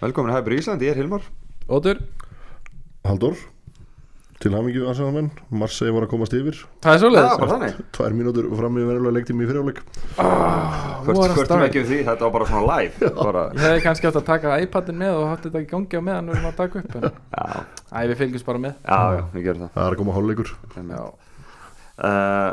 Velkomin 0.00 0.32
að 0.32 0.38
Hæpur 0.40 0.54
Ísland, 0.56 0.82
ég 0.84 0.94
er 0.94 1.00
Hilmar. 1.02 1.24
Ótur, 1.70 1.98
Haldur 3.06 3.36
til 4.40 4.54
hamingju 4.56 4.86
Arsenalmenn 4.88 5.26
Marseille 5.52 5.92
var 5.92 6.06
að 6.06 6.10
komast 6.14 6.32
yfir. 6.32 6.56
Það 6.80 6.94
er 6.94 6.96
Já, 6.96 7.00
svoleiðis 7.02 7.40
bara 7.42 7.50
þannig. 7.52 7.80
Tvær 7.92 8.14
mínútur 8.16 8.46
fram 8.56 8.78
í 8.80 8.84
verulega 8.88 9.12
leiktími 9.18 9.44
í 9.44 9.48
fyrirjáleik 9.50 9.80
Hvort 9.84 11.18
What 11.18 11.26
a 11.28 11.34
hvort 11.36 11.50
start. 11.50 11.64
ekki 11.66 11.82
við 11.82 11.90
því, 11.90 11.98
þetta 12.06 12.24
var 12.24 12.32
bara 12.38 12.46
svona 12.48 12.78
live 12.78 13.10
bara, 13.18 13.42
Ég 13.52 13.60
hefði 13.66 13.82
kannski 13.84 14.08
átt 14.08 14.16
að 14.16 14.24
taka 14.30 14.54
iPadin 14.64 14.96
með 15.02 15.18
og 15.18 15.26
haft 15.28 15.44
þetta 15.44 15.60
í 15.60 15.68
gangi 15.74 16.00
á 16.00 16.02
meðan 16.08 16.30
við 16.32 16.38
erum 16.38 16.48
að 16.48 16.56
taka 16.62 16.80
upp 16.80 16.96
en 16.96 17.04
Já, 17.10 17.60
Æ, 17.92 18.00
við 18.00 18.16
fylgjumst 18.22 18.48
bara 18.48 18.62
með. 18.64 18.74
Já, 18.88 19.00
já, 19.18 19.22
við 19.36 19.44
gerum 19.50 19.60
það. 19.66 19.70
Það 19.76 19.84
er 19.84 19.96
að 19.96 20.00
koma 20.00 20.16
hálfleikur. 20.16 20.54
Já, 20.80 21.04
uh, 22.00 22.50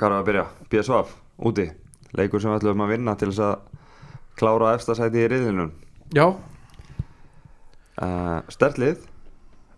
Hvað 0.00 0.08
er 0.08 0.16
að 0.16 0.26
byrja? 0.30 0.46
BSV, 0.72 1.12
úti. 1.52 1.68
Leikur 2.16 2.40
sem 2.40 2.54
við 2.54 2.62
ætlum 2.62 2.86
að 2.86 2.94
vinna 2.96 3.16
til 3.20 3.28
þess 3.34 3.44
að 3.44 3.54
klára 4.40 4.72
efstasæti 4.78 5.20
í 5.20 5.28
riðlinum. 5.28 5.74
Já, 6.16 6.24
uh, 8.00 8.40
Stertlið, 8.52 9.06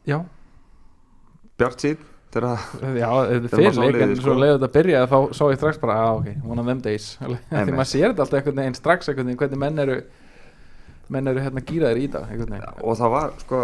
já, 0.09 0.19
Bjart 1.59 1.85
síð 1.85 2.03
þegar 2.35 2.59
já 3.03 3.09
maður 3.11 3.49
fyrir 3.53 3.77
sá 3.77 3.81
leik 3.85 4.01
en 4.03 4.17
svo 4.19 4.27
sko. 4.27 4.37
leiði 4.41 4.57
þetta 4.57 4.69
að 4.69 4.75
byrja 4.77 5.05
þá 5.11 5.17
sá 5.39 5.45
ég 5.45 5.61
strax 5.61 5.81
bara, 5.83 5.97
að 6.03 6.19
ok, 6.19 6.29
one 6.51 6.63
of 6.63 6.69
them 6.71 6.83
days. 6.85 7.09
Því 7.53 7.71
maður 7.71 7.91
sér 7.91 8.11
þetta 8.11 8.27
alltaf 8.27 8.39
einhvern 8.41 8.61
veginn 8.63 8.79
strax 8.79 9.11
einhvern 9.11 9.31
veginn 9.31 9.41
hvernig 9.45 9.63
menn 9.63 9.85
eru 9.85 9.99
menn 11.15 11.31
eru 11.31 11.45
hérna 11.45 11.63
gýraðir 11.69 12.03
í 12.03 12.11
það 12.11 12.35
veginn. 12.35 12.69
Og 12.83 12.99
það 12.99 13.15
var 13.15 13.35
sko 13.45 13.63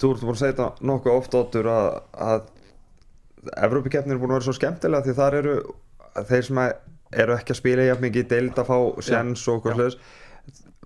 þú 0.00 0.10
ert 0.14 0.24
búin 0.24 0.34
að 0.34 0.40
segja 0.40 0.54
þetta 0.54 0.88
nokkuð 0.90 1.18
oft 1.18 1.38
áttur 1.38 1.70
að, 1.72 1.88
að 2.28 2.50
Evrópikeppnir 3.66 4.16
er 4.16 4.20
búin 4.22 4.32
að 4.32 4.38
vera 4.38 4.48
svo 4.48 4.56
skemmtilega 4.56 5.04
því 5.04 5.16
þar 5.18 5.38
eru 5.40 5.54
þeir 6.30 6.46
sem 6.48 6.60
eru 6.64 7.36
ekki 7.36 7.54
að 7.54 7.60
spila 7.60 7.88
jafn 7.88 8.06
mikið 8.06 8.28
deild 8.30 8.60
að 8.60 8.70
fá 8.70 8.78
sjens 9.04 9.44
og 9.48 9.60
okkur 9.60 9.76
hlutis 9.78 9.98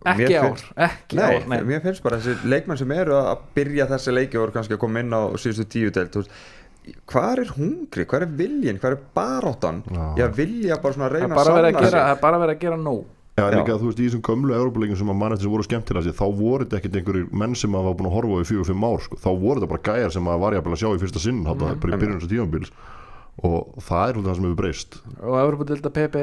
ekki 0.05 0.37
ár, 0.39 0.63
ekki 0.89 1.19
Nei, 1.19 1.25
ár 1.25 1.49
nei. 1.51 1.59
mér 1.67 1.83
finnst 1.85 2.05
bara 2.05 2.21
þessi 2.21 2.49
leikmenn 2.49 2.79
sem 2.81 2.95
eru 2.95 3.17
að 3.19 3.43
byrja 3.57 3.89
þessi 3.91 4.15
leiki 4.15 4.39
og 4.39 4.47
eru 4.47 4.57
kannski 4.59 4.77
að 4.77 4.83
koma 4.85 5.03
inn 5.03 5.15
á 5.15 5.23
síðustu 5.41 5.67
tíu 5.73 5.91
veist, 5.91 6.33
hvað 7.09 7.43
er 7.45 7.53
hungri, 7.57 8.07
hvað 8.09 8.25
er 8.25 8.35
viljin, 8.39 8.81
hvað 8.81 8.97
er 8.97 9.05
baráttan 9.17 9.83
Já. 9.91 10.05
ég 10.23 10.35
vilja 10.39 10.81
bara 10.83 10.97
svona 10.97 11.13
reyna 11.13 11.35
að 11.35 11.47
gera, 11.47 11.89
sig. 11.89 11.99
það 11.99 12.13
er 12.17 12.21
bara 12.23 12.43
verið 12.45 12.57
að 12.57 12.67
gera 12.67 12.81
nóg 12.83 13.07
Já, 13.39 13.45
Já. 13.45 13.55
líka 13.55 13.79
þú 13.79 13.91
veist 13.91 14.01
í 14.01 14.07
þessum 14.09 14.23
gömlu 14.27 14.55
Európa-leikin 14.57 14.99
sem 14.99 15.11
að 15.13 15.19
mannættir 15.21 15.47
sem 15.47 15.53
voru 15.53 15.67
skemmtilega 15.67 16.07
sér, 16.09 16.17
þá 16.19 16.27
voru 16.41 16.65
þetta 16.65 16.79
ekkert 16.81 16.97
einhverjir 16.99 17.29
menn 17.43 17.55
sem 17.55 17.77
að 17.79 17.85
var 17.87 17.99
búin 17.99 18.09
að 18.11 18.17
horfa 18.17 18.39
á 18.39 18.43
í 18.43 18.49
fjögur 18.49 18.67
fimm 18.67 18.87
ár 18.89 19.05
sko. 19.05 19.19
þá 19.23 19.29
voru 19.31 19.61
þetta 19.61 19.71
bara 19.75 19.85
gæjar 19.89 20.15
sem 20.17 20.31
að 20.33 20.41
var 20.43 20.57
jafnvel 20.57 20.75
að 20.75 20.83
sjá 20.83 20.89
í 20.91 21.03
fyrsta 21.05 21.23
sinn 21.23 21.43
mm, 21.45 21.61
bara 21.63 21.95
í 21.95 22.01
byrjun 22.03 22.17
þessu 22.19 22.33
tímabils 22.33 22.73
og 23.47 23.79
það 23.87 24.09
er 24.09 24.19
hún 24.19 24.27
það 24.27 24.37
sem 24.39 24.47
hefur 24.49 24.59
breyst. 24.59 24.99
Og 25.23 25.37
Evropadilda 25.39 25.91
PP 25.95 26.23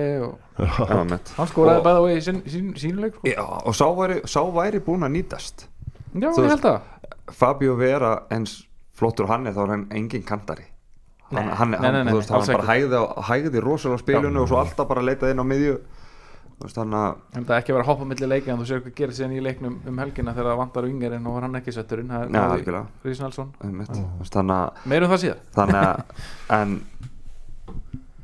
mitt. 1.12 1.32
hann 1.38 1.50
skoraði 1.52 1.84
bæða 1.86 2.04
og 2.04 2.12
í 2.12 2.20
sín, 2.26 2.42
sín, 2.52 2.70
sínuleik 2.80 3.18
sko. 3.20 3.32
Já, 3.32 3.44
og 3.44 3.76
sá 3.78 3.86
væri, 3.96 4.20
sá 4.28 4.42
væri 4.56 4.82
búin 4.84 5.08
að 5.08 5.14
nýtast. 5.16 5.68
Já, 6.16 6.30
ég 6.32 6.50
held 6.52 6.70
að. 6.72 6.80
Fabio 7.36 7.76
Vera 7.80 8.14
eins 8.34 8.60
flottur 8.96 9.28
hann 9.32 9.48
er 9.48 9.56
þá 9.56 9.62
er 9.66 9.74
hann 9.76 9.86
engin 9.96 10.26
kantari. 10.28 10.68
Hann, 11.32 11.48
Nei, 11.48 11.56
hann, 11.58 11.72
nei, 11.74 11.80
hann, 11.82 11.94
nei, 11.96 12.04
nei, 12.06 12.12
þú 12.14 12.20
veist, 12.20 12.32
hann 12.36 12.50
bara 12.52 12.68
hægði, 12.70 13.00
hægði 13.30 13.62
rosalega 13.64 13.98
á 13.98 14.04
spilinu 14.04 14.36
Já. 14.38 14.42
og 14.44 14.50
svo 14.52 14.60
alltaf 14.62 14.88
bara 14.92 15.02
leitaði 15.08 15.34
inn 15.34 15.42
á 15.42 15.46
miðju 15.50 15.78
þannig 16.76 16.98
að 17.02 17.16
En 17.38 17.46
það 17.46 17.56
er 17.56 17.62
ekki 17.62 17.72
að 17.74 17.76
vera 17.76 17.84
að 17.86 17.90
hoppa 17.92 18.06
milli 18.10 18.28
leiki 18.32 18.52
en 18.54 18.60
þú 18.62 18.66
sér 18.70 18.82
hvað 18.86 18.94
gerir 19.00 19.16
síðan 19.18 19.34
í 19.36 19.42
leiknum 19.44 19.74
um 19.92 19.98
helgina 20.02 20.34
þegar 20.38 20.50
það 20.52 20.60
vantar 20.62 20.86
vingarinn 20.88 21.28
og 21.28 21.36
var 21.36 21.46
hann 21.48 21.58
ekki 21.60 21.74
að 21.74 21.78
Meirum 24.94 25.12
það 25.12 25.22
síðan 25.26 25.42
þannig 25.58 25.82
að 25.82 25.98
en 26.60 26.78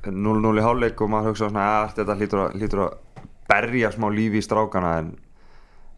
0-0 0.01 0.57
í 0.57 0.63
hálfleik 0.65 1.01
og 1.05 1.11
maður 1.13 1.31
hugsa 1.33 1.49
svona 1.51 1.65
að 1.83 1.91
þetta 1.99 2.15
hlýtur 2.17 2.39
að, 2.45 2.55
hlýtur 2.57 2.83
að 2.85 3.27
berja 3.51 3.91
smá 3.93 4.07
lífi 4.15 4.39
í 4.39 4.45
strákana 4.45 4.93
en, 5.01 5.11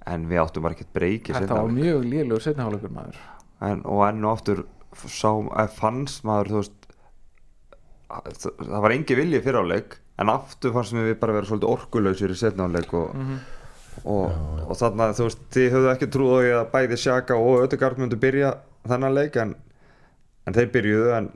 en 0.10 0.26
við 0.28 0.42
áttum 0.44 0.66
bara 0.66 0.76
ekkert 0.76 0.94
breyki 0.98 1.36
Þetta 1.38 1.60
var 1.62 1.72
mjög 1.72 2.08
lélugur 2.10 2.44
setniháleikur 2.44 2.92
maður. 2.92 3.20
En, 3.64 3.84
og 3.88 4.02
enn 4.10 4.26
og 4.28 4.34
aftur 4.36 4.64
sá, 5.08 5.30
fannst 5.78 6.26
maður 6.28 6.52
veist 6.58 6.90
að- 8.12 8.50
það 8.60 8.82
var 8.84 8.96
engi 8.98 9.16
vilji 9.22 9.40
fyrir 9.46 9.62
áleik 9.64 9.96
en 10.20 10.30
aftur 10.30 10.74
fannst 10.76 10.94
mér 10.94 11.08
við 11.12 11.20
bara 11.20 11.34
vera 11.34 11.46
svolítið 11.50 11.72
orkulausir 11.74 12.30
í 12.34 12.38
setna 12.38 12.68
áleik 12.70 12.94
og, 12.94 13.14
Mhm. 13.16 13.38
og, 14.06 14.32
og 14.70 14.78
þannig 14.78 15.06
að 15.08 15.16
þú 15.20 15.28
veist 15.28 15.44
þið 15.56 15.72
höfðu 15.76 15.92
ekki 15.94 16.08
trúið 16.14 16.34
á 16.34 16.42
því 16.44 16.52
að 16.60 16.72
bæði 16.74 16.98
Sjaka 17.04 17.36
og 17.38 17.64
Ödegard 17.68 17.98
myndu 18.02 18.18
byrja 18.22 18.54
þennan 18.88 19.14
leik 19.18 19.36
en, 19.38 19.56
en 20.48 20.54
þeir 20.54 20.72
byrjuðu 20.74 21.14
en 21.18 21.30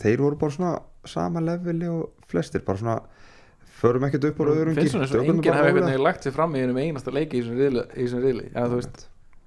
þeir 0.00 0.18
voru 0.24 0.36
bara 0.36 0.50
svona 0.56 0.74
sama 1.04 1.40
leveli 1.40 1.88
og 1.88 2.10
flestir 2.28 2.64
bara 2.64 2.78
svona 2.78 3.00
förum 3.80 4.04
ekkert 4.08 4.24
upp 4.30 4.38
á 4.40 4.44
öðrum 4.48 4.74
Finnst 4.78 4.92
svona 4.94 5.04
eins 5.04 5.14
og 5.14 5.24
enginn 5.28 5.52
hefði 5.54 5.74
veginn 5.82 6.02
lagt 6.04 6.24
sér 6.24 6.32
fram 6.32 6.54
í 6.56 6.62
einum 6.64 6.78
einasta 6.80 7.12
leiki 7.12 7.40
í 7.40 7.42
þessum 7.42 7.58
riðli- 7.60 7.88
í 7.96 8.04
þessum 8.06 8.22
riðli. 8.24 8.46
Já, 8.54 8.62
þú 8.70 8.78
veist, 8.80 9.02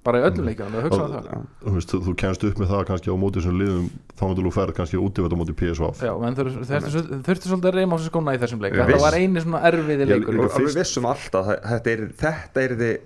bara 0.07 0.21
í 0.21 0.25
öllum 0.27 0.47
leikjum 0.49 0.75
það 0.77 0.85
hugsaði 0.87 1.17
það? 1.17 1.27
Já. 1.27 1.41
þú, 1.63 1.73
veist, 1.77 1.91
þú, 1.93 1.99
þú 2.07 2.13
kemst 2.23 2.45
upp 2.47 2.61
með 2.63 2.71
það 2.73 2.83
kannski 2.91 3.11
á 3.11 3.15
móti 3.21 3.41
þessum 3.41 3.59
liðum 3.61 3.89
þá 4.17 4.23
myndir 4.27 4.47
þú 4.47 4.53
ferð 4.57 4.77
kannski 4.79 5.01
út 5.03 5.19
í 5.21 5.25
þetta 5.27 5.39
móti 5.41 5.55
PSV 5.61 5.91
Já, 6.07 6.13
menn 6.23 6.37
þurftu 6.39 7.51
svolítið 7.51 7.69
að 7.71 7.77
reyma 7.77 7.93
á 7.93 7.97
sér 7.99 8.11
skóna 8.11 8.35
í 8.37 8.41
þessum 8.41 8.63
leik. 8.63 8.77
Þetta 8.79 9.01
var 9.03 9.17
eini 9.19 9.43
svona 9.43 9.61
erfiði 9.67 10.07
leikur. 10.11 10.39
og 10.39 10.47
við 10.47 10.57
fyrst- 10.57 10.79
vissum 10.81 11.07
alltaf 11.11 11.51
að 11.53 11.61
þetta 11.73 11.93
er, 11.93 12.03
þetta 12.23 12.65
er 12.67 12.75
þið 12.81 12.97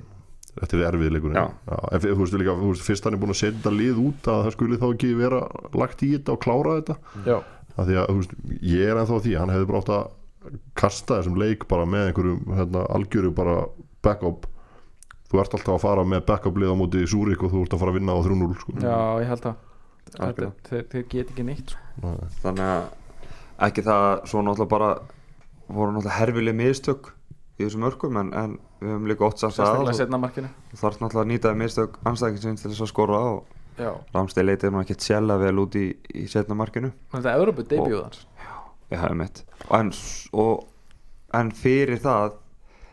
Þetta 0.51 0.75
er 0.75 0.81
erfið 0.89 1.13
leikurinn. 1.15 1.37
Já. 1.39 1.45
en 1.95 2.01
þú 2.03 2.15
veist 2.19 2.33
líka, 2.35 2.53
þú 2.59 2.71
veist, 2.73 2.83
fyrst 2.83 3.05
hann 3.07 3.15
er 3.15 3.19
búin 3.21 3.31
að 3.31 3.37
setja 3.39 3.55
þetta 3.61 3.71
lið 3.71 3.99
út 4.03 4.27
að 4.27 4.41
það 4.43 4.55
skuli 4.57 4.79
þá 4.81 4.87
ekki 4.91 5.11
vera 5.15 5.37
lagt 5.79 6.01
í 6.03 6.09
þetta 6.17 6.33
og 6.33 6.41
klára 6.43 6.73
þetta. 6.81 6.95
Já, 7.23 7.37
af 7.71 7.87
því 7.87 7.95
að 8.01 8.09
þú 8.11 8.15
veist, 8.17 8.33
ég 8.73 8.91
er 8.91 8.99
ennþá 8.99 9.19
því 9.23 9.35
hann 9.39 9.53
hefði 9.55 9.69
bara 9.69 9.79
átt 9.85 9.93
að 9.95 10.09
kasta 10.81 11.21
þessum 11.21 11.39
leik 11.39 11.63
bara 11.71 11.85
með 11.87 12.09
einhverjum 12.09 12.55
hérna, 12.59 12.83
algjöru 12.97 13.31
bara 13.37 13.55
backup 14.03 14.47
þú 15.31 15.41
ert 15.41 15.57
alltaf 15.57 15.75
að 15.77 15.83
fara 15.85 16.07
með 16.07 16.25
backup 16.27 16.57
lið 16.59 16.73
á 16.73 16.75
móti 16.79 17.03
Súrik 17.07 17.45
og 17.45 17.53
þú 17.53 17.63
ert 17.65 17.75
að 17.75 17.83
fara 17.83 17.93
að 17.93 17.99
vinna 17.99 18.15
á 18.15 18.19
3-0 18.27 18.57
sko. 18.59 18.75
já, 18.81 18.97
ég 19.21 19.31
held 19.31 19.47
að. 19.51 19.67
Þeir 20.11 20.83
þeir 20.91 21.07
get 21.13 21.31
ekki 21.31 21.45
neitt 21.47 21.71
sko. 21.71 21.87
Nei. 22.03 22.29
þannig 22.43 22.67
að 22.67 22.83
ekki 23.67 23.85
það 23.85 24.05
svo 24.27 24.43
náttúrulega 24.43 24.73
bara 24.73 24.91
voru 25.71 25.95
náttúrulega 25.95 26.17
herfileg 26.17 26.57
mistök 26.57 27.13
í 27.61 27.63
þessum 27.63 27.87
örkum 27.87 28.19
en, 28.19 28.33
en 28.33 28.57
við 28.81 28.91
höfum 28.91 29.09
líka 29.11 29.27
ótt 29.27 29.41
samt 29.41 29.55
Sérstaklega 29.55 30.49
að 30.49 30.79
þarf 30.81 31.01
náttúrulega 31.03 31.23
að 31.23 31.31
nýta 31.31 31.53
mistök 31.57 31.99
anstækingsins 32.09 32.63
til 32.63 32.71
þess 32.73 32.85
að 32.87 32.91
skora 32.91 33.23
og 33.31 33.57
Já, 33.79 33.93
Ramstey 34.11 34.43
leitið 34.43 34.73
nú 34.73 34.81
ekki 34.81 34.97
sjæla 34.99 35.37
vel 35.39 35.55
út 35.63 35.77
í, 35.79 35.85
í 36.11 36.25
setna 36.29 36.57
markinu 36.59 36.91
þetta 37.13 37.31
er 37.31 37.39
Európa 37.39 37.63
debut 37.63 37.95
hans 37.95 38.25
ég 38.91 38.99
hafi 38.99 39.17
mitt 39.21 39.43
og 39.69 39.75
en, 39.77 39.91
og, 40.43 40.65
en 41.39 41.51
fyrir 41.55 42.01
það 42.03 42.35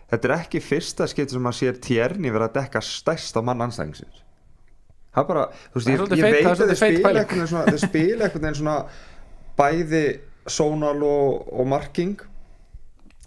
þetta 0.09 0.29
er 0.29 0.37
ekki 0.39 0.63
fyrsta 0.65 1.09
skipt 1.11 1.35
sem 1.35 1.45
maður 1.45 1.61
sér 1.61 1.83
tjerni 1.85 2.33
vera 2.33 2.49
að 2.49 2.59
dekka 2.61 2.83
stærsta 2.85 3.45
mann 3.45 3.67
anstækingsins 3.69 4.25
það 5.19 5.23
er 5.23 5.29
bara, 5.33 5.45
þú 5.73 5.81
veist, 5.81 5.91
ég, 5.91 6.03
ég 6.19 6.39
veit 6.39 6.49
að 6.49 6.65
þeir 6.65 6.81
spila 7.83 8.29
einhvern 8.29 8.45
veginn 8.45 8.59
svona 8.61 8.81
bæði 9.59 10.03
sónal 10.49 10.99
og, 11.05 11.49
og 11.53 11.69
marking. 11.69 12.19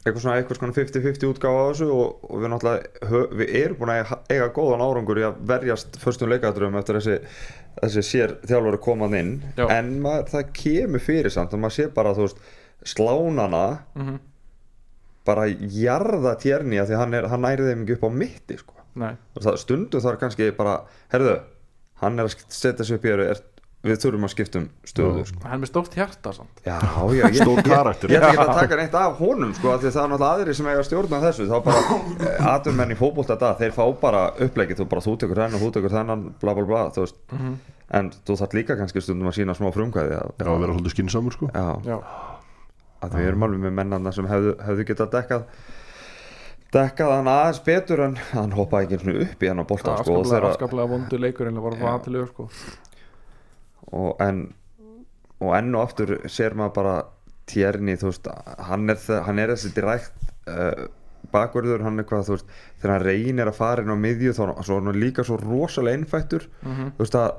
Eitthvað 0.01 0.23
svona 0.23 0.37
eitthvað 0.39 0.57
svona 0.57 0.73
50-50 0.73 1.27
útgáfa 1.29 1.57
á 1.61 1.65
þessu 1.69 1.87
og, 1.93 2.23
og 2.25 2.39
við 2.41 2.49
náttúrulega 2.49 3.25
við 3.37 3.51
erum 3.59 3.77
búin 3.77 3.91
að 3.93 4.13
eiga 4.33 4.47
góðan 4.55 4.81
árangur 4.81 5.21
í 5.21 5.25
að 5.27 5.43
verjast 5.51 5.99
förstum 6.01 6.31
leikadröfum 6.31 6.79
eftir 6.79 6.97
þessi, 6.97 7.17
þessi 7.83 8.03
sér 8.07 8.33
þjálfur 8.49 8.79
komað 8.81 9.19
inn. 9.19 9.35
Já. 9.59 9.67
en 9.75 9.93
maður, 10.01 10.31
það 10.33 10.49
kemur 10.57 11.05
fyrir 11.05 11.33
samt 11.33 11.53
og 11.53 11.61
maður 11.61 11.77
sé 11.77 11.87
bara 11.93 12.15
þú 12.17 12.25
veist 12.25 12.41
slánana 12.95 13.65
mm 13.93 14.19
bara 15.27 15.45
jarða 15.51 16.35
tjerni 16.41 16.79
að 16.81 16.91
því 16.93 16.99
hann, 17.03 17.13
er, 17.19 17.27
hann 17.31 17.43
næri 17.45 17.67
þeim 17.69 17.85
ekki 17.85 17.97
upp 17.99 18.07
á 18.07 18.11
mitti 18.23 18.57
sko. 18.61 18.77
Nei, 19.01 19.13
Og 19.37 19.45
það, 19.45 19.59
stundu 19.61 20.01
þar 20.03 20.17
kannski 20.19 20.49
bara 20.57 20.79
herðu, 21.13 21.37
hann 22.01 22.19
er 22.19 22.27
að 22.27 22.35
setja 22.51 22.83
sig 22.87 22.97
upp 22.99 23.05
í 23.07 23.11
er, 23.13 23.39
við 23.81 23.97
þurfum 24.03 24.25
að 24.27 24.31
skipta 24.35 24.59
um 24.59 24.65
stöðu 24.85 25.21
sko. 25.25 25.39
hann 25.45 25.55
er 25.55 25.61
með 25.63 25.69
stórt 25.71 25.95
hjarta 25.97 26.33
samt. 26.35 26.59
já, 26.65 26.75
já, 27.17 27.23
ég, 27.31 27.37
Stór 27.39 27.61
karakter. 27.65 28.11
ég 28.13 28.19
ætla 28.21 28.33
ekki 28.33 28.43
að 28.43 28.59
taka 28.59 28.77
neitt 28.81 28.97
af 28.99 29.15
honum 29.21 29.53
sko, 29.57 29.71
því 29.81 29.89
það 29.95 30.03
er 30.03 30.11
náttúrulega 30.11 30.33
aðri 30.35 30.53
sem 30.59 30.67
eiga 30.69 30.81
að 30.83 30.87
stjórna 30.89 31.21
þessu 31.23 31.47
þá 31.49 31.55
bara, 31.65 31.99
aðumenn 32.51 32.93
í 32.93 32.97
fótbolta 32.99 33.37
dag 33.41 33.57
þeir 33.61 33.73
fá 33.79 33.83
bara 34.03 34.21
upplegið, 34.45 34.81
þú 34.83 34.87
bara 34.91 35.05
þú 35.07 35.15
tekur 35.23 35.41
þennan 35.41 35.63
þú 35.63 35.71
tekur 35.79 35.95
þennan, 35.95 36.27
bla 36.43 36.53
bla 36.59 36.67
bla 36.69 36.83
þú 36.93 37.05
veist, 37.07 37.17
en 37.97 38.11
þú 38.27 38.37
þarf 38.43 38.53
líka 38.59 38.77
kannski 38.79 39.01
stundum 39.01 39.31
að 39.31 39.39
sína 39.39 39.55
smá 39.57 39.71
frumkvæði 39.73 40.13
að, 40.19 40.29
Já, 40.37 40.45
að 40.51 40.61
vera 40.65 40.75
svolítið 40.77 40.95
skinsamur 40.99 41.39
sko. 41.39 41.49
já, 41.55 41.65
Já, 41.89 41.97
að 43.01 43.15
við 43.17 43.27
erum 43.31 43.43
alveg 43.47 43.63
með 43.65 43.73
mennana 43.81 44.11
sem 44.15 44.27
hefðu, 44.29 44.55
hefðu 44.65 44.85
getað 44.91 45.11
dekkað 45.17 45.45
dekkað 46.71 47.11
hann 47.17 47.27
aðeins 47.31 47.59
betur 47.65 48.03
en 48.05 48.15
hann 48.31 48.53
hoppaði 48.55 48.85
ekki 48.87 48.97
einu 48.99 49.03
sinni 49.05 49.25
upp 49.27 49.43
í 49.43 49.49
hann 49.51 49.59
á 49.59 49.65
var 49.67 49.81
sko, 50.03 50.15
og, 50.21 50.29
þeirra, 50.29 50.51
afskaplega 50.53 50.91
vondu 50.93 51.19
leikur 51.19 51.49
en 51.49 51.57
það 51.59 51.65
var 51.67 51.77
það 51.81 51.91
aðtilegu 51.95 52.27
sko. 52.31 52.47
og 53.91 54.21
en 54.23 54.41
og 55.41 55.55
enn 55.57 55.75
og 55.75 55.83
aftur 55.87 56.15
sér 56.29 56.53
maður 56.55 56.75
bara 56.77 56.95
tjerni, 57.51 57.95
þú 57.99 58.11
veist, 58.11 58.27
hann 58.69 58.89
er, 58.93 58.99
hann 59.25 59.39
er 59.41 59.51
þessi 59.55 59.71
dirækt 59.75 60.27
uh, 60.47 60.83
bakverður, 61.33 61.81
hann 61.83 61.99
er 61.99 62.05
hvað, 62.07 62.27
þú 62.29 62.35
veist 62.37 62.51
þegar 62.79 62.93
hann 62.93 63.05
reynir 63.07 63.49
að 63.49 63.57
fara 63.57 63.83
inn 63.83 63.91
á 63.91 63.97
miðju 64.05 64.35
þá 64.37 64.41
er 64.45 64.53
hann 64.77 64.99
líka 65.01 65.25
svo 65.27 65.39
rosalega 65.41 65.97
innfættur 65.99 66.45
Mhm. 66.61 66.93
þú 66.95 67.03
veist 67.03 67.17
að 67.19 67.31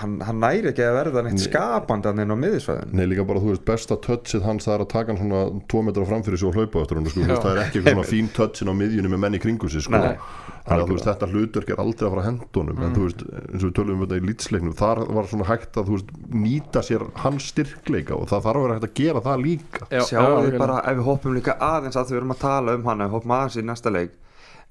hann, 0.00 0.14
hann 0.24 0.40
næri 0.42 0.70
ekki 0.70 0.84
að 0.84 0.96
verða 0.98 1.24
neitt 1.26 1.42
skapandi 1.42 2.10
hann 2.10 2.22
inn 2.24 2.34
á 2.34 2.38
miðisvæðin 2.38 2.94
Nei, 2.96 3.04
líka 3.10 3.26
bara, 3.28 3.42
þú 3.42 3.52
veist, 3.52 3.64
besta 3.68 3.98
touchið 4.04 4.46
hans 4.46 4.68
það 4.68 4.74
er 4.76 4.84
að 4.84 4.90
taka 4.94 5.12
hann 5.12 5.20
svona 5.20 5.42
tvo 5.70 5.82
metra 5.86 6.06
framfyrir 6.08 6.40
sig 6.40 6.48
og 6.48 6.58
hlaupa 6.58 6.82
eftir 6.84 7.00
hann, 7.00 7.10
sko, 7.12 7.28
það 7.28 7.50
er 7.52 7.62
ekki 7.66 7.84
svona 7.84 8.06
fín 8.08 8.32
touchin 8.36 8.72
á 8.72 8.74
miðjunni 8.80 9.12
með 9.12 9.22
menni 9.26 9.40
kringu 9.42 9.70
sig, 9.72 9.84
sko. 9.86 10.00
Nei. 10.00 10.16
Þannig 10.64 10.80
að 10.80 10.88
þú 10.88 10.94
veist, 10.96 11.08
þetta 11.10 11.26
hlutverk 11.28 11.70
er 11.74 11.80
aldrei 11.82 12.06
að 12.06 12.12
fara 12.14 12.22
að 12.22 12.28
henda 12.30 12.46
honum 12.56 12.78
en 12.86 12.94
þú 12.96 13.02
veist, 13.04 13.24
eins 13.42 13.58
og 13.58 13.68
við 13.68 13.74
tölum 13.76 13.98
um 13.98 14.04
þetta 14.04 14.16
í 14.16 14.24
lýtsleiknum 14.30 14.76
þar 14.78 15.00
var 15.18 15.28
svona 15.28 15.48
hægt 15.50 15.76
að, 15.76 15.90
þú 15.90 15.98
veist, 15.98 16.14
nýta 16.44 16.82
sér 16.86 17.04
hans 17.20 17.48
styrkleika 17.52 18.16
og 18.16 18.30
það 18.30 18.46
þarf 18.46 18.60
að 18.60 18.64
vera 18.64 18.78
hægt 18.78 18.88
að 18.88 18.94
gera 19.02 19.24
það 19.26 19.44
líka. 19.44 19.88
Já, 19.90 20.00
sjáu 20.08 20.16
já, 20.16 20.24
þið 20.24 20.38
algjörlega. 20.38 20.62
bara 20.64 20.78
ef 20.80 20.96
við 20.96 21.08
hoppum 21.10 21.36
líka 21.36 21.58
aðeins 21.68 22.00
að 22.00 22.14
við 22.14 22.22
erum 22.22 22.32
að 22.32 22.42
tala 22.46 22.78
um 22.78 22.88
hann 22.88 23.04
ef 23.04 23.10
við 23.12 23.16
hoppum 23.18 23.36
aðeins 23.36 23.60
í 23.60 23.66
næsta 23.68 23.92
leik. 23.92 24.16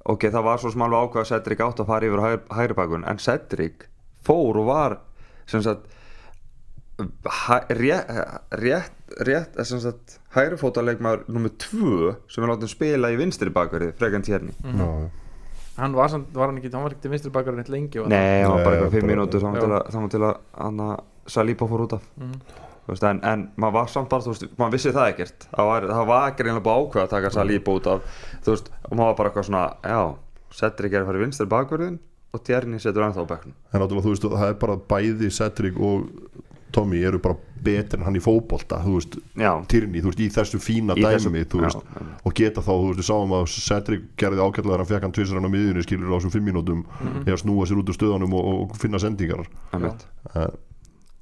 Ok, 0.03 0.25
það 0.33 0.47
var 0.49 0.59
svo 0.59 0.73
alveg 0.73 1.05
ákveð 1.05 1.21
að 1.21 1.29
Cedric 1.29 1.61
átt 1.63 1.79
að 1.79 1.91
fara 1.93 2.09
yfir 2.09 2.19
á 2.19 2.25
hægri, 2.25 2.41
hægri 2.57 2.75
bakun 2.81 3.05
en 3.07 3.21
Cedric 3.21 3.85
fór 4.27 4.61
og 4.61 4.69
var 4.69 4.97
sem 5.49 5.63
sagt 5.65 5.89
rétt, 7.69 8.07
rétt, 8.51 8.91
rétt 9.25 9.57
sem 9.65 9.79
sagt 9.81 10.19
hægri 10.35 10.57
fótaleikmaður 10.61 11.25
nummer 11.33 11.51
2 11.61 12.13
sem 12.31 12.43
við 12.43 12.49
látum 12.51 12.71
spila 12.71 13.11
í 13.13 13.17
vinstri 13.19 13.53
bakverði 13.53 13.93
frekan 13.99 14.25
tjerni 14.25 14.53
Já, 14.63 14.89
hann 15.79 15.95
var, 15.97 16.11
samt, 16.13 16.29
var 16.37 16.51
hann 16.51 16.59
ekki, 16.61 16.71
hann 16.73 16.85
var 16.85 16.93
ekki 16.95 17.07
til 17.07 17.13
vinstri 17.15 17.33
bakar 17.33 17.57
neitt 17.57 17.71
lengi 17.73 18.01
var 18.03 18.11
Nei, 18.13 18.43
það 18.43 18.51
var 18.53 18.63
bara 18.67 18.75
eitthvað 18.77 18.93
5 18.93 19.01
bara- 19.01 19.13
mínútur 19.13 19.41
var 19.47 20.11
til 20.13 20.21
að, 20.21 20.29
að 20.29 20.67
Anna 20.67 20.89
Saliba 21.33 21.65
fór 21.71 21.85
út 21.85 21.93
af. 21.95 22.05
Mhm. 22.19 22.39
Þú 22.83 22.91
veist, 22.91 23.03
en, 23.07 23.19
en 23.23 23.43
maður 23.55 23.73
var 23.77 23.85
samt 23.87 24.09
bara, 24.11 24.21
þú 24.25 24.33
veist, 24.33 24.41
maður 24.59 24.73
vissi 24.75 24.91
það 24.91 25.05
ekkert. 25.13 25.45
Það 25.53 25.67
var, 25.69 25.85
það 25.87 26.07
var 26.09 26.25
ekki 26.33 26.43
reynilega 26.43 26.63
búið 26.65 26.81
ákveð 26.83 27.03
að 27.05 27.13
taka 27.13 27.29
Saliba 27.31 27.75
út 27.77 27.87
af. 27.87 28.09
Þú 28.43 28.51
veist, 28.51 28.67
og 28.83 28.91
maður 28.99 29.07
var 29.07 29.15
bara 29.21 29.29
eitthvað 29.31 29.47
svona 29.47 29.61
já, 29.87 30.01
settir 30.59 30.87
ekki 30.89 30.99
að 30.99 31.07
fara 31.07 31.21
í 31.21 31.23
vinstri 31.23 31.47
bakverðin 31.53 31.95
og 32.33 32.41
Tjerni 32.43 32.79
setur 32.81 33.05
ennþá 33.05 33.23
á 33.23 33.27
bekknum 33.29 33.53
en 33.73 33.81
náttúrulega, 33.83 34.05
þú 34.07 34.13
veist, 34.15 34.23
það 34.33 34.49
er 34.49 34.59
bara 34.63 34.77
bæði 34.89 35.29
Cedric 35.31 35.77
og 35.79 36.07
Tommy 36.73 37.03
eru 37.05 37.19
bara 37.21 37.35
betri 37.63 37.99
en 37.99 38.05
hann 38.07 38.15
í 38.17 38.21
fótbolta, 38.23 38.79
þú 38.81 38.95
veist 38.97 39.17
Já, 39.37 39.51
Tyrni, 39.69 40.01
þú 40.01 40.09
veist, 40.09 40.21
í 40.25 40.29
þessu 40.33 40.57
fína 40.59 40.95
Í 40.97 41.03
dæmi 41.05 41.13
þessu- 41.13 41.45
þú 41.53 41.59
já, 41.61 41.67
veist, 41.67 41.83
og 42.25 42.33
geta 42.33 42.61
þá, 42.65 42.71
þú 42.73 42.87
veist, 42.89 42.99
við 43.03 43.07
sáum 43.11 43.35
að 43.37 43.45
Cedric 43.53 44.07
gerði 44.17 44.41
ágætlega 44.41 44.65
þegar 44.65 44.81
hann 44.81 44.89
fekk 44.89 45.05
hann 45.07 45.13
tvisar 45.19 45.37
hann 45.37 45.45
á 45.45 45.53
miðjunni 45.53 45.85
skilur 45.85 46.09
á 46.09 46.15
þessum 46.17 46.33
fimm 46.33 46.47
mínútum 46.49 46.81
Mhm. 46.83 47.23
eða 47.29 47.37
snúa 47.43 47.67
sér 47.69 47.77
út 47.83 47.89
úr 47.93 47.97
stöðanum 47.99 48.33
og, 48.33 48.71
og 48.71 48.77
finna 48.81 48.97
sendingar 48.97 49.45
einmitt. 49.71 50.07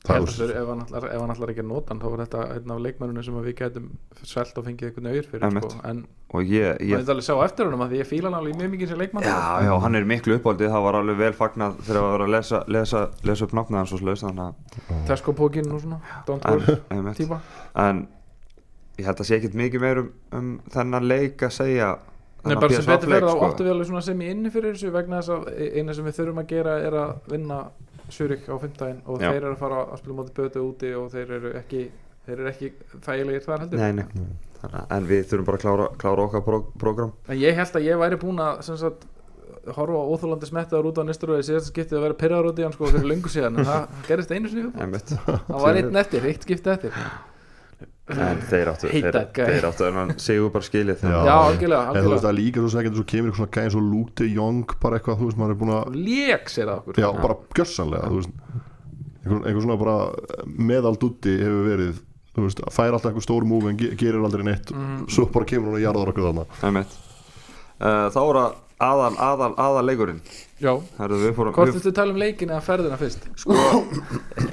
Ég 0.01 0.09
það 0.09 0.15
held 0.17 0.27
er 0.27 0.31
að 0.31 0.79
þessu- 0.81 1.09
ef 1.13 1.19
hann 1.21 1.31
ætlar 1.31 1.49
ekki 1.53 1.61
að 1.61 1.67
nota 1.69 1.91
hann 1.93 1.99
þá 2.01 2.05
var 2.09 2.21
þetta 2.25 2.39
einn 2.55 2.71
af 2.73 2.79
leikmennunum 2.81 3.23
sem 3.27 3.35
við 3.45 3.53
gætum 3.59 3.89
selt 4.25 4.57
og 4.57 4.65
fengið 4.65 4.87
einhvern 4.87 5.09
auður 5.11 5.27
fyrir 5.29 5.51
sko. 5.61 5.69
en 5.91 5.99
og 6.33 6.41
ég, 6.41 6.71
maður 6.71 6.81
ég 6.81 6.95
myndi 6.97 7.11
alveg 7.13 7.27
sjá 7.27 7.35
á 7.37 7.45
eftir 7.45 7.65
honum 7.69 7.83
að 7.85 7.91
því 7.91 7.99
ég 8.01 8.09
fíla 8.09 8.31
hann 8.31 8.37
alveg 8.39 8.55
mjög 8.57 8.71
mikið 8.73 8.87
sem 8.89 8.97
leikmann. 9.03 9.23
Já, 9.29 9.61
já, 9.67 9.73
hann 9.83 9.95
er 9.99 10.07
miklu 10.09 10.37
uppáldið 10.39 10.73
það 10.73 10.85
var 10.87 10.97
alveg 11.01 11.17
vel 11.21 11.33
fagnað 11.37 11.77
þegar 11.85 12.01
það 12.01 12.09
var 12.15 12.23
að 12.25 12.33
lesa, 12.33 12.63
lesa, 12.67 13.01
lesa 13.29 13.45
upp 13.45 13.53
nafnið 13.59 13.77
hans 13.77 13.93
og 13.93 14.01
slaus 14.01 14.23
þannig 14.25 14.47
að 14.47 15.05
Tesco 15.11 15.33
pókinn 15.37 15.71
og 15.71 15.81
svona 15.85 15.99
Don't 16.25 16.49
worry 16.49 17.13
típa. 17.21 17.39
En 17.75 18.07
ég 18.97 19.05
held 19.05 19.21
að 19.21 19.29
sé 19.29 19.37
ekkert 19.37 19.53
mikið 19.61 19.85
meir 19.85 20.01
um, 20.01 20.09
um 20.33 20.49
þennan 20.73 21.05
leik 21.07 21.45
að 21.45 21.53
segja 21.61 21.91
Nei, 22.41 22.55
bara 22.57 22.73
sem 22.73 22.87
betur 22.89 23.11
þá 23.21 23.29
sko. 23.29 23.47
áttu 23.51 23.65
við 23.67 23.71
alveg 23.75 24.03
sem 24.03 24.21
í 24.25 24.29
inni 24.33 24.49
fyrir 24.49 24.73
þessu 24.73 24.89
vegna 24.95 25.19
þess 25.21 25.29
að 25.35 25.49
e- 25.61 25.71
eina 25.77 25.93
sem 25.93 26.05
við 26.09 26.15
þurfum 26.17 26.41
að 26.41 26.47
gera 26.49 26.77
er 26.81 26.95
að 26.97 27.11
vinna 27.29 27.59
Surik 28.15 28.47
á 28.47 28.55
fimmtæðin 28.61 29.01
og 29.05 29.21
Já. 29.21 29.29
þeir 29.31 29.41
eru 29.41 29.53
að 29.55 29.61
fara 29.61 29.81
að 29.87 30.01
spila 30.01 30.17
móti 30.19 30.35
bötu 30.37 30.63
úti 30.65 30.91
og 30.97 31.09
þeir 31.13 31.33
eru 31.37 31.53
ekki 31.61 31.83
þeir 32.27 32.37
eru 32.37 32.51
ekki 32.51 32.71
þægilegir 33.07 33.45
þar 33.47 33.63
heldur 33.65 33.81
Nei, 33.81 33.91
nei. 34.01 34.05
En 34.93 35.07
við 35.09 35.23
þurfum 35.31 35.47
bara 35.47 35.57
að 35.57 35.63
klára, 35.65 35.87
klára 36.03 36.27
okkar 36.27 36.45
pró 36.45 36.59
program 36.83 37.15
en 37.27 37.39
ég 37.41 37.57
held 37.57 37.79
að 37.79 37.87
ég 37.87 38.01
væri 38.03 38.19
búin 38.21 38.43
að 38.43 38.61
sem 38.67 38.77
sagt, 38.77 39.07
horfa 39.73 39.97
á 39.97 40.09
óþólandi 40.13 40.49
smettiðar 40.51 40.89
út 40.91 41.01
á 41.01 41.03
nisturöði 41.07 41.47
síðast 41.49 41.71
skiptið 41.71 41.97
að 41.97 42.05
vera 42.07 42.19
pyrraður 42.21 42.51
út 42.51 42.61
í 42.61 42.67
hann 42.67 42.75
sko 42.75 42.91
fyrir 42.91 43.09
löngu 43.09 43.31
síðan 43.33 43.57
en 43.57 43.67
það 43.71 43.99
gerist 44.07 44.31
einu 44.35 44.51
sinni 44.51 44.67
viðbót. 44.67 44.81
Einmitt. 44.85 45.13
það 45.49 45.65
var 45.65 45.81
einn 45.81 46.01
eftir, 46.03 46.29
eitt 46.29 46.45
skiptið 46.47 46.73
eftir 46.77 46.95
En 48.11 48.41
þeir 48.49 48.67
áttu 48.73 48.89
þeir, 48.91 49.13
þeir 49.31 49.65
áttu 49.69 49.85
en 49.87 49.93
hann 49.95 50.09
segur 50.19 50.49
bara 50.51 50.65
skilið 50.65 51.03
Já. 51.05 51.11
já, 51.23 51.35
algjörlega, 51.37 51.81
En 51.81 52.03
þú 52.03 52.09
veist 52.11 52.11
algjörlega. 52.11 52.21
það 52.21 52.31
er 52.31 52.37
líka 52.41 52.59
svo 52.63 52.71
segja 52.73 52.91
svo 52.97 53.03
kemur 53.11 53.29
eitthvað 53.31 53.39
svona 53.39 53.55
gæðin 53.55 53.71
svo 53.71 53.81
de 54.19 54.25
Jong 54.33 54.73
bara 54.81 54.97
eitthvað, 54.99 55.17
þú 55.21 55.25
veist, 55.29 55.37
maður 55.37 55.51
er 55.53 55.59
búin 55.61 55.73
að 55.77 55.95
lék 56.09 56.49
sér 56.51 56.67
að 56.73 56.77
okkur 56.81 56.99
já, 56.99 57.09
bara 57.21 57.35
gjössanlega, 57.55 58.09
þú 58.11 58.15
veist 58.19 58.31
einhver, 59.21 59.45
einhver 59.47 59.61
svona 59.61 59.77
bara 59.79 59.95
meðaldutti 60.71 61.37
hefur 61.39 61.63
verið, 61.69 62.01
þú 62.35 62.47
veist, 62.47 62.63
fær 62.73 62.91
alltaf 62.97 63.11
einhver 63.11 63.27
stór 63.27 63.45
múf 63.47 63.69
en 63.69 63.77
ge 63.79 63.93
gerir 63.95 64.25
aldrei 64.25 64.43
neitt 64.49 64.71
Mhm. 64.73 65.05
svo 65.07 65.25
bara 65.31 65.45
kemur 65.45 65.71
hún 65.71 65.77
og 65.79 65.85
jarðar 65.85 66.11
okkur 66.11 66.27
þarna. 66.27 66.85
Uh, 67.81 68.09
Þá 68.13 68.19
er 68.21 68.35
það 68.41 68.55
aðal, 68.81 69.13
aðal, 69.21 69.51
aðal 69.61 69.83
leikurinn 69.87 70.19
já, 70.61 70.71
hvort 70.97 71.73
viltu 71.75 71.93
tala 71.95 72.13
um 72.13 72.19
leikin 72.21 72.51
eða 72.53 72.61
ferðina 72.65 72.99
fyrst? 72.99 73.25
Sko, 73.39 73.55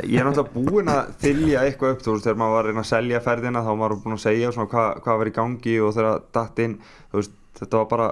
Ég 0.08 0.20
er 0.20 0.28
náttúrulega 0.28 0.54
búinn 0.54 0.92
að 0.92 1.12
þylja 1.25 1.64
eitthvað 1.66 1.94
upp 1.94 2.04
Þú 2.04 2.14
veist, 2.14 2.26
þegar 2.26 2.40
maður 2.40 2.56
var 2.56 2.64
að 2.64 2.70
reyna 2.70 2.84
að 2.84 2.90
selja 2.92 3.22
ferðina 3.25 3.62
þá 3.64 3.69
var 3.70 3.78
maður 3.82 4.00
búinn 4.04 4.16
að 4.16 4.25
segja 4.25 4.52
svona 4.54 4.72
hvað, 4.72 4.88
hvað 5.04 5.20
var 5.22 5.30
í 5.30 5.36
gangi 5.38 5.76
og 5.84 5.94
þegar 5.98 6.26
datt 6.38 6.64
inn 6.64 6.76
þú 7.12 7.22
veist, 7.22 7.38
Þetta 7.58 7.80
var 7.80 7.88
bara 7.90 8.08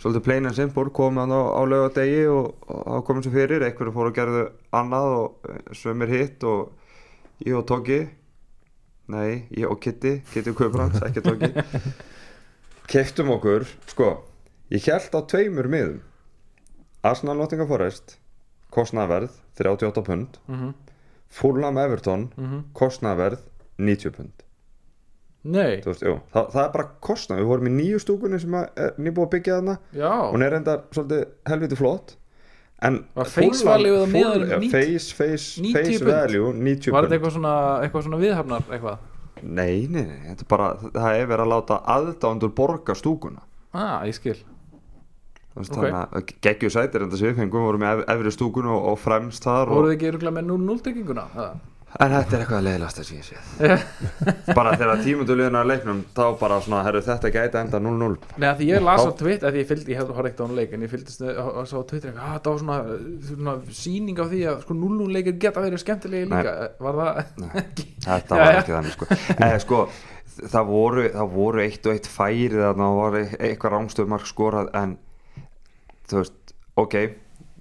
svolítið 0.00 0.24
plain 0.24 0.48
and 0.48 0.56
simple 0.56 0.92
komið 0.96 1.26
hann 1.26 1.34
á, 1.36 1.42
á 1.52 1.62
laugadegi 1.68 2.22
og, 2.32 2.54
þá 2.64 3.02
komið 3.04 3.26
sér 3.26 3.34
fyrir 3.34 3.64
einhverju 3.66 3.92
fóru 3.92 4.12
að 4.12 4.16
gerðu 4.16 4.44
annað 4.80 5.16
og 5.18 5.50
eh, 5.50 5.58
sömur 5.76 6.14
hitt 6.14 6.46
og 6.48 7.44
ég 7.44 7.58
og 7.58 7.66
Tóki 7.68 8.00
nei, 9.12 9.44
ég 9.52 9.68
og 9.68 9.76
Kitty 9.82 10.20
Kitty 10.32 10.54
Kubrans, 10.56 11.02
ekki 11.04 11.24
Tóki 11.26 11.52
keftum 12.92 13.34
okkur 13.36 13.68
sko, 13.90 14.10
ég 14.70 14.86
held 14.86 15.14
á 15.16 15.20
tveimur 15.30 15.68
miðum. 15.70 16.00
Arsenal 17.02 17.38
Nottingham 17.40 17.68
Forest 17.70 18.18
kostnaverð 18.70 19.40
38 19.58 20.06
pund. 20.06 20.40
Mm 20.48 20.74
Fulham 21.30 21.78
Everton 21.78 22.32
-hmm. 22.36 22.62
kostnaverð 22.72 23.38
90 23.78 24.10
pund. 24.10 24.32
Nei, 25.42 25.80
veist, 25.84 26.02
jú, 26.02 26.18
það, 26.34 26.56
er 26.64 26.72
bara 26.72 26.86
kostnað. 27.00 27.38
Við 27.40 27.48
vorum 27.48 27.68
í 27.70 27.70
nýju 27.70 28.00
stúkunni 28.02 28.40
sem 28.40 28.54
er 28.54 28.98
nýbúið 28.98 29.24
að 29.24 29.30
byggja 29.30 29.54
þarna. 29.54 29.76
Já. 29.96 30.10
Hún 30.32 30.42
er 30.42 30.52
reyndar 30.52 30.82
svolítið 30.90 31.22
helviti 31.48 31.78
flott. 31.78 32.16
En 32.82 32.98
face 33.24 33.64
value 33.64 34.04
á 34.04 34.06
meðal 34.08 34.44
ja, 34.48 34.58
90 34.58 34.70
face, 34.72 35.14
face, 35.16 35.62
90 35.62 35.72
face 35.72 36.04
value 36.04 36.52
90 36.52 36.92
var 36.92 37.04
þetta 37.04 37.16
eitthvað 37.16 37.34
svona, 37.34 37.54
eitthvað 37.84 38.04
svona 38.06 38.20
viðhafnar 38.20 38.62
eitthvað? 38.70 39.02
Nei, 39.42 39.86
nei, 39.88 40.04
nei, 40.04 40.20
þetta 40.28 40.44
er 40.44 40.48
bara 40.48 40.68
það 40.80 41.16
er 41.16 41.26
verið 41.28 41.44
að 41.44 41.52
láta 41.54 41.80
aðdándur 41.96 42.54
borga 42.56 42.96
stúkuna. 42.96 43.44
Ah, 43.72 44.00
ég 44.08 44.16
skil. 44.16 44.38
Þannig 45.56 45.98
að 45.98 46.30
geggju 46.44 46.70
sætir 46.70 47.04
en 47.04 47.10
þessi 47.12 47.30
við 47.30 47.42
fengum 47.42 47.66
vorum 47.66 47.82
með 47.82 48.04
efri 48.06 48.32
stúkunu 48.36 48.70
og, 48.76 48.86
og 48.92 49.02
fremst 49.02 49.46
þar 49.46 49.66
og, 49.66 49.80
voruð 49.80 49.92
þið 49.92 49.98
ekki 49.98 50.10
örgulega 50.14 50.38
með 50.38 50.50
0-0 50.52 50.80
trygginguna 50.86 51.26
en 51.90 52.12
þetta 52.14 52.36
er 52.36 52.42
eitthvað 52.44 52.60
leiðilegast 52.68 53.00
sem 53.02 53.16
ég 53.18 53.24
séð. 53.26 53.80
Bara 54.58 54.76
þegar 54.78 55.00
tímunduleguna 55.02 55.62
leiknum 55.66 56.04
þá 56.14 56.22
bara 56.38 56.60
svona, 56.62 56.84
herru 56.86 57.00
þetta 57.02 57.32
gæti 57.34 57.58
enda 57.58 57.80
0-0 57.82 58.12
Nei, 58.38 58.46
að 58.46 58.60
því 58.60 58.68
ég 58.68 58.84
las 58.86 59.02
á 59.02 59.10
Twitter, 59.18 59.48
að 59.50 59.58
ég 59.58 59.66
fylgdi, 59.72 59.94
ég 59.96 59.98
hefði 59.98 60.14
horfði 60.14 60.30
ekkert 60.30 60.40
á 60.40 60.46
hann 60.46 60.60
leik 60.60 60.76
en 60.76 60.86
ég 60.86 60.92
fylgdist 60.94 61.24
sá 61.24 61.74
á 61.74 61.88
Twitter 61.90 62.14
að 62.14 62.36
það 62.36 62.52
var 62.52 62.62
svona, 62.62 62.78
svona 63.32 63.56
síning 63.80 64.22
á 64.22 64.26
því 64.30 64.44
að 64.52 64.62
sko 64.68 64.78
0-0 64.78 65.10
leikir 65.18 65.36
geta 65.42 65.66
verið 65.66 65.82
skemmtilegi 65.82 66.30
líka. 66.30 66.54
Var 66.86 67.02
það 67.02 67.20
ekki? 67.64 67.88
Þetta 68.06 68.40
var 68.44 68.62
ekki 68.62 68.76
þannig 68.76 68.96
sko. 68.96 69.10
Eða, 69.34 69.60
sko 69.66 69.82
það, 70.46 70.70
voru, 70.70 71.06
það 71.18 71.34
voru 71.34 71.64
eitt 71.66 71.86
og 71.90 71.96
eitt 71.98 72.10
færi 72.10 72.50
og 72.70 72.82
var 73.02 73.18
e- 73.18 73.28
eitthvað 73.50 73.74
rángstöðmark 73.76 74.30
skorað 74.30 74.70
en 74.78 74.98
þú 76.10 76.22
veist, 76.22 76.54
ok 76.80 76.96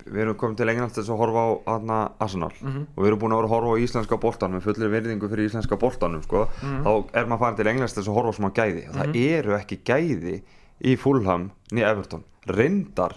við 0.09 0.23
erum 0.23 0.37
komin 0.39 0.57
til 0.57 0.69
til 0.69 0.87
þess 0.89 1.11
að 1.11 1.19
horfa 1.21 1.41
á 1.43 1.49
hana, 1.67 1.97
Arsenal. 2.19 2.51
Mhm. 2.61 2.85
og 2.95 3.03
við 3.03 3.07
erum 3.07 3.19
búin 3.19 3.33
að 3.33 3.41
vera 3.41 3.49
að 3.49 3.53
horfa 3.55 3.69
á 3.69 3.81
íslenska 3.83 4.19
boltan 4.19 4.53
með 4.53 4.65
fullir 4.65 4.89
virðingu 4.89 5.29
fyrir 5.29 5.49
íslenska 5.49 5.77
boltanum 5.77 6.23
sko. 6.23 6.47
Mhm. 6.61 6.83
þá 6.83 7.09
er 7.13 7.25
maður 7.25 7.39
farin 7.39 7.55
til 7.55 7.65
til 7.65 7.87
þess 7.87 8.07
að 8.07 8.17
horfa 8.17 8.29
á 8.29 8.37
smá 8.39 8.49
gæði. 8.53 8.89
Og 8.89 8.95
það 8.95 9.15
eru 9.15 9.51
ekki 9.59 9.77
gæði 9.83 10.41
í 10.81 10.97
Fulham 10.97 11.51
nýja 11.71 11.91
Everton. 11.91 12.23
Reyndar 12.47 13.15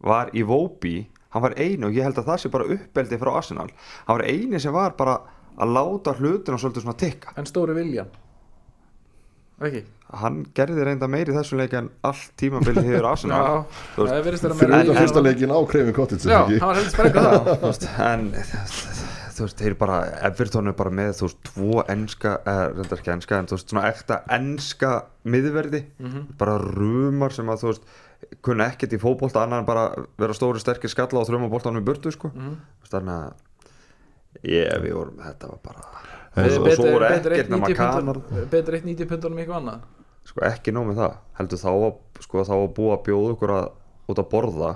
var 0.00 0.30
í 0.32 0.42
Vóbi 0.44 1.06
hann 1.30 1.42
var 1.42 1.54
einu 1.58 1.86
og 1.86 1.92
ég 1.92 2.02
held 2.02 2.18
að 2.18 2.26
það 2.26 2.38
sé 2.38 2.50
bara 2.50 2.64
uppeldi 2.64 3.18
frá 3.18 3.36
Arsenal. 3.36 3.70
Hann 4.06 4.18
var 4.18 4.26
eini 4.26 4.60
sem 4.60 4.72
var 4.72 4.94
bara 4.96 5.20
að 5.58 5.72
láta 5.74 6.14
hlutina 6.14 6.58
svolítið 6.58 6.82
svona 6.82 6.96
tikka. 6.96 7.32
En 7.36 7.44
stóri 7.44 7.74
viljan 7.74 8.06
ekki? 9.62 9.84
Hann 10.14 10.40
gerði 10.54 10.84
reynda 10.86 11.08
meiri 11.10 11.32
í 11.32 11.36
þessu 11.36 11.56
leik 11.58 11.72
en 11.78 11.88
allt 12.06 12.32
tímabilið 12.40 12.84
hefur 12.90 13.06
vera 14.26 14.56
fyrir 14.58 14.70
meira- 14.70 14.84
utan 14.84 14.96
en- 14.96 15.02
fyrsta 15.04 15.22
leikin 15.24 15.54
á 15.54 15.58
Kreifin 15.70 15.96
Cottage 15.96 16.30
Já, 16.30 16.40
hann 16.44 16.68
var 16.68 16.78
heldur 16.78 16.94
sprengur 16.94 17.22
það 17.84 18.12
en 18.12 18.26
þú 19.34 19.46
veist, 19.48 19.58
þeir 19.58 19.74
bara 19.80 19.96
Everton 20.28 20.70
er 20.70 20.76
bara 20.78 20.90
með 20.94 21.08
þú 21.18 21.26
veist, 21.26 21.38
tvo 21.48 21.82
enska, 21.90 22.36
eða 22.46 22.66
reyndar 22.76 23.00
ekki 23.02 23.12
enska 23.16 23.38
en 23.42 23.48
þú 23.50 23.56
veist, 23.56 23.72
svona 23.72 23.88
ekta 23.90 24.18
enska 24.36 24.90
miðverði, 25.26 25.80
bara 26.38 26.54
rumar 26.62 27.34
sem 27.34 27.50
að 27.50 27.64
þú 27.64 27.72
veist, 27.72 27.88
kunna 28.46 28.68
ekkert 28.70 28.94
í 28.94 29.00
fótbolta 29.02 29.42
annar 29.42 29.64
en 29.64 29.66
bara 29.66 29.88
vera 30.22 30.36
stóri 30.38 30.62
sterkir 30.62 30.92
skalla 30.92 31.18
og 31.24 31.26
þrjuma 31.28 31.50
boltanum 31.50 31.82
í 31.82 31.86
burtu, 31.88 32.12
sko. 32.14 32.30
Þú 32.30 32.54
veist, 32.54 32.94
þannig 32.94 33.16
að 33.18 34.46
ég, 34.54 34.70
við 34.86 34.94
vorum, 35.00 35.18
þetta 35.26 35.50
var 35.50 35.60
bara 35.66 35.82
Betur 36.34 37.34
eitt 37.36 38.86
90 38.88 39.08
pundunum 39.10 39.38
eitthvað 39.38 39.60
annað. 39.60 39.84
Sko 40.24 40.44
ekki 40.48 40.72
nóg 40.74 40.88
með 40.88 41.00
það. 41.02 41.16
Heldur 41.38 41.60
þá 41.60 41.70
að, 41.72 41.96
sko, 42.24 42.44
þá 42.48 42.54
að 42.56 42.68
búa 42.78 42.96
að 42.96 43.02
bjóða 43.08 43.32
okkur 43.36 43.54
að, 43.54 43.66
út 44.10 44.20
að 44.22 44.30
borða 44.32 44.70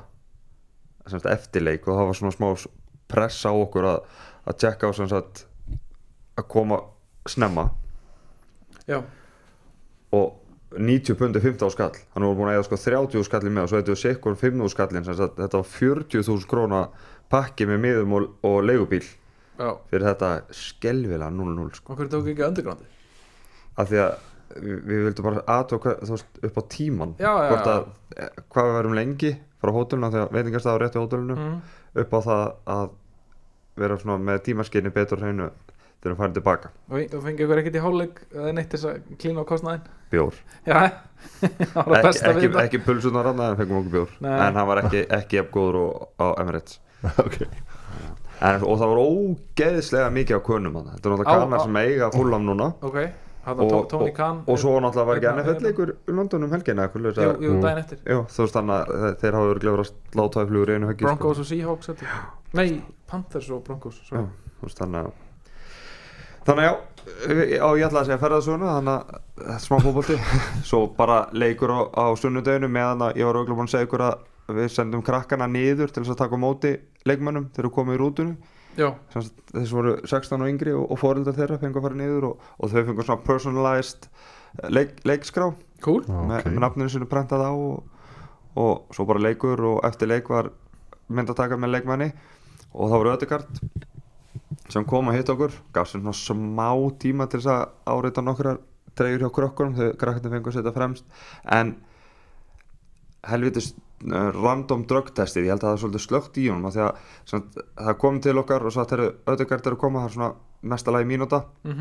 semst 1.08 1.28
eftirleik 1.30 1.86
og 1.88 1.96
það 1.96 2.10
var 2.10 2.18
svona 2.18 2.34
smá 2.34 2.48
pressa 3.08 3.52
á 3.52 3.54
okkur 3.56 3.86
að, 3.88 4.02
að 4.44 4.58
tjekka 4.60 4.90
á 4.92 4.92
sem 4.96 5.08
sagt 5.08 5.46
að 6.38 6.48
koma 6.52 6.82
snemma. 7.28 7.70
Já, 8.88 9.00
og 10.12 10.36
90 10.76 11.16
pundi 11.16 11.40
15 11.40 11.72
skall. 11.72 11.96
Hann 12.12 12.26
voru 12.26 12.36
búin 12.42 12.50
að 12.52 12.58
eða 12.58 12.66
sko 12.68 12.78
30 12.82 13.24
skallin 13.24 13.54
með 13.56 13.66
og 13.66 13.72
svo 13.72 13.80
er 13.80 14.02
sikkur 14.02 14.36
5 14.36 14.66
skallin 14.74 15.06
þetta 15.08 15.48
var 15.56 15.70
40.000 15.72 16.48
króna 16.50 16.82
pakki 17.32 17.66
með 17.68 17.80
miðum 17.84 18.14
og, 18.18 18.28
og 18.44 18.60
leigubíl 18.68 19.04
já. 19.58 19.72
Fyrir 19.90 20.06
þetta 20.12 20.30
skelvilega 20.54 21.34
0-0 21.34 21.68
sko. 21.80 21.98
Hverju 21.98 22.14
tók 22.14 22.32
ekki 22.32 22.46
undergroundi 22.46 22.94
af 23.78 23.90
því 23.90 24.00
að 24.02 24.14
við, 24.56 24.78
við 24.88 25.04
vildum 25.06 25.28
bara 25.28 25.44
aðtóka 25.58 25.94
þú 26.02 26.16
veist 26.16 26.40
upp 26.48 26.58
á 26.58 26.62
tíman 26.72 27.14
Já, 27.20 27.30
já, 27.30 27.52
að 27.58 27.84
eh, 28.16 28.40
hvað 28.48 28.70
við 28.70 28.78
verum 28.78 28.98
lengi 28.98 29.32
frá 29.58 29.74
hóteluna 29.74 30.10
þegar 30.14 30.34
veitingastæður 30.36 30.84
rétt 30.84 30.98
í 30.98 31.02
hótelinu 31.02 31.38
mm. 31.38 31.56
upp 32.02 32.14
á 32.14 32.20
það 32.28 32.44
að 32.74 32.92
vera 33.78 33.98
svona 34.00 34.18
með 34.30 34.44
tímaskinni 34.48 34.94
betur 34.94 35.22
hreinu 35.22 35.50
þegar 35.98 36.12
við 36.12 36.18
farum 36.20 36.34
tilbaka. 36.36 36.70
Og 36.90 37.14
og 37.18 37.24
fengi 37.24 37.44
ykkur 37.44 37.60
ekkert 37.62 37.78
í 37.78 37.82
hálfleik 37.82 38.20
eða 38.30 38.52
neitt 38.54 38.74
þess 38.74 38.88
að 38.90 39.14
klína 39.18 39.42
á 39.42 39.50
kostnaðin 39.50 39.88
bjór. 40.12 40.38
Ekki, 41.38 42.20
ekki, 42.30 42.48
ekki 42.62 42.78
pulsunar 42.84 43.26
rann 43.26 43.40
en 43.42 43.56
fengum 43.58 43.80
okkur 43.80 43.94
bjór. 43.96 44.12
Nei. 44.22 44.36
en 44.36 44.58
hann 44.58 44.68
var 44.70 44.84
ekki, 44.84 45.02
ekki 45.16 45.40
jafn 45.40 45.50
góður 45.54 45.80
og, 45.82 46.06
á 46.22 46.26
Emirates. 46.38 46.78
Ok 47.24 47.42
en, 48.40 48.62
og 48.64 48.76
það 48.80 48.92
var 48.92 49.00
ógeðslega 49.04 50.10
mikið 50.14 50.38
á 50.38 50.42
kunum 50.46 50.76
hann. 50.78 50.90
þetta 50.94 51.08
er 51.08 51.14
náttúrulega 51.14 51.32
kanar 51.32 51.58
á- 51.58 51.64
sem 51.64 51.76
eiga 51.82 52.10
fúlam 52.14 52.44
núna. 52.48 52.68
Ok, 52.82 52.98
hann 53.44 53.60
og, 53.64 53.92
og, 53.94 54.10
Khan 54.14 54.42
og 54.46 54.58
svo 54.58 54.74
náttúrulega 54.80 55.06
var 55.06 55.16
ekki 55.20 55.32
NFL 55.34 55.64
leikur 55.68 55.94
London 56.06 56.44
um 56.44 56.50
jú, 57.46 57.54
daginn 57.62 57.78
eftir. 57.84 57.98
Jú, 58.06 58.24
þú 58.28 58.44
veist 58.44 58.58
þannig 58.58 58.74
að 58.76 58.92
þe- 59.04 59.14
þeir 59.22 59.38
hafa 59.38 59.54
verið 59.54 59.70
að 59.78 59.94
láta 60.20 60.44
í 60.44 60.50
flugur 60.52 60.74
einu 60.74 60.90
höggi 60.92 61.06
Broncos 61.08 61.38
og 61.38 61.48
Seahawks 61.48 61.90
nei, 62.52 62.82
Panthers 63.06 63.50
og 63.50 63.64
Broncos 63.64 64.02
þannig 64.82 65.06
að 65.06 65.12
Þannig 66.48 66.64
já, 66.64 66.72
á 67.60 67.68
ég 67.76 67.84
ætla 67.84 68.00
að 68.00 68.06
segja 68.08 68.20
ferðarsöguna 68.22 68.70
þannig 68.78 68.94
að 68.96 69.50
er 69.52 69.58
smá 69.60 69.76
fótbolti. 69.84 70.14
Svo 70.68 70.86
bara 70.96 71.18
leikur 71.36 71.68
á, 71.68 71.80
á 71.92 72.04
sunnudeginu 72.16 72.70
meðan 72.72 73.04
að 73.04 73.18
ég 73.20 73.28
var 73.28 73.36
auðvitað 73.36 73.58
búin 73.58 73.68
að 73.68 73.74
segja 73.74 73.88
ykkur 73.88 74.04
að 74.06 74.56
við 74.56 74.70
sendum 74.72 75.02
krakkana 75.04 75.44
niður 75.52 75.92
til 75.92 76.02
þess 76.06 76.14
að 76.14 76.20
taka 76.22 76.38
móti 76.40 76.70
leikmönnum 77.08 77.50
þegar 77.54 77.68
við 77.68 77.74
komum 77.76 77.94
í 77.94 78.00
rútunni. 78.00 78.54
Þessi 78.78 79.74
voru 79.74 79.94
16 80.06 80.44
og 80.44 80.50
yngri 80.52 80.74
og, 80.76 80.84
og 80.92 81.00
fóreldar 81.00 81.34
þeirra 81.34 81.58
fengu 81.58 81.80
að 81.80 81.88
fara 81.88 81.98
niður 81.98 82.28
og, 82.30 82.48
og 82.58 82.70
þau 82.70 82.84
fengu 82.84 83.06
svona 83.06 83.24
personalized 83.26 84.08
leik, 84.70 84.94
leikskrá. 85.08 85.50
Cool. 85.84 86.04
Með, 86.06 86.44
ok. 86.44 86.50
með 86.52 86.62
nafninu 86.62 86.92
sinu 86.92 87.08
prentað 87.10 87.44
á 87.48 87.52
og, 87.52 87.82
og 88.58 88.94
svo 88.94 89.06
bara 89.08 89.24
leikur 89.24 89.64
og 89.72 89.82
eftir 89.88 90.10
leik 90.10 90.30
var 90.30 90.52
myndataka 91.08 91.58
með 91.58 91.74
leikmanni 91.76 92.10
og 92.74 92.90
það 92.90 92.98
var 92.98 93.12
Ödegard 93.16 93.60
sem 94.68 94.84
kom 94.88 95.08
að 95.10 95.18
hitta 95.18 95.34
okkur. 95.34 95.54
Gaf 95.74 95.90
sér 95.90 96.02
svona 96.02 96.16
smá 96.16 96.70
tíma 97.00 97.28
til 97.30 97.40
þess 97.40 97.52
að 97.54 97.94
áreita 97.96 98.24
nokkrar 98.24 98.60
treyjur 98.98 99.26
hjá 99.26 99.34
krökkunum 99.34 99.76
þegar 99.78 100.00
krakkarnir 100.00 100.34
fengu 100.36 100.52
að 100.52 100.58
setja 100.58 100.74
fremst. 100.74 101.06
En 101.44 101.76
helvitis 103.26 103.72
uh, 103.74 104.28
random 104.36 104.84
drugtestið, 104.88 105.48
ég 105.48 105.54
held 105.54 105.64
að 105.64 105.68
það 105.68 105.76
er 105.76 105.82
svolítið 105.84 106.04
slögt 106.06 106.38
í 106.38 106.48
honum 106.48 106.68
af 106.68 106.76
því 106.76 106.84
að 106.84 107.62
það 107.78 107.96
kom 108.04 108.20
til 108.22 108.36
okkar 108.42 108.66
og 108.68 108.74
svo 108.74 108.84
að 108.84 109.08
Ödegard 109.34 109.66
er 109.66 109.74
að 109.74 109.80
koma 109.82 110.04
það 110.04 110.10
er 110.10 110.14
svona 110.18 110.30
mesta 110.68 110.94
lagi 110.94 111.10
mínúta. 111.10 111.42
Mm 111.64 111.74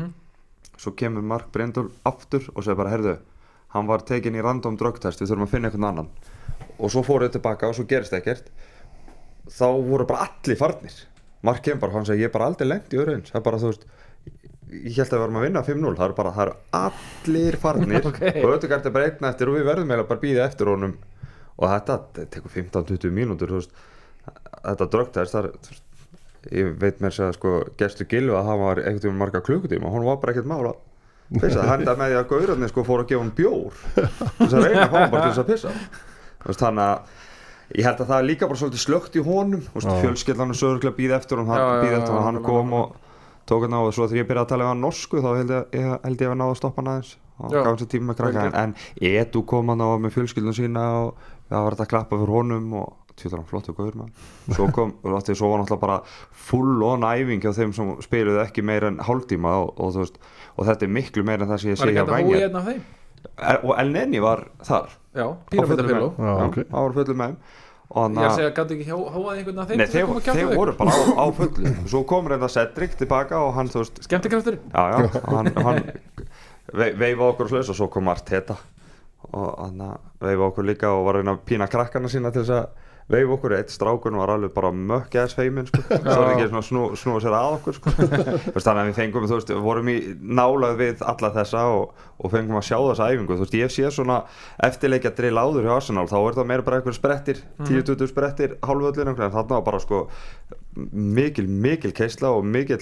svo 0.78 0.94
kemur 0.94 1.22
Mark 1.22 1.52
Brindle 1.52 1.90
aftur 2.06 2.48
og 2.54 2.64
segir 2.64 2.78
bara, 2.78 2.92
heyrðu, 2.94 3.14
hann 3.74 3.88
var 3.90 4.04
tekin 4.06 4.36
í 4.38 4.42
random 4.44 4.78
drugtest, 4.78 5.20
við 5.20 5.32
þurfum 5.32 5.46
að 5.46 5.54
finna 5.54 5.70
einhvern 5.70 5.88
annan. 5.90 6.10
Og 6.78 6.92
svo 6.92 7.02
fóruð 7.06 7.34
tilbaka 7.36 7.70
og 7.70 7.76
svo 7.76 7.86
gerist 7.90 8.14
ekkert. 8.14 8.50
Þá 9.50 9.66
voru 9.88 10.06
bara 10.08 10.28
allir 10.28 10.58
farnir. 10.60 10.94
Mark 11.46 11.64
kemur 11.64 11.82
bara, 11.82 11.96
hann 11.98 12.06
segir, 12.06 12.26
ég 12.26 12.30
er 12.30 12.34
bara 12.34 12.48
aldrei 12.50 12.68
lengt 12.68 12.94
í 12.94 13.00
öðru 13.00 13.16
eins. 13.16 13.32
Það 13.32 13.40
er 13.40 13.46
bara, 13.48 13.60
þú 13.62 13.72
veist 13.72 13.86
ég 14.68 14.98
held 14.98 15.08
að 15.08 15.14
við 15.14 15.22
varum 15.24 15.38
að 15.40 15.46
vinna 15.46 15.64
5-0, 15.64 15.92
það 15.96 16.06
eru 16.06 16.16
bara, 16.18 16.32
það 16.36 16.46
eru 16.46 16.56
allir 16.78 17.60
farnir. 17.62 18.06
Ok. 18.10 18.20
og 18.44 18.50
er 18.68 18.94
bara 18.94 19.08
einn 19.08 19.30
eftir 19.30 19.50
og 19.50 19.58
við 19.58 19.68
verðum 19.72 19.94
að 21.58 21.66
og 21.66 21.74
þetta 21.74 21.98
þetta 22.14 22.26
tekur 22.36 22.54
15-20 22.56 23.14
mínútur 23.14 23.52
þú 23.52 23.60
veist, 23.60 23.78
þetta 24.62 24.90
það 25.34 25.50
þú 25.58 25.72
veist, 25.72 25.86
ég 26.54 26.76
veit 26.80 27.00
mér 27.02 27.16
að 27.26 27.32
sko 27.36 27.54
gestur 27.80 28.08
Gilvi 28.08 28.36
að 28.38 28.46
hann 28.46 28.62
var 28.62 28.82
einhvern 28.82 29.02
veginn 29.02 29.18
marga 29.20 29.42
klukkutíma 29.44 29.90
hún 29.90 30.06
var 30.06 30.20
bara 30.22 30.34
ekkert 30.36 30.48
mála 30.48 30.76
pissa, 31.36 31.62
það 31.62 31.72
henda 31.74 31.94
með 31.98 32.12
því 32.12 32.18
að 32.18 32.28
gaurarnir 32.32 32.70
sko 32.72 32.84
fór 32.86 33.02
að 33.02 33.10
gefa 33.10 33.24
hann 33.24 33.32
bjór 33.36 33.80
þess 34.38 34.54
að 34.54 34.64
reyna 34.64 34.84
að 34.84 34.92
fá 34.92 34.98
hann 34.98 35.12
bara 35.12 35.24
til 35.24 35.32
þess 35.32 35.42
að 35.42 35.50
pissa. 35.52 35.74
Þannig 36.48 36.84
að 36.84 37.76
ég 37.78 37.88
held 37.88 38.00
að 38.00 38.10
það 38.10 38.16
er 38.22 38.28
líka 38.30 38.48
bara 38.48 38.60
svolítið 38.62 38.84
slögt 38.84 39.18
í 39.18 39.24
honum. 39.26 39.64
Er 39.76 40.56
sögurlega 40.56 40.96
býð 40.96 41.14
eftir 41.18 41.42
og 41.42 41.50
hann 41.50 41.60
Já, 41.60 41.68
já, 41.68 41.80
býð 41.84 41.96
eftir 41.98 42.16
og 42.16 42.26
hann 42.28 42.42
kom 42.46 42.76
og 42.78 42.96
tók 43.48 43.66
hann 43.66 43.76
á. 43.76 43.80
Og 43.82 43.94
svo 43.96 44.08
þegar 44.08 44.22
ég 44.22 44.30
byrjaði 44.30 44.46
að 44.46 44.52
tala 44.54 44.68
um 44.68 44.72
hann 44.72 44.84
norsku 44.86 45.24
þá 45.24 45.30
held 45.34 45.56
ég, 45.56 45.72
ég, 45.76 45.90
held 46.06 46.24
ég 46.24 46.32
að 46.32 46.38
náða 46.40 46.54
að 46.54 46.60
stoppa 46.62 46.82
hann 46.82 46.92
aðeins 46.94 47.16
og 47.38 47.52
gaf 47.54 47.68
hann 47.68 47.76
sér 47.78 47.90
tíma 47.92 48.08
með 48.10 48.16
krakka 48.18 48.44
en, 48.48 48.54
en 48.58 49.12
Edu 49.12 49.44
kom 49.46 49.68
hann 49.70 49.82
á 49.84 49.88
með 50.02 50.16
fjölskyldun 50.16 50.56
sína 50.56 50.86
og 51.04 51.28
það 51.48 51.64
var 51.66 51.76
þetta 51.76 51.86
að 51.86 51.92
klappa 51.94 52.18
fyrir 52.20 52.34
honum 52.38 52.72
og 52.82 52.94
tjóðar 53.18 53.40
hann 53.40 53.48
flottu 53.50 53.74
gaur 53.74 53.96
mann 53.98 54.12
svo 54.54 54.68
kom, 54.74 54.92
og 55.02 55.16
þetta 55.16 55.36
svo 55.40 55.50
var 55.52 55.62
náttúrulega 55.62 55.84
bara 55.86 55.98
full 56.48 56.84
on 56.86 57.06
æfing 57.08 57.42
hjá 57.44 57.52
þeim 57.56 57.74
sem 57.76 57.94
spiluðu 58.04 58.42
ekki 58.44 58.64
meira 58.66 58.92
en 58.92 59.00
hálftíma 59.04 59.54
og, 59.64 59.72
og, 59.76 59.94
þú 59.96 60.04
veist, 60.04 60.20
og 60.56 60.68
þetta 60.70 60.86
er 60.86 60.94
miklu 60.98 61.26
meira 61.26 61.46
en 61.46 61.52
það 61.52 61.64
sem 61.64 61.72
ég 61.74 61.82
hægt 61.82 62.02
að 62.04 62.12
Vænja 62.14 62.42
einn 62.46 62.60
af 62.60 62.70
þeim? 62.70 62.84
Og 63.66 63.72
El 63.74 63.88
Neni 63.90 64.20
var 64.22 64.44
þar. 64.62 64.92
Já, 65.18 65.24
á 65.26 65.62
fullu 65.66 65.88
með- 65.90 66.68
á 66.70 66.78
var 66.78 66.94
fullu 66.94 67.16
með. 67.18 67.32
Þeim 67.34 67.66
og 67.88 68.02
hann 68.04 68.18
ég 68.18 68.20
er 68.22 68.28
að 68.28 68.36
segja, 68.36 68.50
gæti 68.56 68.74
ekki 68.76 68.86
hóa 68.92 69.30
einhvern 69.32 69.60
af 69.62 69.68
þeim 69.70 69.80
Nei, 69.80 69.84
að 69.86 69.92
þeir, 69.94 70.10
að 70.12 70.38
þeir 70.38 70.50
voru 70.58 70.72
bara 70.76 70.92
á, 70.92 71.00
á 71.08 71.26
fullu. 71.38 71.70
Svo 71.88 72.02
kom 72.08 72.28
reynda 72.28 72.50
Cedric 72.52 72.96
tilbaka 73.00 73.40
og 73.40 73.54
hann, 73.56 73.70
og 73.72 75.30
hann, 75.32 75.48
hann 75.56 75.80
vei, 76.76 76.90
veifa 77.00 77.30
okkur 77.32 77.48
og 77.48 77.54
slags 77.54 77.72
og 77.72 77.78
svo 77.80 77.88
kom 77.92 78.10
Arteta 78.12 78.58
og 79.32 79.48
hann 79.58 79.80
veifa 80.22 80.50
okkur 80.50 80.68
líka 80.68 80.92
og 80.94 81.08
var 81.08 81.18
að 81.18 81.24
reyna 81.24 81.36
að 81.36 81.48
pína 81.48 81.68
krakkana 81.70 82.10
sína 82.10 82.30
til 82.32 82.44
þess 82.44 82.54
að 82.58 82.86
veifa 83.08 83.34
okkur. 83.38 83.54
Eitt 83.56 83.72
strákun 83.72 84.18
var 84.20 84.32
alveg 84.34 84.52
bara 84.54 84.70
mökkjaðis 84.74 85.36
feimin 85.36 85.68
sko. 85.68 85.80
svo 85.88 86.16
er 86.22 86.32
ekki 86.34 86.48
svona 86.50 86.64
snú, 86.66 86.82
snúa 87.00 87.22
sér 87.24 87.36
að 87.38 87.56
okkur 87.56 87.78
sko. 87.78 87.92
Þannig 88.52 88.82
að 88.82 88.90
við 88.90 88.98
fengum, 89.00 89.28
þú 89.30 89.40
veist, 89.40 89.52
vorum 89.64 89.90
í 89.92 89.96
nálað 90.20 90.76
við 90.82 91.04
alla 91.08 91.32
þessa 91.38 91.64
og, 91.72 92.06
og 92.18 92.32
fengum 92.34 92.60
að 92.60 92.66
sjá 92.68 92.76
þessa 92.76 93.10
æfingu, 93.10 93.34
þú 93.34 93.46
veist, 93.46 93.58
ég 93.58 93.74
sé 93.74 93.92
svona 93.96 94.20
eftirleikja 94.68 95.14
drill 95.18 95.40
áður 95.40 95.68
hjá 95.68 95.74
Arsenal, 95.78 96.08
þá 96.10 96.18
er 96.20 96.38
það 96.38 96.50
meira 96.52 96.66
bara 96.68 96.80
einhver 96.80 96.96
sprettir, 96.96 97.42
10-20 97.64 98.12
sprettir 98.12 98.56
hálföllin, 98.64 99.14
en 99.14 99.22
þarna 99.24 99.56
var 99.56 99.68
bara 99.72 99.82
sko 99.82 100.04
mikil, 100.92 101.48
mikil 101.48 101.94
keisla 101.96 102.34
og 102.36 102.44
mikil, 102.46 102.80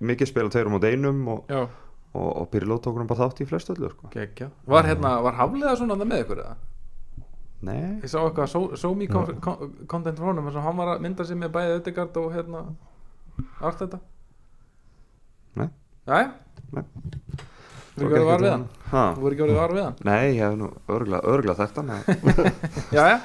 mikil 0.00 0.30
spila 0.30 0.52
tveir 0.54 0.70
mot 0.72 0.86
einum 0.86 1.26
og, 1.34 1.50
já, 1.50 1.66
og, 2.14 2.28
og 2.40 2.48
Pirlo 2.52 2.78
tók 2.78 2.96
hann 3.00 3.06
bara 3.10 3.26
þátt 3.26 3.42
í 3.42 3.46
flest 3.50 3.70
öllu 3.74 3.90
sko. 3.90 4.08
geggja 4.14 4.50
var 4.70 4.86
hérna, 4.88 5.16
var 5.24 5.34
hafliða 5.40 5.76
svona 5.76 5.94
þarna 5.96 6.08
með 6.14 6.24
ykkur 6.24 6.42
eða? 6.44 6.56
Nei, 7.64 7.78
ég 8.04 8.10
sá 8.12 8.18
eitthvað 8.20 8.48
so- 8.52 8.76
Somi 8.76 9.06
kon- 9.08 9.38
kon- 9.40 9.70
content 9.88 10.18
frá 10.20 10.28
sem 10.52 10.62
hann 10.66 10.76
var 10.76 10.90
að 10.96 11.00
mynda 11.06 11.24
sig 11.24 11.36
með 11.40 11.52
bæði 11.54 11.78
Ödegard 11.80 12.16
og 12.20 12.32
hérna 12.34 12.64
allt 13.60 13.78
þetta 13.82 13.98
Nei. 15.56 15.68
Jæja. 16.06 16.30
Nei. 16.74 16.84
Þú 17.94 18.02
voru 18.02 18.08
ekki 18.10 18.18
orðið 18.18 18.28
var 18.28 18.42
við 18.44 18.50
hann? 18.52 18.64
Ha? 18.90 19.02
Þú 19.14 19.22
voru 19.24 19.34
ekki 19.36 19.44
orðið 19.46 19.58
var 19.60 19.74
við 19.76 19.84
hann? 19.84 19.98
Nei, 20.04 20.22
ég 20.34 20.40
hef 20.42 20.56
nú 20.58 20.70
örgla, 20.90 21.20
hann 21.80 21.92
eða- 21.94 22.52
Jæja. 22.98 23.18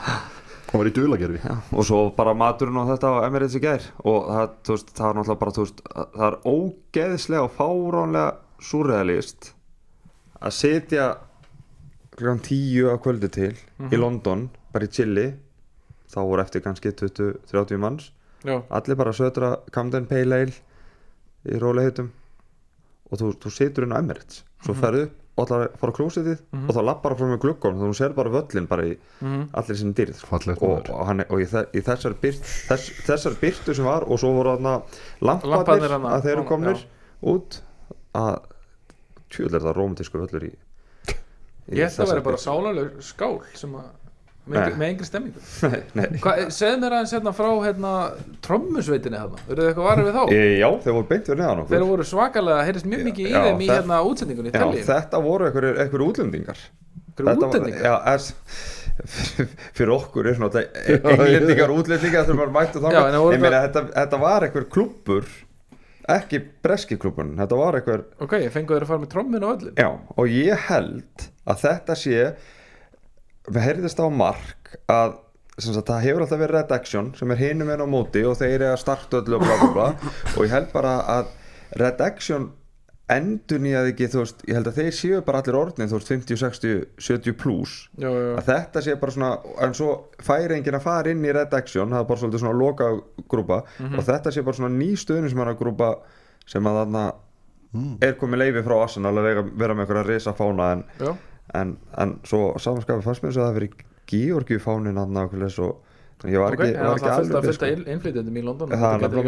Hann 0.69 0.77
var 0.83 0.85
í 0.85 0.93
dulagerfi 0.93 1.39
Já, 1.41 1.55
og 1.73 1.85
svo 1.89 1.99
bara 2.15 2.35
maturinn 2.37 2.77
og 2.77 2.87
þetta 2.91 3.09
á 3.09 3.25
Emirates 3.25 3.55
í 3.57 3.61
gær. 3.63 3.87
Og 4.05 4.27
það, 4.29 4.51
veist, 4.69 4.91
það 4.93 5.07
er 5.09 5.17
náttúrulega 5.17 5.39
bara 5.41 5.53
veist, 5.65 5.81
að- 5.89 6.11
það 6.13 6.27
er 6.29 6.37
ógeðslega 6.53 7.43
og 7.47 7.55
fáránlega 7.57 8.35
surrealist 8.61 9.53
að 10.41 10.53
sitja 10.55 11.07
klukkan 12.15 12.41
tíu 12.43 12.89
að 12.91 13.01
kvöldu 13.05 13.29
til 13.31 13.53
í 13.91 13.99
London, 13.99 14.49
bara 14.73 14.85
í 14.85 14.91
chilli. 14.91 15.29
Þá 16.09 16.19
voru 16.25 16.41
eftir 16.41 16.61
kannski 16.65 16.91
20-30 16.91 17.77
manns. 17.79 18.11
Já, 18.43 18.61
allir 18.71 18.95
bara 18.97 19.11
södra 19.13 19.59
Camden 19.71 20.05
Pale 20.07 20.35
Ale 20.41 20.53
í 21.45 21.59
rólehitum 21.59 22.09
og 23.11 23.19
þú, 23.19 23.33
þú 23.43 23.51
situr 23.51 23.83
inn 23.85 23.93
á 23.95 23.99
Emirates. 23.99 24.43
Svo 24.63 24.73
ferðu 24.75 25.05
upp 25.09 25.15
og 25.39 25.51
að 25.55 25.65
fara 25.79 25.91
á 25.91 25.97
klósitið 25.99 26.39
og 26.67 26.71
þá 26.75 26.79
lappar 26.83 27.13
frá 27.15 27.27
með 27.29 27.39
glukkan 27.45 27.77
og 27.77 27.85
þú 27.87 27.97
sér 27.99 28.15
bara 28.17 28.29
völlin 28.33 28.67
bara 28.67 28.83
í 28.89 28.97
Mhm. 29.21 29.49
allir 29.53 29.77
sinni 29.79 29.93
dýrð. 29.93 30.23
Og, 30.59 30.89
og, 30.89 31.05
hann, 31.07 31.21
og 31.29 31.39
í, 31.39 31.45
þe 31.47 31.61
í 31.75 31.81
þessar, 31.85 32.13
byrt, 32.21 32.41
þess, 32.67 32.89
þessar 33.07 33.37
byrtu 33.39 33.75
sem 33.75 33.85
var 33.85 34.03
og 34.03 34.19
svo 34.19 34.33
voru 34.35 34.57
þarna 34.57 34.81
þarna, 35.21 36.09
að 36.17 36.21
þeir 36.23 36.31
eru 36.35 36.43
já. 36.43 36.47
komnir 36.49 36.83
út 37.23 37.61
að 38.17 38.35
tjóðlega 39.29 39.59
er 39.59 39.65
það 39.67 39.77
rómatísku 39.77 40.21
völlur 40.23 40.45
í, 40.49 40.51
í 41.69 41.77
ég 41.79 41.89
ætla 41.89 42.05
að 42.05 42.13
vera 42.13 42.25
bara 42.25 42.37
birtu. 42.37 42.45
sálarleg 42.45 43.01
skál 43.05 43.35
sem 43.53 43.75
að 43.77 43.89
með, 44.49 44.71
með 44.79 44.87
engri 44.87 45.05
stemmingu 45.05 45.41
segð 46.57 46.79
mér 46.81 46.95
aðeins 46.97 47.13
hérna 47.13 47.33
frá 47.37 47.49
hérna, 47.67 47.91
trommusveitinni 48.45 49.19
hérna, 49.19 49.43
eru 49.45 49.61
þið 49.61 49.69
eitthvað 49.69 49.89
varið 49.89 50.07
við 50.07 50.17
þá? 50.17 50.23
E, 50.33 50.39
já, 50.57 50.67
þeir 50.85 50.95
voru 50.95 51.07
beint 51.11 51.29
fyrir 51.29 51.41
neðan 51.43 51.61
okkur. 51.63 51.75
Þeir 51.75 51.85
voru 51.91 52.07
svakalega, 52.09 52.63
heyrðist 52.65 52.89
mjög 52.89 53.03
mikið 53.09 53.27
í 53.29 53.33
Já, 53.35 53.39
þeim 53.45 53.61
í 53.61 53.67
það- 53.69 53.77
hérna 53.77 53.99
útsendingunni 54.09 54.53
Já, 54.55 54.65
þetta 54.89 55.21
voru 55.27 55.49
einhver 55.51 56.05
útlendingar. 56.07 56.63
Þetta 57.19 57.27
var- 57.27 57.43
útlendingar? 57.45 57.85
Já, 57.85 57.95
es, 58.15 58.31
fyrir 59.77 59.93
okkur 59.95 60.31
er 60.31 60.39
svona 60.39 60.63
englendingar 60.65 61.75
útlendingar 61.75 62.25
þegar 62.25 62.39
maður 62.41 62.55
mættu 62.57 62.81
en 62.81 62.89
þá 62.89 63.43
meina 63.45 63.61
þetta, 63.67 63.85
þetta 63.93 64.21
var 64.25 64.47
einhver 64.47 64.65
klubbur 64.73 65.29
ekki 66.15 66.41
breski 66.63 66.97
klubbun 67.01 67.35
þetta 67.39 67.59
var 67.59 67.79
einhver 67.79 68.05
ok, 68.23 68.37
ég 68.43 68.53
fengu 68.53 68.75
þeir 68.75 68.85
að 68.85 68.91
fara 68.91 69.03
með 69.03 69.11
trommin 69.13 69.45
og 69.45 69.55
öllin 69.57 69.79
Já, 69.79 69.89
og 69.93 70.31
ég 70.33 70.67
held 70.69 71.25
að 71.49 71.65
þetta 71.65 71.97
sé 71.99 72.29
við 73.49 73.65
heyrðist 73.65 74.01
á 74.01 74.07
mark 74.13 74.73
að 74.91 75.17
sagt, 75.59 75.89
það 75.89 76.05
hefur 76.05 76.23
alltaf 76.23 76.41
verið 76.41 76.55
red 76.55 76.73
action 76.75 77.11
sem 77.17 77.33
er 77.33 77.41
hinum 77.41 77.73
en 77.73 77.83
á 77.83 77.87
móti 77.89 78.23
og 78.27 78.37
þeir 78.39 78.55
eru 78.59 78.71
að 78.73 78.81
starta 78.83 79.21
öllu 79.21 79.39
og 79.39 79.45
bla 79.45 79.57
bla 79.59 79.69
bla. 79.75 79.87
Og 80.37 80.45
ég 80.45 80.53
held 80.53 80.71
bara 80.73 80.95
að 81.17 81.33
red 81.79 82.01
action 82.05 82.49
endur 83.09 83.59
nýjaði 83.63 83.91
ekki, 83.93 84.07
þú 84.13 84.19
veist, 84.21 84.41
ég 84.47 84.57
held 84.57 84.67
að 84.69 84.75
þeir 84.79 84.95
séu 84.99 85.21
bara 85.25 85.39
allir 85.41 85.57
orðnið, 85.59 85.87
þú 85.91 85.97
veist, 85.99 86.11
50, 86.13 86.37
60, 86.43 86.73
70 87.07 87.33
plus 87.41 87.73
já, 87.97 88.05
já, 88.09 88.19
já. 88.27 88.33
að 88.37 88.49
þetta 88.51 88.83
sé 88.85 88.95
bara 89.01 89.11
svona 89.15 89.31
en 89.65 89.73
svo 89.73 89.89
færi 90.21 90.57
enginn 90.59 90.77
að 90.77 90.85
fara 90.85 91.09
inn 91.13 91.25
í 91.25 91.33
red 91.33 91.53
action 91.57 91.89
það 91.89 92.03
er 92.03 92.09
bara 92.11 92.19
svolítið 92.23 92.43
svona 92.43 92.59
loka 92.59 92.89
grúpa 93.33 93.63
Mhm. 93.79 93.97
og 93.99 94.05
þetta 94.11 94.31
sé 94.35 94.43
bara 94.45 94.57
svona 94.59 94.77
ný 94.77 94.91
stöðnismanna 94.99 95.57
grúpa 95.57 95.95
sem 96.45 96.63
að 96.63 96.79
þarna 96.83 97.07
Mm. 97.69 97.97
er 98.01 98.13
komið 98.17 98.37
leifi 98.41 98.63
frá 98.65 98.81
Arsenal 98.81 99.13
að 99.13 99.23
vera, 99.27 99.41
vera 99.43 99.73
með 99.75 99.85
einhverja 99.85 100.05
risa 100.07 100.31
fána 100.33 100.71
en, 100.73 100.83
já. 100.99 101.11
en, 101.53 101.77
en 101.97 102.15
svo 102.25 102.57
samanskapi 102.57 103.03
fannst 103.05 103.21
mér 103.21 103.29
þess 103.29 103.37
að 103.37 103.45
það 103.45 103.53
veri 103.59 103.69
Georgi 104.09 104.57
fánin 104.57 104.97
hann 104.97 105.15
og 106.23 106.29
ég 106.29 106.39
var 106.41 106.53
ok, 106.55 106.59
ekki, 106.65 106.73
en 106.75 106.85
var 106.89 106.97
það 106.97 107.05
ekki 107.05 107.05
fullt 107.05 107.05
af 107.05 107.19
alveg 107.19 107.45
fullt 107.45 107.55
sko. 107.55 107.65
af 107.65 107.93
innflytjandum 107.93 108.39
í 108.41 108.43
London 108.43 108.69
það 108.69 108.93
er 108.93 108.99
getur 108.99 109.23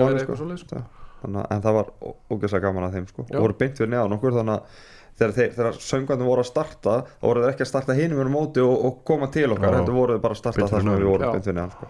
þannig, 1.22 1.46
en 1.54 1.64
það 1.66 1.78
var 1.78 1.92
ógeðslega 2.32 2.66
gaman 2.66 2.88
að 2.88 2.98
þeim 2.98 3.08
sko. 3.12 3.28
Og 3.28 3.46
voru 3.46 3.58
beint 3.62 3.80
fyrir 3.80 3.94
neðan 3.94 4.18
okkur 4.18 4.38
þannig 4.40 4.58
að 4.58 4.82
þegar, 5.22 5.34
þeir, 5.38 5.56
þegar 5.58 5.80
söngvandum 5.86 6.32
voru 6.32 6.44
að 6.44 6.50
starta 6.50 6.98
þá 7.08 7.26
voru 7.28 7.44
þeir 7.44 7.54
ekki 7.54 7.66
að 7.66 7.72
starta 7.72 7.98
hinum 7.98 8.22
um 8.24 8.34
móti 8.34 8.64
og, 8.66 8.76
og 8.88 9.02
koma 9.08 9.32
til 9.34 9.48
okkar, 9.54 9.80
þetta 9.80 9.96
voru 9.96 10.18
þeir 10.18 10.24
bara 10.26 10.38
að 10.38 10.42
starta 10.42 10.68
fyrir 10.68 10.86
sem 10.86 10.92
við 10.92 11.10
vorum 11.12 11.36
beint 11.36 11.48
fyrir 11.48 11.58
neðan 11.60 11.74
sko. 11.76 11.90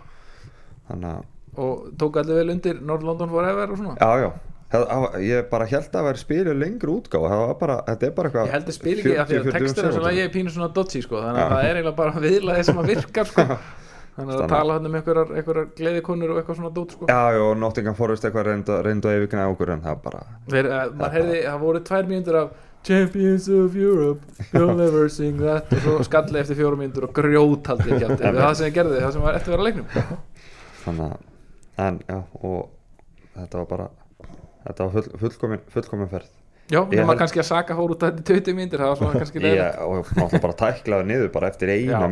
að, 1.12 1.28
og 1.66 1.84
tók 2.02 2.22
allir 2.22 2.42
vel 2.42 2.56
undir 2.56 2.82
North 2.82 3.08
London 3.08 3.32
Forever 3.32 3.76
og 3.76 3.84
svona? 3.84 4.00
Já 4.00 4.26
já. 4.26 4.32
Það, 4.72 5.16
ég 5.28 5.48
bara 5.52 5.66
held 5.68 5.96
að 6.00 6.06
útgáfa. 6.94 7.28
Það 7.32 7.42
var 7.42 7.58
bara, 7.60 7.74
þetta 7.90 8.08
er 8.08 8.14
bara 8.16 8.30
eitthvað 8.30 8.46
ég 8.48 8.54
held 8.56 8.70
að 8.72 8.76
spil 8.78 8.94
ekki 8.94 9.16
af 9.20 9.28
því 9.28 9.40
að 9.40 9.48
40-40 9.50 9.66
textin 9.66 9.88
er 9.90 9.96
svona 9.98 10.14
ég 10.16 10.30
er 10.30 10.32
pínu 10.32 10.54
svona 10.56 10.70
dodgy 10.78 11.02
sko 11.04 11.20
þannig 11.20 11.42
að 11.44 11.52
það 11.52 11.66
er 11.66 11.80
eiginlega 11.80 11.98
bara 11.98 12.24
viðlaði 12.24 12.64
sem 12.70 12.80
að 12.80 12.92
virkar 12.94 13.32
sko 13.32 13.46
þannig 14.15 14.34
að 14.34 14.39
Stanna. 14.41 14.51
tala 14.56 14.74
hann 14.77 14.86
um 14.89 14.96
einhverjar, 15.00 15.30
einhverjar 15.39 15.68
gleðikonur 15.77 16.34
og 16.34 16.39
eitthvað 16.41 16.58
svona 16.60 16.74
dót 16.75 16.91
sko. 16.96 17.06
Já 17.10 17.22
já, 17.36 17.39
og 17.46 17.53
Nottingham 17.62 17.96
Forest 17.96 18.25
eitthvað 18.27 18.50
reyndu, 18.50 18.75
að 19.08 19.18
yfirkna 19.22 19.46
okkur 19.53 19.72
en 19.75 19.82
það 19.86 20.01
bara 20.03 20.24
Þeir, 20.51 20.68
uh, 20.72 20.84
maður 21.00 21.15
heyrði, 21.18 21.39
það 21.48 21.60
voru 21.65 21.82
tvær 21.91 22.10
mínútur 22.12 22.39
af 22.41 22.51
Champions 22.84 23.48
of 23.53 23.75
Europe 23.77 24.22
You'll 24.51 24.75
never 24.84 25.08
sing 25.10 25.38
that. 25.46 25.72
Og 25.77 25.84
svo 25.86 25.96
skalli 26.08 26.39
eftir 26.41 26.58
fjórum 26.60 26.80
mínútur 26.82 27.06
og 27.08 27.13
grjótaldi 27.15 27.94
ekki 27.96 28.08
aftur 28.10 28.38
það 28.41 28.53
sem 28.60 28.68
ég 28.72 28.75
gerði, 28.80 29.00
það 29.06 29.15
sem 29.18 29.25
var 29.27 29.38
eftir 29.39 29.53
að 29.53 29.58
vera 29.58 29.63
að 29.63 29.70
leiknum. 29.70 30.20
Þannig 30.86 31.08
að, 31.08 31.18
en 31.88 32.00
já 32.10 32.20
og 32.41 32.62
þetta 33.38 33.62
var 33.62 33.68
bara 33.75 33.89
þetta 34.65 34.88
var 34.88 34.96
full, 34.98 35.12
fullkomin, 35.25 35.62
fullkomin 35.74 36.10
ferð. 36.12 36.32
Já, 36.72 36.80
nema 36.88 37.12
held- 37.12 37.20
kannski 37.20 37.41
að 37.41 37.48
Saka 37.51 37.75
fór 37.75 37.94
út 37.96 38.03
að 38.06 38.18
þetta 38.22 38.34
20 38.41 38.58
mínútur 38.58 38.82
það 38.84 38.91
var 38.94 39.00
svona 39.01 39.20
kannski 39.22 39.41
leiðilegt. 39.44 39.80
og 39.86 40.12
náttúrulega 40.18 40.41
bara 40.48 40.58
tæklaði 40.65 41.08
niður 41.12 41.32
bara 41.38 41.50
eftir 41.53 41.72
eina 41.74 42.00
Já. 42.00 42.10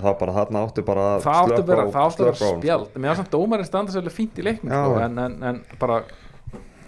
Það 0.00 0.16
bara 0.20 0.34
þarna 0.38 0.62
áttu 0.66 0.82
bara 0.84 1.04
að 1.14 1.24
bara, 1.68 1.84
á- 1.86 1.92
það 1.94 2.08
áttu 2.08 2.24
bara 2.24 2.36
honum, 2.40 2.60
spjald. 2.62 2.88
Mér 2.98 3.08
var 3.12 3.18
samt 3.20 3.30
dómarinn 3.34 3.68
standa 3.68 3.94
sérlega 3.94 4.14
fínt 4.16 4.38
í 4.40 4.46
leiknum 4.46 4.72
sko, 4.74 4.96
en, 5.04 5.18
en, 5.24 5.36
en 5.50 5.60
bara 5.80 6.00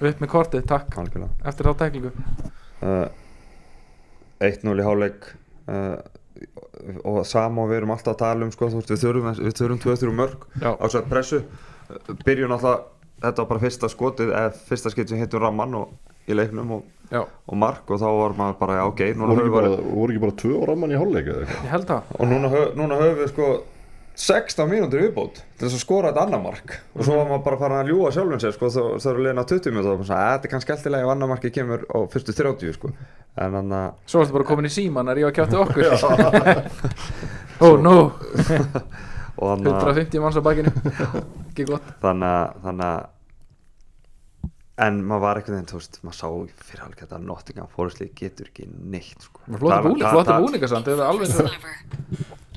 upp 0.00 0.20
með 0.22 0.28
kortið, 0.32 0.66
takk. 0.68 0.90
Sko. 0.90 1.04
algjörlega. 1.04 1.30
Eftir 1.52 1.68
þá 1.70 1.76
tæklingu. 1.84 2.10
Uh, 2.82 3.06
1-0 4.46 4.74
í 4.82 4.84
hálfleik 4.84 5.30
uh, 5.72 5.96
og 7.08 7.22
sama 7.26 7.64
og 7.64 7.70
við 7.70 7.78
erum 7.80 7.94
alltaf 7.94 8.12
að 8.16 8.20
tala 8.24 8.44
um 8.46 8.52
sko, 8.52 8.68
veist, 8.74 8.90
við 8.92 9.00
þurfum, 9.06 9.38
þurfum 9.56 9.80
2-3 9.86 10.12
mörg 10.18 10.44
á 10.66 10.84
svo 10.92 11.04
pressu. 11.08 11.40
Uh, 11.88 12.12
byrjun 12.26 12.52
alltaf, 12.58 12.90
þetta 13.22 13.42
var 13.44 13.50
bara 13.54 13.64
fyrsta 13.64 13.88
skotið 13.92 14.34
eða 14.34 14.52
fyrsta 14.68 14.92
skipt 14.92 15.14
sem 15.14 15.22
hittum 15.22 15.40
ramman 15.46 15.78
og, 15.78 15.94
í 16.26 16.36
leiknum 16.36 16.74
og, 16.76 16.84
já, 17.12 17.22
og 17.22 17.56
mark 17.60 17.90
og 17.90 18.00
þá 18.02 18.06
var 18.20 18.34
maður 18.40 18.58
bara, 18.60 18.80
ok, 18.90 19.00
voru 19.20 19.38
ekki, 19.44 19.54
bara, 19.54 19.70
voru 19.92 20.12
ekki 20.14 20.24
bara 20.26 20.36
tvö 20.42 20.52
á 20.58 20.62
ramman 20.72 20.92
í 20.94 20.98
hálfleik 21.00 21.26
eða 21.32 21.40
eitthvað? 21.46 21.64
Ég 21.66 21.72
held 21.76 21.88
það. 21.92 22.12
Og 22.18 22.30
núna, 22.32 22.50
höf, 22.56 22.68
núna 22.78 23.00
höfum 23.00 23.18
við 23.22 23.32
sko 23.32 23.48
16 24.16 24.64
mínútur 24.70 25.02
viðbót 25.04 25.42
til 25.58 25.66
þess 25.66 25.76
að 25.76 25.82
skora 25.82 26.08
þetta 26.08 26.22
annar 26.24 26.40
mark. 26.40 26.70
Og 26.96 27.04
svo 27.04 27.18
var 27.18 27.26
maður 27.28 27.42
bara 27.44 27.58
farin 27.60 27.80
að 27.82 27.90
ljúa 27.92 28.12
sjálfum 28.16 28.40
sér 28.40 28.54
sko, 28.56 28.70
þá 28.72 28.82
þá 28.96 29.08
eru 29.12 29.24
liðin 29.26 29.42
á 29.44 29.50
20 29.50 29.74
mínútur 29.76 29.92
og 30.00 30.06
sagði, 30.08 30.22
"Æ, 30.24 30.32
þetta 30.32 30.48
er 30.48 30.52
kannski 30.54 30.72
alltilega 30.72 31.04
ef 31.04 31.10
annar 31.12 31.28
marki 31.28 31.50
kemur 31.52 31.84
á 31.84 31.98
fyrstu 32.08 32.32
30 32.32 32.72
sko. 32.78 32.88
en 33.36 33.52
þannig 33.52 33.76
að 33.76 33.92
svo 34.08 34.18
varstu 34.22 34.32
bara 34.32 34.48
komin 34.48 34.64
í 34.64 34.72
síman 34.72 35.08
að 35.12 35.16
rífa 35.20 35.32
kjátti 35.36 35.56
okkur 35.64 35.84
oh 37.66 37.76
no. 37.76 38.12
Og 39.36 39.50
þannig 39.52 39.68
að 39.68 39.82
150 39.84 40.20
manns 40.24 40.38
á 40.40 40.40
bakinu. 40.40 40.72
Ekki 41.52 41.66
gott. 41.68 41.84
Að 42.00 42.54
þannig 42.64 42.86
að 42.88 43.04
en 44.84 44.98
maður 45.08 45.22
var 45.24 45.38
einhvern 45.40 45.56
veginn, 45.56 45.68
þú 45.70 45.78
veist, 45.80 45.98
maður 46.04 46.18
sá 46.18 46.26
fyrir 46.68 46.82
alveg 46.84 46.98
þetta 47.04 47.16
að 47.16 47.26
Nottingham 47.30 47.68
Forest 47.72 48.00
leik 48.02 48.14
getur 48.18 48.50
ekki 48.50 48.66
neitt 48.92 49.22
sko. 49.24 49.40
Flotta 49.46 49.68
Tala- 49.70 49.84
búning, 49.86 50.02
ta- 50.04 50.10
flotta 50.12 50.32
ta- 50.34 50.42
búninga 50.44 50.68
samt, 50.68 50.90
er 50.92 51.00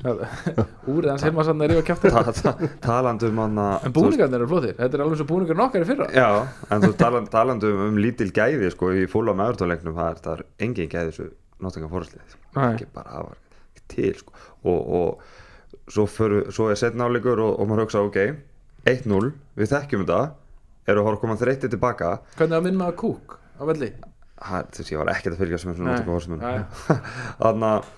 Úrið 0.00 1.10
hans 1.12 1.24
heima 1.26 1.42
að 1.44 2.68
talandi 2.80 3.28
um 3.28 3.40
hann 3.42 3.58
að 3.60 3.86
En 3.88 3.92
búningarnir 3.96 4.38
eru 4.40 4.48
flottir, 4.48 4.76
þetta 4.78 4.96
er 4.96 5.02
alveg 5.04 5.16
eins 5.18 5.24
og 5.24 5.28
búningar 5.28 5.58
nokkar 5.58 5.84
í 5.84 5.88
fyrra 5.90 6.06
Já, 6.14 6.28
en 6.72 6.84
þú 6.86 6.90
talan, 7.02 7.26
talandi 7.32 7.72
um, 7.74 7.98
lítil 8.00 8.30
gæði 8.36 8.70
sko, 8.72 8.92
í 8.96 9.04
fúla 9.12 9.34
með 9.36 9.52
öðrtónleiknum 9.54 9.98
það 9.98 10.08
er, 10.14 10.22
það 10.24 10.32
er 10.38 10.44
engin 10.66 10.88
gæði 10.94 11.10
þessu 11.12 11.28
Nottingham 11.60 11.92
Forest 11.92 12.16
lið 12.16 12.32
sko. 12.32 12.40
Ekki 12.70 12.88
bara 12.96 13.12
það 13.18 13.26
var 13.28 13.36
ekki 13.74 13.84
til 13.92 14.14
sko. 14.22 14.32
og, 14.64 14.80
og 15.00 15.90
svo, 15.92 16.06
fyrir, 16.08 16.48
svo 16.56 16.70
er 16.72 16.80
setna 16.80 17.08
áleikur 17.10 17.44
og, 17.44 17.52
og 17.60 17.68
maður 17.68 17.84
hugsa 17.84 18.04
ok 18.06 18.20
1-0, 18.88 19.32
við 19.60 19.72
þekkjum 19.74 20.06
þetta 20.08 20.22
eru 20.90 21.02
að 21.02 21.08
horfa 21.08 21.18
að 21.18 21.24
koma 21.24 21.38
þreytið 21.40 21.74
tilbaka? 21.74 22.10
Hvernig 22.38 22.58
að 22.58 22.66
minna 22.68 22.90
að 22.90 22.98
kúk 23.02 23.38
á 23.38 23.62
velli? 23.70 23.90
Ha, 24.40 24.62
þessi, 24.72 24.94
ég 24.94 25.00
var 25.02 25.12
ekkert 25.12 25.34
að 25.36 25.42
fylgjast 25.44 25.68
með 25.68 25.80
svona 25.80 25.96
Nei. 25.96 26.04
munum 26.08 26.40
þannig 27.40 27.70
að 27.70 27.88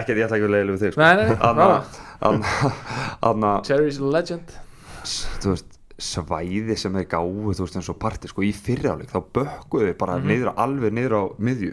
ekkert 0.00 0.18
ég 0.18 0.24
ætla 0.26 0.38
ekki 0.38 0.48
að 0.48 0.54
leiðilega 0.54 0.74
við 0.74 0.84
þig 0.84 0.92
sko. 0.94 1.02
Þannig 3.22 3.50
að 3.50 3.66
Cherry's 3.68 4.00
legend. 4.02 4.54
Þú 5.42 5.52
veist, 5.54 5.78
svæði 5.98 6.76
sem 6.78 6.94
þeir 6.94 7.06
gáðu 7.10 7.54
þú 7.58 7.64
veist 7.64 7.76
eins 7.80 7.88
og 7.90 7.96
parti 7.98 8.30
sko 8.30 8.44
í 8.46 8.52
fyrrjáleik 8.54 9.10
þá 9.10 9.18
bökkuðu 9.34 9.88
þeir 9.88 9.96
bara 9.98 10.18
niður 10.22 10.52
á, 10.54 10.62
alveg 10.62 10.94
niður 10.94 11.14
á 11.18 11.22
miðju. 11.42 11.72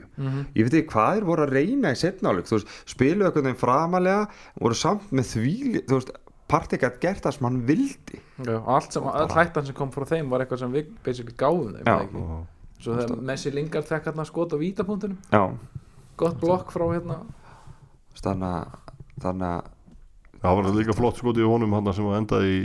Ég 0.57 0.65
veit 0.65 0.77
ekki 0.79 0.93
hvað 0.95 1.11
þeir 1.17 1.27
voru 1.29 1.45
að 1.45 1.53
reyna 1.59 1.93
í 1.93 1.99
setnáleik 1.99 2.49
þú 2.49 2.57
veist, 2.57 2.71
spiluðu 2.89 3.29
eitthvað 3.29 3.59
framalega 3.61 4.23
voru 4.61 4.79
samt 4.79 5.13
með 5.13 5.29
því 5.35 5.55
þú 5.85 5.99
veist, 5.99 6.13
parti 6.51 6.77
gætt 6.81 6.99
gert 7.01 7.23
það 7.25 7.37
sem 7.37 7.47
hann 7.47 7.61
vildi. 7.67 8.19
Já, 8.45 8.57
allt 8.75 8.93
sem, 8.93 9.05
all 9.09 9.31
hættan 9.33 9.65
sem 9.65 9.75
kom 9.77 9.91
frá 9.93 10.05
þeim 10.09 10.29
var 10.29 10.43
eitthvað 10.45 10.61
sem 10.65 10.75
við 10.75 10.91
basically 11.05 11.35
gáðum 11.39 11.77
þeim 11.79 11.87
Já. 11.89 11.95
Svo 12.85 12.97
þegar 12.99 13.21
Messi 13.31 13.53
Lingard 13.55 13.87
fekk 13.87 14.09
hérna 14.11 14.25
skot 14.27 14.53
á 14.53 14.57
vítapunktunum 14.59 15.17
Gott 16.19 16.37
blokk 16.41 16.71
frá 16.75 16.85
hérna. 16.91 17.21
Þannig 18.15 19.47
að 19.49 19.71
það 20.45 20.61
var 20.61 20.79
líka 20.79 20.95
flott 20.97 21.19
skoti 21.19 21.43
í 21.43 21.49
honum 21.49 21.75
hann 21.75 21.91
sem 21.95 22.07
endaði 22.17 22.55
í 22.55 22.61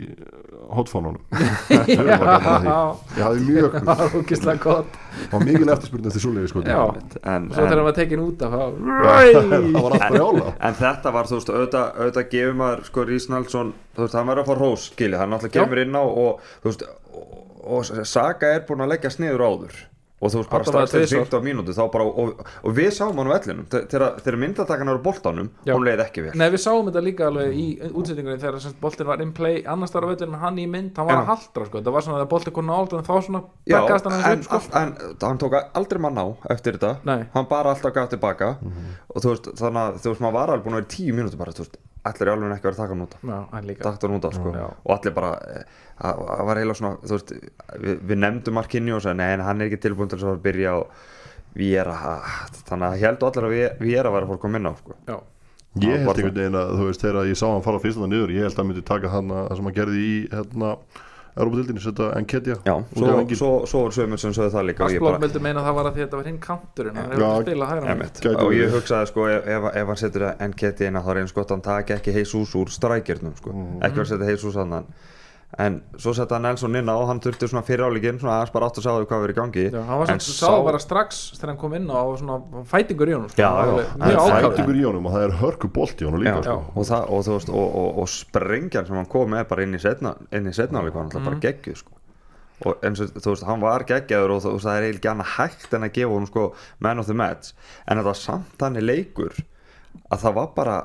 hotfánunum 0.70 1.18
Já, 1.70 1.80
ég 1.88 3.22
hafði 3.24 3.44
mjög 3.46 3.76
það 3.76 3.88
var 3.90 4.16
ógislega 4.20 4.62
gott. 4.64 4.98
Það 5.20 5.34
var 5.34 5.44
mikil 5.48 5.72
eftirspurning 5.74 6.48
skoti. 6.50 6.70
Já. 6.70 6.82
en, 7.32 7.48
Svo 7.50 7.64
þegar 7.64 7.76
hann 7.80 7.88
var 7.88 7.96
tekin 7.98 8.24
út 8.24 8.44
af 8.46 8.56
alltaf 9.80 10.64
en 10.70 10.80
þetta 10.80 11.14
var, 11.16 11.30
þú 11.30 11.38
veist, 11.40 11.52
auðvitað, 11.54 11.86
auðvitað 11.98 12.30
gefur 12.34 12.58
maður 12.62 12.84
sko 12.90 13.06
Rís 13.08 13.28
Nalsson, 13.32 13.72
þú 13.96 14.06
veist, 14.06 14.18
hann 14.20 14.30
var 14.30 14.42
að 14.42 14.50
fá 14.50 14.54
rós 14.60 14.88
skilja, 14.92 15.22
hann 15.24 15.38
Já. 15.40 15.52
kemur 15.58 15.82
inn 15.84 15.98
á 15.98 16.02
og, 16.04 16.50
þú 16.62 16.70
veist, 16.70 16.86
og, 17.10 17.38
og 17.80 18.06
Saga 18.08 18.54
er 18.56 18.66
búin 18.68 18.84
að 18.86 18.94
leggja 18.94 19.14
sniður 19.16 19.46
áður 19.48 19.80
og 20.20 20.28
þú 20.28 20.36
veist, 20.42 20.50
bara 20.52 20.64
strax 20.68 20.90
til 20.92 21.00
tvisvar. 21.00 21.26
15 21.30 21.44
mínútu 21.46 21.72
þá 21.72 21.82
bara, 21.94 22.04
og, 22.04 22.42
og 22.64 22.74
við 22.76 22.90
sáum 22.92 23.16
hann 23.16 23.30
á 23.30 23.32
vellinum 23.38 23.64
Þe- 23.72 23.86
þegar 24.20 24.36
myndatakan 24.42 24.90
eru 24.92 25.00
boltanum, 25.04 25.46
Já. 25.64 25.72
hún 25.72 25.86
leið 25.88 26.02
ekki 26.04 26.24
vel 26.26 26.34
Nei, 26.36 26.50
við 26.52 26.60
sáum 26.66 26.90
þetta 26.90 27.02
líka 27.06 27.28
alveg 27.30 27.54
í 27.56 27.66
útsetningunni 27.88 28.36
þegar 28.42 28.74
boltinn 28.84 29.08
var 29.08 29.22
in 29.24 29.32
play 29.32 29.62
annars 29.64 29.94
þar 29.94 30.04
á 30.04 30.08
vellinu 30.12 30.34
með 30.36 30.44
hann 30.44 30.58
í 30.60 30.66
mynd, 30.68 30.92
hann 31.00 31.08
var 31.08 31.16
Já. 31.16 31.20
að 31.22 31.30
haldra 31.32 31.66
sko. 31.70 31.80
það 31.88 31.96
var 31.96 32.06
svona 32.08 32.20
að 32.20 32.30
boltinn 32.34 32.56
kom 32.60 32.68
nált 32.68 32.92
en 33.00 33.08
þá 33.08 33.14
svona 33.30 33.42
bakkast 33.72 34.10
hann 34.10 34.32
en, 34.34 34.42
sko. 34.44 34.60
en, 34.82 34.94
en 35.00 35.16
hann 35.24 35.40
tók 35.40 35.56
aldrei 35.72 36.00
mann 36.04 36.20
á 36.20 36.26
eftir 36.52 36.76
þetta 36.76 36.92
Nei. 37.08 37.24
hann 37.32 37.48
bara 37.48 37.72
alltaf 37.72 37.94
gaf 37.96 38.10
tilbaka 38.12 38.52
og 38.60 39.22
þú 39.24 39.32
veist, 39.32 39.48
þannig 39.56 39.80
að 39.86 40.02
þú 40.04 40.12
veist, 40.12 40.20
maður 40.26 40.36
var 40.36 40.52
alveg 40.52 40.66
búin 40.68 40.76
að 40.76 40.82
vera 40.82 40.90
í 40.90 40.94
tíu 40.98 41.16
mínútu 41.16 41.40
bara, 41.40 41.56
þú 41.56 41.64
veist, 41.64 41.80
allir 42.08 42.26
er 42.26 42.32
alveg 42.32 42.52
ekki 42.54 42.68
verið 42.68 42.78
að 42.78 42.82
taka 42.84 43.62
líka. 43.66 43.84
Takta 43.84 44.08
hann 44.08 44.16
út 44.16 44.26
af, 44.28 44.36
sko. 44.36 44.52
Já. 44.56 44.66
og 44.70 44.92
allir 44.96 45.14
bara, 45.16 45.32
eh, 45.52 45.80
það 46.00 46.22
það 46.30 46.44
var 46.48 46.60
eiginlega 46.60 46.78
svona 46.80 46.92
þú 47.02 47.16
veist, 47.16 47.32
við, 47.84 47.98
við 48.10 48.20
nefndum 48.24 48.56
Markinni 48.56 48.94
og 48.96 49.02
sagði, 49.04 49.18
nei, 49.20 49.32
en 49.34 49.44
hann 49.44 49.60
er 49.60 49.68
ekki 49.68 49.82
tilbúin 49.84 50.10
til 50.10 50.20
þess 50.20 50.30
að 50.32 50.40
byrja 50.46 50.76
og 50.78 51.02
við 51.60 51.74
er 51.82 51.90
að, 51.92 52.30
þannig 52.70 52.86
að 52.88 53.04
heldur 53.04 53.28
allir 53.30 53.48
að 53.48 53.54
við, 53.56 53.66
við 53.84 53.98
er 54.00 54.08
að 54.08 54.16
vera 54.16 54.30
fólk 54.30 54.48
að 54.48 54.54
minna 54.56 54.72
á, 54.72 54.74
sko. 54.80 54.96
Já, 55.10 55.16
ég 55.84 56.00
held 56.00 56.10
einhvern 56.14 56.40
veginn 56.40 56.58
að 56.62 56.74
þú 56.78 56.88
veist 56.88 57.04
þegar 57.04 57.30
ég 57.30 57.38
sá 57.38 57.46
hann 57.50 57.66
fara 57.66 57.82
fyrst 57.82 58.00
þannig 58.00 58.16
niður 58.16 58.34
ég 58.34 58.46
held 58.46 58.54
að 58.54 58.62
hann 58.62 58.70
myndi 58.70 58.86
taka 58.88 59.12
hann 59.12 59.30
að 59.34 59.44
það 59.50 59.60
sem 59.60 59.68
hann 59.68 59.78
gerði 59.80 60.00
í 60.06 60.14
hérna, 60.32 60.72
Európa-dildinni 61.36 61.82
setja 61.84 62.08
Enketia 62.18 62.56
Já, 62.66 62.74
svo, 62.96 63.10
svo, 63.38 63.50
svo 63.70 63.82
er 63.86 63.94
sömur 63.94 64.20
sem 64.22 64.32
sögðu 64.34 64.50
það 64.56 64.66
líka 64.70 64.88
vildi 65.22 65.42
meina 65.44 65.62
að 65.62 65.68
það 65.68 65.76
var 65.78 65.88
að 65.90 65.94
því 65.94 66.02
að 66.02 66.06
þetta 66.06 66.20
var 66.20 66.28
hinn 66.30 66.40
kanturinn 66.46 66.98
hann 67.00 67.12
hefur 67.12 67.26
ekki 67.28 67.44
spilað 67.46 67.70
hægra 67.70 67.84
megin. 67.84 67.92
Einmitt. 67.94 68.20
Gæti 68.24 68.34
og 68.34 68.52
ég 68.56 68.64
verið. 68.64 68.74
hugsaði 68.76 69.10
sko 69.12 69.28
ef, 69.30 69.48
ef, 69.54 69.68
ef 69.82 69.92
hann 69.92 70.00
setur 70.02 70.26
NKT 70.48 70.88
inn 70.88 70.98
að 71.00 71.06
þá 71.06 71.10
er 71.14 71.22
eins 71.22 71.36
gott 71.36 71.50
að 71.50 71.56
hann 71.56 71.64
taki 71.68 71.96
ekki 71.96 72.16
Jesus 72.18 72.54
úr 72.58 72.74
strækjörnum 72.74 73.36
sko. 73.38 73.54
Mhm. 73.54 73.80
ekki 73.86 74.02
að 74.02 74.10
setja 74.10 74.30
Jesus 74.34 74.58
annan 74.60 74.90
en 75.58 75.80
svo 75.98 76.12
setja 76.14 76.38
Nelson 76.38 76.76
inn 76.78 76.86
á 76.86 76.94
og 76.94 77.08
hann 77.10 77.18
þurfti 77.20 77.48
svona 77.50 77.64
fyrir 77.66 77.82
áleikin 77.88 78.20
svona 78.22 78.36
aðeins 78.38 78.52
bara 78.54 78.66
átt 78.70 78.78
að 78.78 78.84
sá 78.86 78.90
hvað 79.02 79.22
verið 79.24 79.34
í 79.34 79.38
gangi 79.40 79.64
Já, 79.74 79.80
hann 79.88 79.98
var 79.98 80.06
svona, 80.06 80.36
sá 80.38 80.50
bara 80.64 80.78
strax 80.78 81.18
þegar 81.34 81.48
hann 81.50 81.58
kom 81.58 81.74
inn 81.74 81.88
á 81.90 81.98
og 82.06 82.18
svona 82.20 82.64
fætingur 82.70 83.10
í 83.10 83.16
honum 83.16 83.28
sko. 83.32 83.42
Já, 83.42 83.50
var 83.98 84.14
já. 84.14 84.44
fætingur 84.46 84.78
í 84.78 84.84
honum 84.86 85.06
og 85.10 85.16
það 85.16 85.24
er 85.26 85.34
hörku 85.42 85.70
bolt 85.74 85.98
í 86.00 86.06
honum 86.06 86.22
líka 86.22 86.36
Já, 86.38 86.42
sko. 86.46 86.58
og, 86.74 86.86
það, 86.86 87.02
og, 87.10 87.24
þú 87.26 87.34
veist, 87.34 87.50
og, 87.50 87.74
og, 87.82 87.98
og 88.04 88.08
sprengjan 88.14 88.86
sem 88.86 89.00
hann 89.00 89.10
kom 89.10 89.34
með 89.34 89.48
bara 89.50 89.66
inn 89.66 89.74
í 89.74 89.82
setna 89.82 90.14
inn 90.30 90.46
í 90.46 90.54
setna 90.54 90.84
var 90.86 90.92
hann 91.00 91.10
Mhm. 91.10 91.24
bara 91.26 91.40
geggjuð 91.42 91.76
sko. 91.82 91.92
og 92.70 92.76
eins 92.84 93.00
og 93.00 93.08
þú 93.18 93.30
veist, 93.34 93.44
hann 93.48 93.60
var 93.60 93.84
geggjaður 93.88 94.30
og 94.36 94.42
þú 94.44 94.50
veist, 94.54 94.66
það 94.68 94.78
er 94.78 94.86
eiginlega 94.86 95.12
annað 95.16 95.34
hægt 95.34 95.74
en 95.74 95.82
að 95.82 95.92
gefa 95.98 96.12
hún 96.14 96.26
sko 96.30 96.46
man 96.78 96.98
of 97.00 97.06
the 97.06 97.14
match 97.14 97.52
en 97.88 97.96
þetta 97.98 98.04
var 98.04 98.14
samt 98.14 98.58
þannig 98.60 98.84
leikur 98.86 99.34
að 100.12 100.18
það 100.22 100.34
var 100.34 100.50
bara 100.54 100.78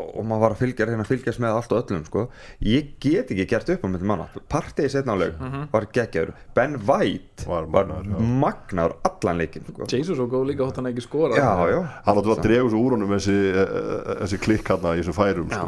og 0.00 0.24
maður 0.26 0.40
var 0.44 0.54
að 0.54 0.60
fylgja, 0.62 0.86
reyna 0.88 1.04
að 1.04 1.10
fylgjast 1.12 1.40
með 1.44 1.56
allt 1.58 1.72
og 1.72 1.80
öllum 1.90 2.04
sko. 2.06 2.24
ég 2.66 2.90
get 3.00 3.30
ekki 3.34 3.46
gert 3.50 3.68
upp 3.74 3.84
á 3.84 3.88
myndi 3.88 4.08
manna. 4.10 4.26
Partið 4.48 4.88
í 4.88 4.92
setna 4.94 5.14
áleik 5.16 5.34
var 5.72 5.86
geggjaður. 5.92 6.32
Ben 6.54 6.76
White 6.86 7.46
Var 7.48 7.64
var, 7.72 7.86
magnaður, 8.20 8.96
allan 9.04 9.38
leikin 9.40 9.64
sko. 9.68 9.86
Jesus 9.88 10.18
og 10.18 10.28
góð 10.32 10.46
líka 10.52 10.64
hótt 10.66 10.76
hann 10.76 10.90
ekki 10.92 11.02
skora 11.06 11.36
já, 11.38 11.50
já. 11.72 11.80
Hann 12.06 12.20
átti 12.20 12.34
að 12.36 12.42
drega 12.44 12.68
svo 12.70 12.82
úr 12.84 12.96
honum 12.98 13.14
þessi, 13.16 13.36
e- 13.50 13.64
e- 13.64 14.18
þessi 14.24 14.38
klikk 14.44 14.68
hann 14.74 14.84
í 14.90 15.00
þessum 15.00 15.16
færum 15.16 15.48
sko, 15.50 15.66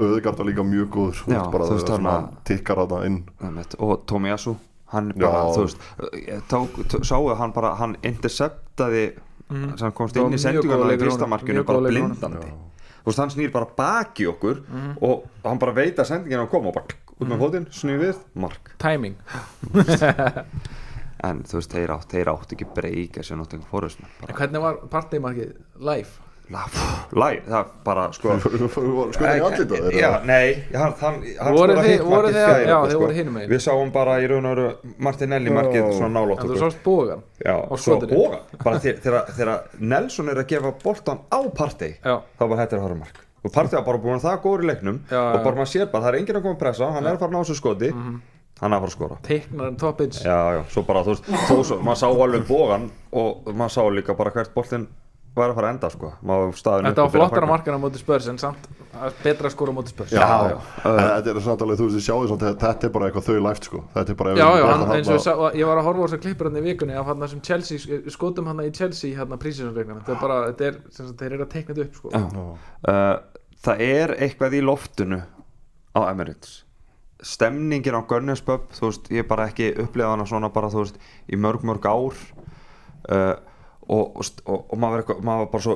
auðgart 0.00 0.38
var 0.38 0.46
líka 0.48 0.64
mjög 0.66 0.88
góður 0.94 1.18
þú 1.24 1.32
Já, 1.34 1.42
bara 1.52 1.64
það 1.64 1.74
hann 1.78 1.86
svona 1.88 2.14
að- 2.14 2.30
tikkar 2.44 2.76
hann 2.82 3.06
inn. 3.06 3.18
Einmitt. 3.42 3.74
og 3.78 4.06
Tomiyasu 4.06 4.56
hann 4.92 5.12
bara, 5.16 5.32
Já. 5.32 5.54
þú 5.54 5.62
veist 5.64 5.78
ég 6.28 6.42
tók, 6.48 6.76
tó, 6.88 7.02
sáu 7.04 7.34
hann 7.34 7.52
bara, 7.52 7.74
hann 7.74 7.96
interceptaði 8.02 9.12
sem 9.78 9.92
komst 9.92 10.16
inn 10.16 10.32
í 10.32 10.36
góður 10.36 10.84
í 10.84 10.88
leikur 10.92 11.06
fyrsta 11.08 11.24
honum, 11.26 11.30
markinu 11.30 11.58
mjög 11.60 11.66
bara 11.66 11.80
blindandi 11.88 12.52
veist, 13.06 13.20
hann 13.22 13.32
snýr 13.34 13.52
bara 13.54 13.68
baki 13.76 14.28
okkur 14.30 14.62
og 15.00 15.26
hann 15.44 15.60
bara 15.62 15.76
veit 15.76 15.98
að 15.98 16.10
sendingin 16.12 16.40
á 16.40 16.46
að 16.46 16.52
koma 16.54 16.72
og 16.72 16.78
bara 16.78 17.00
út 17.14 17.28
með 17.30 17.44
fótinn, 17.44 17.68
snýr 17.70 18.00
við, 18.00 18.22
mark. 18.34 18.72
Timing. 18.82 19.14
En 21.24 21.38
þú 21.48 21.56
veist, 21.56 21.72
þeir 21.72 21.92
átt, 21.94 22.10
þeir 22.10 22.28
átt 22.34 22.50
ekki 22.52 22.66
breyka 22.76 23.22
sem 23.24 23.38
náttúrulega 23.40 23.70
fórust 23.70 24.02
En 24.28 24.34
hvernig 24.36 24.60
var 24.60 24.80
parteymarkið 24.92 25.54
live? 25.80 26.33
Læg, 26.52 27.38
það 27.48 27.68
bara 27.86 28.02
sko. 28.12 28.34
Sko 29.14 29.24
í 29.24 29.40
allir 29.40 29.64
það 29.70 29.94
já, 29.96 30.08
nei, 30.28 30.48
hann, 30.74 30.92
hann, 31.00 31.16
skoraði 31.24 31.84
þið- 31.86 32.02
markið 32.10 32.36
þið- 32.36 32.48
fjær 32.50 32.64
já, 32.68 32.76
þið 32.84 32.98
voruð 33.00 33.18
hinum 33.18 33.36
megin. 33.38 33.50
við 33.54 33.62
sáum 33.64 33.92
bara 33.94 34.16
í 34.20 34.26
raun 34.28 34.48
og 34.50 34.56
veru 34.56 34.94
Martinelli 35.06 35.54
markið 35.54 35.88
svona 35.96 36.12
nálátt 36.18 36.44
En 36.44 36.50
þú 36.52 36.58
sást 36.60 36.82
bógan 36.84 37.22
Já, 37.44 37.56
svo 37.80 37.96
og 37.96 38.36
bara 38.64 38.78
þegar- 38.84 39.62
Nelson 39.80 40.28
er 40.28 40.42
að 40.42 40.46
gefa 40.52 40.74
boltan 40.84 41.18
á 41.32 41.40
partey. 41.56 41.96
Þá 42.04 42.44
bara 42.44 42.60
hættir 42.60 42.78
að 42.78 42.84
horfa 42.88 42.98
mark. 42.98 43.18
Og 43.44 43.52
partey 43.52 43.76
var 43.76 43.84
bara 43.88 43.98
búin 44.04 44.16
að 44.20 44.24
það 44.28 44.38
góður 44.44 44.62
í 44.64 44.68
leiknum. 44.70 45.00
Já, 45.10 45.20
og 45.34 45.42
bara 45.44 45.56
maður 45.56 45.72
sér 45.72 45.90
bara, 45.92 46.04
það 46.04 46.14
er 46.14 46.18
enginn 46.20 46.36
að 46.38 46.42
koma 46.46 46.54
að 46.54 46.62
pressa 46.62 46.92
hann 46.94 47.04
er 47.06 47.12
að 47.16 47.18
fara 47.20 47.30
að 47.32 47.36
ná 47.36 47.44
sér 47.50 47.58
skoti. 47.60 47.90
Hann 48.60 48.72
er 48.72 48.76
að 48.76 48.84
fara 48.84 48.88
að 48.88 48.94
skora. 48.94 49.16
Teiknar 49.26 49.66
en 49.68 49.76
top 49.76 50.00
edge 50.00 50.22
já, 50.24 50.38
já, 50.56 50.60
svo 50.72 50.82
bara, 50.86 51.02
þú 51.04 51.12
veist, 51.16 51.24
þó 51.48 51.56
svo, 51.64 51.78
maður 51.84 52.00
sá 52.00 52.06
alveg 52.08 52.46
bógan 52.48 52.86
og 53.12 53.48
maður 53.52 53.74
sá 53.74 53.82
líka 53.90 54.16
bara 54.16 54.30
hvert 54.30 54.54
boltin 54.54 54.86
var 55.34 55.50
að 55.50 55.56
fara 55.58 55.68
að 55.68 55.74
enda, 55.74 55.90
sko. 55.90 56.10
Þetta 56.22 57.04
var 57.04 57.12
flottara 57.12 57.48
markana 57.50 57.78
á 57.78 57.82
móti 57.82 58.00
spörs 58.00 58.28
en 58.30 58.38
samt 58.38 58.68
að 58.94 59.16
betra 59.24 59.50
á 59.50 59.74
móti 59.74 59.90
spörs 59.90 60.12
þetta 60.14 61.32
er 61.32 61.40
samt 61.42 61.64
alveg, 61.64 61.78
þú 61.80 61.88
veist, 61.88 62.06
sjáðu 62.06 62.28
samt 62.30 62.44
að 62.46 62.58
þetta 62.62 62.86
er 62.86 62.92
bara 62.94 63.08
eitthvað 63.08 63.28
þau 63.28 63.38
læft 63.48 63.68
sko. 63.68 63.80
Þetta 63.96 64.14
er 64.14 64.18
bara 64.20 64.34
Já, 64.38 64.46
já, 64.60 64.66
eins 64.94 65.10
og 65.10 65.18
ég, 65.18 65.58
ég 65.60 65.70
var 65.70 65.80
að 65.80 65.88
horfa 65.88 66.00
á 66.00 66.06
þessar 66.06 66.22
klippur 66.22 66.50
hann 66.50 66.60
í 66.60 66.64
vikunni 66.68 66.98
af 66.98 67.10
hann 67.10 67.28
sem 67.32 67.42
Chelsea, 67.48 68.00
skotum 68.14 68.50
hann 68.50 68.62
í 68.62 68.70
Chelsea 68.74 69.18
hann 69.18 69.34
að 69.34 69.42
prísinsreikna, 69.42 70.00
þetta 70.02 70.14
er 70.14 70.20
bara, 70.22 70.36
þetta 70.52 70.68
er 70.68 70.78
sem 70.94 71.08
sagt, 71.08 71.16
þeir 71.22 71.36
eru 71.38 71.46
að 71.46 71.54
teikna 71.56 71.74
þetta 71.74 71.88
upp, 71.88 71.98
sko. 71.98 72.44
Uh, 72.86 73.48
það 73.66 73.82
er 73.88 74.14
eitthvað 74.28 74.58
í 74.60 74.62
loftinu 74.62 75.18
á 75.94 76.00
Emirates. 76.10 76.60
Stemningin 77.24 77.96
á 77.98 78.02
Gunners 78.06 78.42
Pub 78.44 78.70
þú 78.76 78.90
veist, 78.90 79.10
ég 79.14 79.26
bara 79.26 79.48
ekki 79.50 79.72
upplifað 79.80 80.14
hana 80.14 80.28
svona 80.28 80.52
bara 80.54 80.70
þú 80.70 80.84
veist, 80.84 81.02
í 81.26 81.38
mörg 81.40 81.66
mörg 81.66 81.90
ár. 81.90 82.22
Uh, 83.04 83.34
og, 83.88 84.16
og, 84.46 84.64
og, 84.70 84.78
maður, 84.78 85.04
var 85.08 85.20
maður 85.26 85.44
var 85.44 85.50
bara 85.52 85.62
svo 85.66 85.74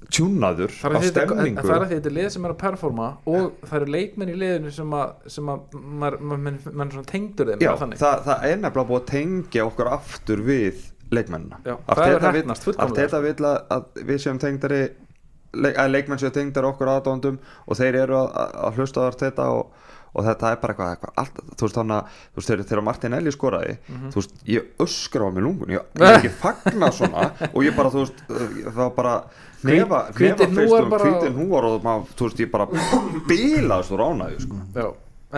upptjúnaður 0.00 0.70
af 0.72 0.94
þetta- 1.02 1.10
stemningu. 1.10 1.62
það 1.66 1.74
er 1.76 1.84
því 1.90 1.96
þetta 1.98 2.10
er 2.10 2.16
lið 2.18 2.28
sem 2.34 2.44
er 2.48 2.54
að 2.54 2.58
performa 2.62 3.08
og 3.26 3.50
það 3.68 3.76
eru 3.80 3.90
leikmenn 3.96 4.32
í 4.32 4.36
liðinu 4.40 4.72
sem 4.72 4.94
að, 4.96 5.12
sem 5.34 5.50
að 5.52 5.76
maður, 5.80 6.16
maður, 6.30 6.70
maður, 6.72 7.04
tengdur 7.10 7.50
þeim 7.52 7.60
Já, 7.66 7.70
það, 7.76 8.24
það 8.28 8.46
er 8.50 8.56
nefnilega 8.64 8.88
búið 8.90 9.00
að 9.02 9.10
tengja 9.12 9.66
okkur 9.68 9.90
aftur 9.92 10.42
við 10.46 10.86
leikmennina. 11.10 11.58
Já, 11.66 11.74
fullkomlega. 11.90 12.86
Arteta 12.86 13.20
vill 13.24 13.46
að, 13.50 13.56
að 13.74 14.02
við 14.06 14.18
séum 14.22 14.38
tengdari 14.38 14.80
leik, 15.58 15.74
að 15.82 15.88
leikmenn 15.90 16.20
séu 16.22 16.30
tengdari 16.30 16.68
okkur 16.70 16.86
aðdóndum 16.92 17.38
og 17.66 17.76
þeir 17.80 17.96
eru 18.04 18.14
að, 18.20 18.28
að- 18.44 18.52
að 18.68 18.78
hlusta 18.78 19.02
á 19.02 19.08
Arteta 19.10 19.48
og, 19.50 19.72
og 20.14 20.24
þetta 20.26 20.50
er 20.52 20.56
bara 20.62 20.74
eitthvað, 20.74 20.90
eitthvað 20.94 21.12
allt, 21.22 21.36
þú 21.56 21.66
veist 21.66 21.76
þannig 21.78 21.96
að 21.96 22.04
þú 22.20 22.40
veist 22.40 22.48
þegar, 22.50 22.64
þegar 22.70 22.82
Martin 22.88 23.12
Eli 23.14 23.30
skoraði 23.34 23.76
Mhm. 23.88 24.08
þú 24.10 24.18
veist, 24.20 24.32
ég 24.46 24.62
öskra 24.86 25.26
á 25.26 25.30
mig 25.30 25.44
lungun 25.44 25.68
ég, 25.76 25.84
ég 25.94 26.06
er 26.08 26.16
ekki 26.18 26.32
fagna 26.44 26.90
svona 26.92 27.30
og 27.54 27.60
ég 27.62 27.76
bara, 27.76 27.90
þú 27.90 28.04
veist, 28.04 28.24
það 28.28 28.74
var 28.80 28.90
bara 28.90 29.14
nefa, 29.62 30.00
hnúar 30.16 30.82
um 30.82 30.90
bara- 30.90 31.70
og 31.70 31.82
maður, 31.84 32.06
þú 32.16 32.26
veist, 32.28 32.40
ég 32.40 32.50
bara 32.50 32.66
bílaðist 33.28 33.92
úr 33.94 34.04
ánægju, 34.06 34.40
sko 34.46 34.60
Já, 34.74 34.86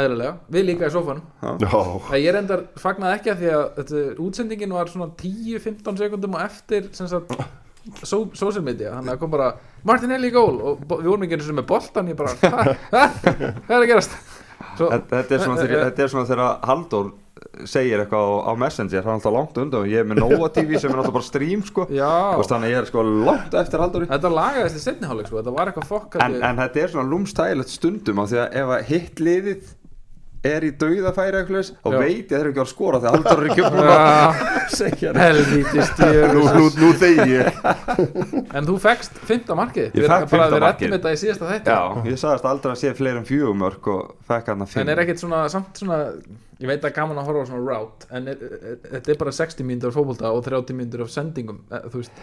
eðlilega, 0.02 0.34
við 0.50 0.64
líka 0.70 0.88
í 0.88 0.92
sofanum 0.94 1.24
Já, 1.42 1.72
Það 2.08 2.22
ég 2.22 2.32
reyndar 2.36 2.62
fagnaði 2.80 3.18
ekki 3.18 3.32
að 3.34 3.42
því 3.42 3.50
að 3.56 3.64
þetta, 3.80 4.04
útsendingin 4.26 4.72
var 4.76 4.86
svona 4.92 5.10
10-15 5.20 5.98
sekundum 6.00 6.34
og 6.38 6.46
eftir 6.46 6.88
sem 6.96 7.08
sagt 7.10 7.34
so, 8.06 8.28
social 8.38 8.62
media, 8.62 8.92
þannig 8.94 9.16
að 9.16 9.18
kom 9.18 9.30
bara 9.34 9.52
Martinelli 9.84 10.28
í 10.30 10.34
gól 10.34 10.60
og 10.62 10.84
við 10.86 11.08
vorum 11.10 11.24
ekki 11.26 11.34
einu 11.34 11.42
sinni 11.48 11.58
með 11.60 11.66
boltan 11.72 12.08
ég 12.12 12.16
bara, 12.16 12.30
"Ha? 12.46 12.76
Ha? 12.92 13.08
hvað 13.66 13.72
er 13.74 13.82
að 13.82 13.88
gerast? 13.90 14.12
Svo, 14.78 14.88
Þetta, 14.92 15.20
er 15.36 15.42
svona 15.42 15.58
þegar, 15.60 15.84
þetta 15.90 16.04
er 16.06 16.12
svona 16.12 16.30
þegar 16.30 16.54
Halldór 16.70 17.10
segir 17.66 18.00
eitthvað 18.02 18.22
á, 18.22 18.32
á 18.48 18.52
Messenger 18.62 19.02
hann 19.02 19.12
er 19.12 19.18
alltaf 19.18 19.34
langt 19.34 19.58
undan 19.62 19.82
og 19.82 19.90
ég 19.90 20.02
er 20.02 20.08
með 20.08 20.20
Nova 20.22 20.48
TV 20.54 20.78
sem 20.78 20.92
er 20.92 21.00
alltaf 21.02 21.16
bara 21.16 21.26
stream 21.26 21.62
sko. 21.66 21.86
Veist, 21.90 22.52
þannig 22.52 22.68
að 22.68 22.72
ég 22.72 22.78
er 22.80 22.88
sko 22.88 23.04
langt 23.08 23.56
eftir 23.62 23.82
Halldóri. 23.82 24.08
Þetta 24.12 24.32
lagaðist 24.36 24.78
í 24.78 24.82
setni 24.84 25.10
hálfleik 25.10 25.30
sko, 25.30 25.40
þetta 25.40 25.54
var 25.56 25.72
eitthvað 25.72 25.88
fokk 25.90 26.18
en, 26.22 26.36
en 26.48 26.60
þetta 26.62 26.84
er 26.84 26.92
svona 26.94 27.10
lúmstægilegt 27.12 27.74
stundum 27.74 28.22
á 28.22 28.24
því 28.30 28.40
að 28.44 28.58
ef 28.62 28.74
að 28.76 28.84
hitt 28.92 29.22
liðið 29.26 29.72
er 30.42 30.64
í 30.66 30.70
dauðafæri 30.74 31.38
eitthvað 31.38 31.68
og 31.86 31.92
Já. 31.94 31.98
veit 32.02 32.32
ég 32.32 32.32
þeir 32.32 32.38
eru 32.40 32.50
ekki 32.52 32.62
að 32.64 32.70
skora 32.72 32.98
þegar 33.02 33.14
Halldór 33.16 33.42
er 33.42 33.50
ekki 33.52 33.62
Já. 33.62 33.68
að 33.92 34.40
segja 34.80 35.12
nú, 36.80 36.88
þegi 37.02 37.26
ég. 37.30 37.60
En 38.58 38.66
þú 38.68 38.76
fekkst 38.82 39.20
fymta 39.28 39.56
markið. 39.58 39.86
Ég 39.92 40.02
Við- 40.02 40.08
rættum 40.66 40.94
þetta 40.96 41.12
í 41.14 41.20
síðasta 41.22 41.50
þætti. 41.52 41.76
Já, 41.76 42.08
ég 42.10 42.18
sagðist 42.20 42.48
aldrei 42.52 42.72
að 42.74 42.80
sé 42.82 42.94
fleiri 42.98 43.22
en 43.22 43.28
fjögumörk 43.28 43.90
að 43.94 44.02
en 44.82 44.92
er 44.96 45.04
ekkert 45.04 45.22
svona, 45.22 45.44
samt 45.52 45.78
svona 45.82 46.00
ég 46.62 46.70
veit 46.70 46.84
að 46.86 46.94
gaman 46.94 47.18
að 47.18 47.28
horfa 47.28 47.42
á 47.42 47.48
svona 47.50 47.62
route 47.66 48.08
en 48.14 48.30
er, 48.30 48.42
er, 48.46 48.76
þetta 48.86 49.12
er 49.14 49.18
bara 49.22 49.34
60 49.38 49.66
mínútur 49.66 49.90
af 49.90 49.96
fótbolta 49.98 50.30
og 50.30 50.44
30 50.46 50.78
mínútur 50.78 51.02
af 51.04 51.10
sendingum 51.12 51.58
eh, 51.72 51.88
þú 51.90 52.02
veist, 52.02 52.22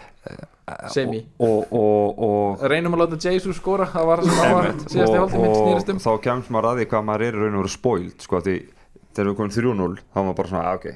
semi 0.94 1.20
og, 1.44 1.74
og, 1.76 2.22
og, 2.26 2.64
reynum 2.72 2.96
að 2.96 3.04
láta 3.04 3.20
Jesus 3.28 3.60
skora 3.60 3.88
það 3.92 4.08
var 4.10 4.24
það 4.24 4.40
sem 4.40 4.56
var 4.56 4.70
Einmitt. 4.70 4.88
síðasti 4.94 5.18
og, 5.18 5.20
hálftíminn 5.24 5.54
snýrist 5.58 5.94
um 5.94 6.02
þá 6.06 6.10
kemst 6.26 6.54
maður 6.54 6.70
að 6.72 6.80
því 6.80 6.88
hvað 6.94 7.06
maður 7.10 7.26
er 7.26 7.38
í 7.38 7.44
raun 7.44 7.58
og 7.60 7.64
veru 7.64 7.74
spoilt 7.74 8.26
sko, 8.26 8.42
því 8.46 8.56
þegar 9.10 9.30
við 9.30 9.38
komum 9.42 9.54
3-0 9.58 10.00
þá 10.00 10.18
var 10.18 10.26
maður 10.28 10.40
bara 10.40 10.52
svona, 10.54 10.66
"Ah, 10.70 10.80
ok 10.80 10.90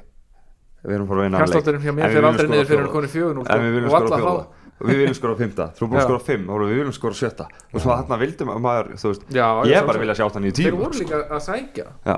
við 0.85 0.99
erum 0.99 1.09
bara 1.09 1.19
að 1.19 1.25
vinna 1.25 1.39
þennan 1.41 1.55
leik. 1.55 1.85
En 1.85 1.95
mér 1.95 2.05
við 2.05 2.15
viljum 2.15 2.35
skora 2.35 2.51
niður 2.51 2.67
fyrir 2.69 2.77
fjóra. 2.77 2.85
hann 2.85 2.95
konið 2.95 3.11
4-0 3.15 3.45
en 3.55 3.65
við 3.65 3.75
viljum 3.75 3.89
og 3.89 3.95
skora 3.95 4.05
alla 4.05 4.21
fjóða 4.21 4.45
og 4.75 4.89
við 4.89 4.97
viljum 5.01 5.15
skora 5.15 5.37
fymta 5.39 5.67
þú 5.77 5.87
búin 5.87 5.99
að 6.01 6.07
skora 6.09 6.23
fimm 6.27 6.49
og 6.51 6.63
við 6.65 6.73
viljum 6.81 6.95
skora 6.97 7.15
sjötta. 7.19 7.45
Og 7.71 7.79
svo 7.79 7.91
þarna 7.93 8.17
vildum 8.21 8.51
maður 8.65 8.89
þú 8.99 9.11
veist, 9.13 9.23
Já, 9.35 9.45
ég 9.71 9.87
bara 9.87 10.01
vilja 10.01 10.15
sjá 10.19 10.25
þannig 10.35 10.51
í 10.51 10.55
þeir 10.57 10.71
tíu 10.71 10.79
voru 10.81 10.99
líka 10.99 11.21
að 11.29 11.43
sækja. 11.45 11.85
Já, 12.05 12.17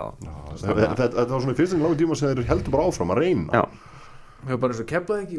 Þetta 0.63 1.27
var 1.27 1.43
svona 1.43 1.53
í 1.53 1.59
fyrstum 1.59 1.85
langu 1.85 1.99
tíma 1.99 2.17
sem 2.17 2.31
þeir 2.33 2.49
heldur 2.49 2.73
bara 2.73 2.87
áfram 2.89 3.13
að 3.13 3.21
reyna. 3.21 3.61
Já. 3.61 3.63
við 4.37 4.51
hefur 4.51 4.61
bara 4.63 4.73
eins 4.73 4.81
og 4.81 4.89
keflaði 4.89 5.23
ekki 5.27 5.37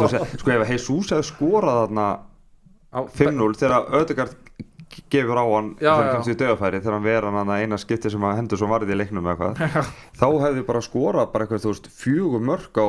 veist, 0.00 0.40
sko 0.40 0.52
ef 0.54 0.68
Jesus 0.70 1.10
hefði 1.10 1.28
skorað 1.30 1.80
þarna 1.84 2.08
5-0 2.90 3.58
þegar 3.60 3.90
Ödegard 4.00 4.36
gefur 5.10 5.38
á 5.38 5.44
hann 5.46 5.70
Já, 5.78 5.92
þegar 5.94 6.06
já. 6.06 6.12
kemst 6.14 6.30
í 6.32 6.36
döðafæri 6.40 6.80
þegar 6.80 6.96
hann 6.96 7.06
vera 7.06 7.32
hann 7.34 7.52
eina 7.54 7.78
skipti 7.78 8.10
sem 8.10 8.24
að 8.26 8.36
hendur 8.40 8.58
svo 8.60 8.68
varði 8.70 8.94
í 8.94 8.98
leiknum 8.98 9.28
eða 9.30 9.50
eitthvað 9.54 9.90
þá 10.20 10.26
hefði 10.46 10.64
bara 10.66 10.82
skorað 10.82 11.30
bara 11.34 11.46
eitthvað 11.46 11.64
þú 11.64 11.72
veist 11.74 11.90
fjögur 12.00 12.42
mörg 12.48 12.80
á 12.82 12.88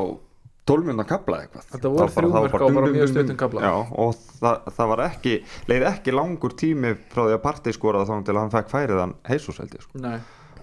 12 0.70 0.86
minna 0.86 1.04
kapla 1.08 1.40
eitthvað. 1.42 1.64
Þetta 1.72 1.90
voru 1.90 1.98
Það 1.98 2.04
var 2.04 2.12
þrjú 2.16 2.28
það 2.32 2.44
var 2.44 2.52
mörk 2.52 2.62
á 2.62 2.68
bara 2.76 2.90
mjög 2.92 3.16
dum. 3.16 3.32
kafla. 3.40 3.62
já, 3.64 3.72
og 4.04 4.20
það, 4.42 4.68
það 4.76 4.92
var 4.92 5.02
ekki 5.08 5.32
leið 5.72 5.88
ekki 5.88 6.14
langur 6.14 6.54
tími 6.62 6.92
frá 7.14 7.24
því 7.24 7.34
að 7.34 7.42
partey 7.48 7.76
skoraði 7.76 8.10
þá 8.10 8.14
til 8.28 8.36
að 8.36 8.40
hann 8.42 8.54
fekk 8.54 8.70
færið 8.70 9.02
hann 9.02 9.16
Jesus 9.32 9.58
held 9.58 9.74
ég 9.74 9.82
sko. 9.88 10.02
Nei, 10.04 10.14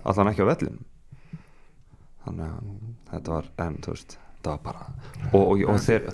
allan 0.04 0.32
ekki 0.32 0.48
á 0.48 0.52
vellin 0.54 0.80
þannig 2.24 2.48
að 2.48 2.72
þetta 3.12 3.36
var 3.36 3.52
en 3.66 3.78
þú 3.84 3.94
veist 3.96 4.18
það 4.40 4.50
var 4.54 4.64
bara 4.64 4.88
og, 5.34 5.44
og, 5.44 5.62
og, 5.68 5.78
þeir, 5.84 6.10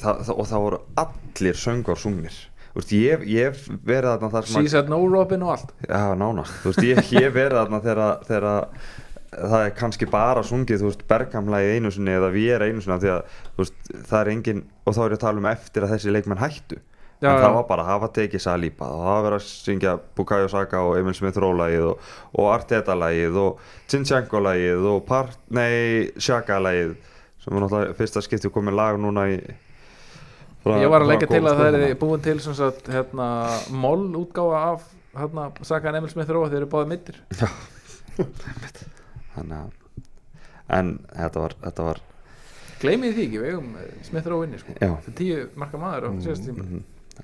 það, 0.00 0.34
og 0.34 0.50
það 0.50 0.66
voru 0.66 0.82
allir 1.04 1.60
söngar 1.60 2.00
sungnir 2.00 2.40
þú 2.74 2.80
veist, 2.80 2.92
ég, 2.98 3.24
hef 3.30 3.64
verið 3.86 4.10
þarna 4.10 4.30
þar 4.32 4.50
She 4.50 4.70
said 4.72 4.90
no 4.90 4.98
Robin 5.06 5.44
og 5.46 5.54
allt. 5.54 5.74
Já, 5.86 6.00
nánast, 6.18 6.56
þú 6.62 6.72
veist, 6.72 6.86
ég, 6.88 7.00
hef 7.12 7.36
verið 7.36 7.76
þegar, 7.84 8.24
þegar 8.26 8.56
það 9.34 9.66
er 9.66 9.76
kannski 9.78 10.08
bara 10.10 10.42
sungið, 10.46 10.80
þú 10.82 10.90
veist, 10.90 11.04
bergamlagi 11.10 11.76
einu 11.76 11.92
sinni 11.94 12.14
eða 12.14 12.32
við 12.34 12.56
er 12.56 12.66
einu 12.68 12.82
sinni 12.84 12.96
af 12.96 13.04
því 13.04 13.12
að, 13.14 13.38
veist, 13.60 13.78
það 13.94 14.18
er 14.20 14.32
engin, 14.34 14.64
og 14.84 14.96
þá 14.96 15.00
er 15.04 15.14
ég 15.14 15.18
að 15.18 15.24
tala 15.26 15.42
um 15.42 15.48
eftir 15.52 15.86
að 15.86 15.94
þessi 15.94 16.14
leikmenn 16.14 16.42
hættu. 16.42 16.80
Já, 17.22 17.30
en 17.30 17.40
það 17.40 17.54
var 17.54 17.66
bara 17.68 17.84
að 17.84 17.90
hafa 17.92 18.08
tekið 18.18 18.42
Saliba 18.42 18.86
og 18.90 19.02
var 19.06 19.22
verið 19.24 19.38
að 19.38 19.44
syngja 19.48 19.92
Bukayo 20.18 20.48
Saka 20.50 20.80
og 20.84 20.96
Emil 20.98 21.14
Smith 21.16 21.38
Rowe 21.40 21.56
lagið 21.56 21.86
og, 21.92 22.08
og 22.36 22.48
Arteta 22.52 22.96
lagið 22.98 23.38
og 23.40 23.62
Zinchenko 23.88 24.42
lagið 24.44 24.88
og 24.90 25.04
Part, 25.08 25.38
nei, 25.54 26.10
Shaka 26.18 26.58
lagið 26.60 26.96
sem 27.44 27.54
var 27.54 27.64
náttúrulega 27.64 27.96
fyrsta 27.96 28.22
skipti 28.24 28.50
komið 28.52 28.76
lag 28.80 28.98
núna 29.00 29.28
í 29.30 29.38
Ég 30.64 30.88
var 30.88 31.04
að 31.04 31.10
leggja 31.12 31.28
til 31.28 31.42
að 31.44 31.58
það 31.60 31.78
er 31.78 31.96
búin 32.00 32.22
til 32.24 32.38
sem 32.40 32.56
sagt, 32.56 32.86
hérna, 32.92 33.28
moll 33.68 34.06
útgáfa 34.16 34.62
af 34.72 34.86
hérna, 35.20 35.50
Saka 35.62 35.92
en 35.92 36.00
Emil 36.00 36.12
Smith 36.12 36.32
Rowe 36.34 36.50
þeir 36.50 36.64
eru 36.64 36.72
báðið 36.74 36.92
mittir 36.94 38.90
þannig 39.34 39.58
að 39.60 39.70
en 40.78 40.90
þetta 41.12 41.40
var, 41.44 41.54
þetta 41.68 41.86
var 41.90 42.02
Gleymið 42.84 43.14
því 43.16 43.22
ekki, 43.28 43.38
við 43.40 43.50
eigum 43.54 43.68
eh, 43.80 43.92
Smith 44.04 44.26
Rowe 44.28 44.44
inni 44.48 44.58
sko. 44.60 44.74
Þetta 44.76 45.08
er 45.10 45.14
tíu 45.16 45.36
marka 45.60 45.78
maður 45.80 46.04
á 46.04 46.10
síðast 46.24 46.44
tíma. 46.48 46.64
mhm. 46.64 46.80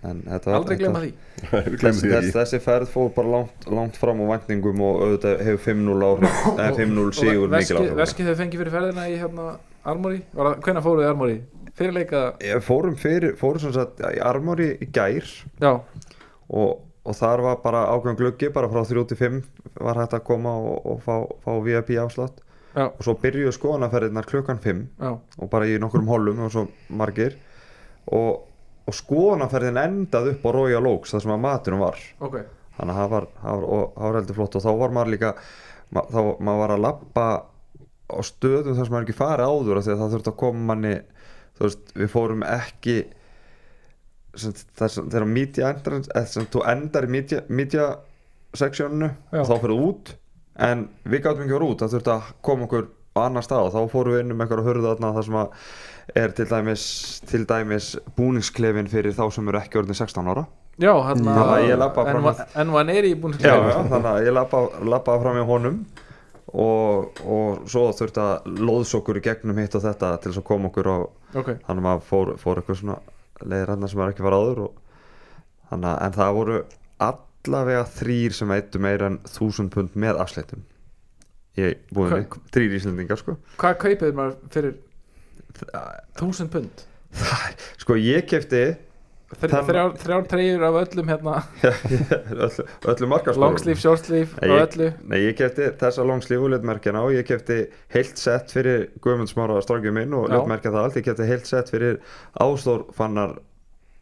en 0.06 0.20
þetta 0.28 0.50
var 0.52 0.56
Aldrei 0.60 0.76
gleyma 0.80 1.00
því. 1.02 1.10
Þessi, 1.50 1.72
því 1.80 1.80
þessi, 1.82 2.12
ekki. 2.20 2.34
þessi 2.38 2.60
ferð 2.64 2.92
fór 2.94 3.08
bara 3.16 3.32
langt, 3.34 3.66
langt 3.68 3.98
fram 4.00 4.22
á 4.22 4.24
væntingum 4.30 4.80
og 4.86 5.00
auðvitað 5.04 5.42
hefur 5.48 5.64
5-0 5.66 6.06
áhrif. 6.10 6.38
Eða 6.62 6.70
5-0 6.78 7.16
sigur 7.18 7.48
mikil 7.50 7.56
Veskið 7.56 7.80
áhrif. 7.82 7.96
veski 8.00 8.28
þau 8.28 8.34
fengið 8.40 8.62
fyrir 8.62 8.74
ferðina 8.76 9.08
í 9.10 9.16
hérna 9.20 9.48
Armory 9.90 10.22
Var 10.36 10.50
það- 10.52 10.62
Hvenær 10.68 10.86
fóruð 10.86 11.02
þið 11.04 11.10
Armory? 11.10 11.36
Fyrir 11.80 11.96
leika 11.96 12.22
Ég 12.44 12.64
fórum 12.70 12.96
fyrir, 13.00 13.34
fórum 13.40 13.60
sem 13.66 13.72
sagt 13.76 14.00
í 14.06 14.20
Armory 14.30 14.70
í 14.84 14.88
gær. 14.94 15.28
Já, 15.60 15.72
og, 16.48 16.80
og 17.10 17.16
þar 17.18 17.42
var 17.44 17.58
bara 17.64 17.86
ákveðum 17.90 18.18
gluggi 18.18 18.50
bara 18.54 18.70
frá 18.70 18.84
3-5 18.86 19.40
var 19.80 19.98
hægt 20.00 20.14
að 20.16 20.24
koma 20.28 20.54
og, 20.58 20.86
og 20.92 21.02
fá, 21.04 21.14
fá 21.44 21.50
VIP 21.64 21.96
afslátt. 22.02 22.40
Já, 22.70 22.84
og 22.86 23.02
svo 23.02 23.16
byrjuðu 23.18 23.50
skoðanaferðirnar 23.56 24.28
klukkan 24.30 24.60
5 24.62 24.82
já. 25.02 25.10
og 25.18 25.48
bara 25.50 25.66
í 25.66 25.78
nokkrum 25.82 26.06
hollum 26.10 26.44
og 26.46 26.52
svo 26.54 26.68
margir. 26.94 27.34
Og, 28.14 28.44
og 28.86 28.96
skoðanaferðin 28.96 29.80
endaði 29.82 30.36
upp 30.36 30.46
á 30.46 30.50
Royal 30.54 30.86
Oaks 30.92 31.14
þar 31.14 31.24
sem 31.24 31.34
að 31.34 31.42
maturum 31.44 31.82
var. 31.82 31.98
Ok, 32.22 32.38
þannig 32.78 32.94
að 32.94 33.00
það 33.02 33.14
var, 33.16 33.28
það 33.40 33.56
var, 33.56 33.66
og, 33.66 33.86
það 33.96 34.06
var 34.06 34.20
heldur 34.20 34.38
flott. 34.38 34.58
Og 34.58 34.66
þá 34.66 34.70
var 34.82 34.94
maður 34.96 35.14
líka 35.16 35.32
ma, 35.90 36.04
þá 36.06 36.20
maður 36.38 36.62
var 36.62 36.74
að 36.76 36.84
lappa 36.86 37.26
á 38.10 38.20
stöðum 38.26 38.76
þar 38.76 38.86
sem 38.86 38.94
maður 38.94 39.08
ekki 39.08 39.18
farið 39.18 39.50
áður 39.50 39.82
það 39.86 40.04
þurfti 40.14 40.32
að 40.32 40.38
koma 40.44 40.66
manni 40.70 40.94
veist, 41.60 41.92
við 41.94 42.12
fórum 42.12 42.44
ekki 42.46 42.96
þegar 44.36 45.26
media 45.26 45.72
sem 46.26 46.46
þú 46.52 46.62
endar 46.70 47.06
í 47.08 47.10
media, 47.10 47.42
media 47.48 47.88
seksjónu 48.56 49.10
og 49.40 49.46
þá 49.48 49.54
fyrir 49.62 49.82
út 49.88 50.14
en 50.60 50.88
við 51.08 51.22
gátum 51.24 51.44
ekki 51.44 51.54
að 51.54 51.58
vera 51.58 51.70
út 51.72 51.82
það 51.84 51.94
þurfti 51.96 52.12
að 52.14 52.32
koma 52.46 52.66
okkur 52.68 52.88
á 53.16 53.20
annar 53.26 53.42
stað 53.46 53.66
og 53.68 53.72
þá 53.74 53.92
fórum 53.92 54.14
við 54.14 54.20
inn 54.24 54.34
um 54.34 54.42
einhverja 54.44 54.66
hurðu 54.66 54.86
þarna 54.90 55.12
þar 55.16 55.26
sem 55.26 55.38
að 55.40 55.64
er 56.20 56.32
til 56.34 56.46
dæmis, 56.50 56.84
til 57.30 57.44
dæmis 57.46 57.88
búningsklefin 58.18 58.88
fyrir 58.90 59.14
þá 59.14 59.24
sem 59.34 59.48
eru 59.50 59.58
ekki 59.60 59.78
orðin 59.78 59.94
16 59.98 60.30
ára. 60.32 60.44
Já 60.80 62.22
að- 62.30 62.40
En 62.62 62.72
var 62.74 62.84
neyri 62.88 63.10
í 63.14 63.18
búin 63.20 63.34
já, 63.38 63.54
þannig 63.90 64.08
að 64.10 64.26
ég 64.26 64.32
lappa, 64.34 64.62
lappaði 64.94 65.22
fram 65.22 65.36
í 65.42 65.46
honum 65.46 65.80
og, 66.50 67.20
og 67.26 67.60
svo 67.70 67.84
þurfti 67.94 68.22
að 68.24 68.58
lóðsokkur 68.58 69.20
í 69.20 69.24
gegnum 69.26 69.58
hitt 69.62 69.74
og 69.78 69.84
þetta 69.84 70.12
til 70.22 70.32
þess 70.32 70.42
að 70.42 70.48
koma 70.50 70.70
okkur 70.70 70.88
á 70.90 70.96
Ok, 71.38 71.50
þannig 71.66 71.78
að 71.78 71.84
maður 71.86 72.06
fór, 72.10 72.32
fór 72.42 72.58
eitthvað 72.62 72.80
svona 72.80 72.96
leiðir 73.46 73.72
hann 73.74 73.88
sem 73.88 74.00
er 74.04 74.12
ekki 74.12 74.24
var 74.26 74.36
áður 74.36 74.62
og, 74.66 74.76
þannig 75.70 75.90
að 75.92 76.02
en 76.06 76.16
það 76.18 76.34
voru 76.40 76.58
allavega 77.06 77.84
þrýr 77.96 78.36
sem 78.36 78.52
eittu 78.56 78.82
meira 78.82 79.08
en 79.10 79.18
þúsund 79.30 79.72
pund 79.74 79.96
með 79.96 80.20
afslættum 80.24 80.66
Hva- 81.60 82.20
mig, 82.20 82.36
þrýr 82.54 82.76
íslendingar 82.78 83.18
sko 83.20 83.36
hvað 83.60 83.78
kaupið 83.84 84.14
maður 84.16 84.36
fyrir 84.54 84.76
þúsund 86.20 86.52
pund? 86.52 86.84
sko 87.82 87.96
ég 87.98 88.26
kefti 88.30 88.62
Þrjár, 89.30 89.92
þrjár 89.94 90.24
treyjur 90.26 90.62
af 90.66 90.76
öllum 90.80 91.10
hérna. 91.12 91.34
Öllu, 92.34 92.64
öllu 92.90 93.08
markaskórum 93.12 93.44
Longsleeve, 93.44 93.78
shortsleeve 93.78 94.40
Nei, 94.42 94.48
og 94.50 94.62
öllu. 94.64 94.88
Nei, 95.06 95.18
ég 95.22 95.36
kefti 95.38 95.68
þessa 95.78 96.06
longslíf 96.08 96.42
og 96.42 96.50
lötmerkjana 96.56 97.04
og 97.06 97.14
ég 97.14 97.28
kefti 97.28 97.60
heilt 97.94 98.18
sett 98.18 98.50
fyrir 98.50 98.88
Guðmund 99.04 99.30
Smára 99.30 99.60
strákjum 99.62 99.94
minn 100.00 100.16
og 100.18 100.26
lötmerkja 100.32 100.72
það 100.74 100.82
allt. 100.82 100.98
Ég 100.98 101.06
kefti 101.06 101.28
heilt 101.30 101.46
sett 101.46 101.70
fyrir 101.70 102.00
Ástór 102.42 102.88
fannar 102.96 103.36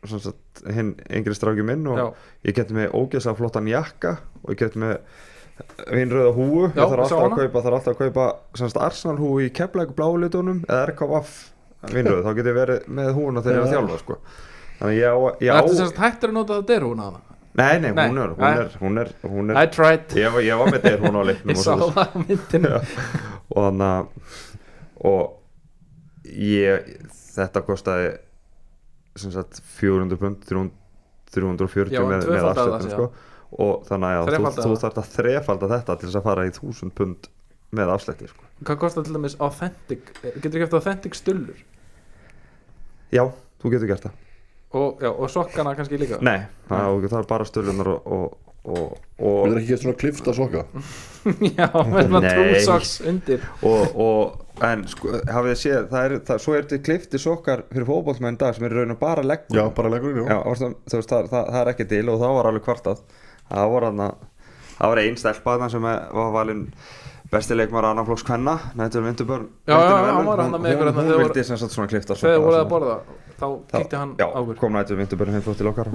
sem 0.08 0.22
sagt, 0.22 0.64
hinn 0.72 0.94
yngri 1.12 1.36
strákjum 1.36 1.68
minn 1.74 1.84
og 1.92 2.00
Já. 2.00 2.06
ég 2.48 2.56
kefti 2.56 2.76
með 2.78 2.96
ógeðslega 2.96 3.38
flottan 3.42 3.68
jakka 3.68 4.16
og 4.44 4.54
ég 4.54 4.60
kefti 4.62 4.80
með 4.80 4.96
vinnröða 5.90 6.34
húu 6.36 6.68
Já, 6.68 6.72
ég 6.72 6.82
þarf 6.82 7.04
alltaf 7.04 7.22
að 7.24 7.36
kaupa, 7.36 7.62
alltaf 7.68 7.92
að 7.92 8.02
kaupa 8.04 8.26
sem 8.56 8.70
sagt, 8.70 8.80
Arsenal 8.80 9.18
húu 9.20 9.40
í 9.42 9.48
keflæk 9.54 9.96
bláu 9.98 10.14
litunum 10.22 10.62
eða 10.68 10.84
RKVF 10.92 11.32
vinnröðu 11.92 12.24
þá 12.26 12.30
get 12.38 12.50
ég 12.50 12.58
verið 12.62 12.86
með 13.00 13.10
húuna 13.18 13.42
þegar 13.42 13.58
ég 13.58 13.58
er 13.58 13.66
að 13.66 13.72
Já. 13.72 13.76
þjálfa 13.76 13.98
sko. 14.04 14.18
Þannig 14.78 14.92
að 14.92 14.98
ég 14.98 15.08
á, 15.10 15.16
ég 15.44 15.50
á 15.52 15.60
Þetta 15.68 16.04
hættur 16.04 16.32
að 16.32 16.38
nota 16.38 16.58
það 16.58 16.68
derhúna 16.72 17.08
hana 17.08 17.24
nei, 17.58 17.80
nei, 17.82 17.90
Nei, 17.92 18.04
hún 18.08 18.20
er 18.22 18.34
hún 18.38 18.48
er, 18.62 18.76
hún 18.82 19.02
er, 19.02 19.12
hún 19.26 19.52
er 19.52 19.60
I 19.60 19.70
tried, 19.74 20.14
ég, 20.18 20.38
ég 20.46 20.60
var 20.60 20.72
með 20.72 20.86
þeir 20.86 21.04
hún 21.04 21.18
á 21.18 21.22
leiknum 21.26 21.52
ég 21.54 21.62
sá 21.62 21.72
það 21.74 21.98
á 21.98 22.06
myndinu 22.22 22.74
og 22.78 23.58
þannig 23.58 23.88
að 23.88 24.38
og 25.08 26.34
ég 26.48 26.92
þetta 27.38 27.64
kostaði 27.66 28.12
sem 29.18 29.32
sagt 29.34 29.62
400 29.78 30.20
pund 30.20 30.44
300 30.46 30.76
340 31.28 31.92
Já, 31.92 32.02
með, 32.08 32.28
með 32.30 32.46
afslættum 32.50 32.92
sko. 32.92 33.08
og 33.64 33.82
þannig 33.88 34.08
að 34.08 34.30
já, 34.32 34.38
þú, 34.38 34.52
þú 34.62 34.78
þarf 34.82 35.00
að 35.02 35.10
þrefalda 35.16 35.70
þetta 35.74 35.96
til 35.98 36.08
þess 36.08 36.20
að 36.20 36.28
fara 36.28 36.46
í 36.46 36.52
1000 36.54 36.94
pund 36.98 37.28
með 37.78 37.90
afslætti 37.92 38.30
sko. 38.30 38.46
Hvað 38.64 38.78
kostar 38.80 39.04
til 39.04 39.16
dæmis 39.16 39.34
authentic 39.44 40.08
Getur 40.22 40.54
ekki 40.54 40.64
eftir 40.64 40.78
authentic 40.78 41.18
stullur? 41.18 41.58
Já, 43.12 43.26
þú 43.60 43.74
getur 43.74 43.90
gert 43.90 44.06
það 44.08 44.27
og, 44.72 44.98
já, 45.02 45.08
og 45.12 45.30
sokkana 45.32 45.74
kannski 45.78 45.98
líka? 46.00 46.18
Nei, 46.24 46.40
það, 46.68 47.06
það 47.08 47.18
er 47.22 47.28
bara 47.30 47.46
stölunar 47.48 47.88
og, 47.94 48.08
og, 48.08 48.34
og, 48.68 48.98
Við 49.18 49.46
erum 49.46 49.56
ekki 49.62 49.70
gett 49.72 49.84
svona 49.84 49.98
klifta 50.02 50.34
soka 50.36 50.64
Já, 51.58 51.68
með 51.88 52.08
svona 52.08 52.20
Nei. 52.24 52.34
trúsocks 52.36 52.92
undir. 53.08 53.46
Og, 53.64 53.96
og 54.04 54.64
en 54.68 54.82
sko, 54.90 55.12
hafið 55.30 55.52
þið 55.54 55.60
séð 55.62 55.88
það 55.92 56.04
er, 56.08 56.14
það, 56.28 56.42
svo 56.44 56.54
er 56.56 56.64
þetta 56.66 56.80
klifti 56.88 57.20
sokkar 57.22 57.64
fyrir 57.72 57.88
fótbollmenn 57.88 58.36
í 58.38 58.42
dag 58.42 58.56
sem 58.56 58.66
er 58.68 58.74
í 58.74 58.80
raun 58.80 58.94
og 58.96 59.00
bara 59.02 59.24
leggur. 59.24 59.56
Já, 59.56 59.64
bara 59.76 59.92
leggur 59.94 60.16
inn, 60.16 60.28
Já, 60.28 60.38
varstu, 60.44 60.70
þú 60.90 61.00
veist, 61.00 61.12
það, 61.14 61.28
það, 61.32 61.50
það 61.54 61.60
er 61.62 61.72
ekki 61.74 61.88
til 61.94 62.04
og 62.12 62.20
það 62.24 62.34
var 62.38 62.50
alveg 62.50 62.66
kvartað. 62.68 63.04
Það 63.48 63.74
var 63.74 63.86
var 64.92 65.00
þarna 65.54 65.70
sem 65.74 65.86
er- 65.92 66.08
var 66.20 66.32
valinn 66.34 66.64
besti 67.32 67.56
leikmar 67.56 67.84
annarflokks 67.90 68.24
kvenna 68.26 68.58
Nættur 68.78 69.04
ykkur 69.08 69.46
hún, 69.68 71.14
vildi 71.22 71.44
sem 71.44 71.58
sagt 71.60 71.74
svona 71.74 71.88
klifta 71.90 72.16
Þegar 72.18 72.44
voruð 72.44 72.60
að 72.60 72.68
borða 72.72 72.98
þá 73.38 73.46
kíkti 73.70 73.98
hann 73.98 74.14
já, 74.18 74.26
á 74.26 74.38
okkur 74.40 74.56
kom 74.58 74.76
Nættur 74.76 74.98
Vindurbjörn 74.98 75.36
heim 75.36 75.44
flott 75.44 75.60
til 75.60 75.68
okkar 75.70 75.90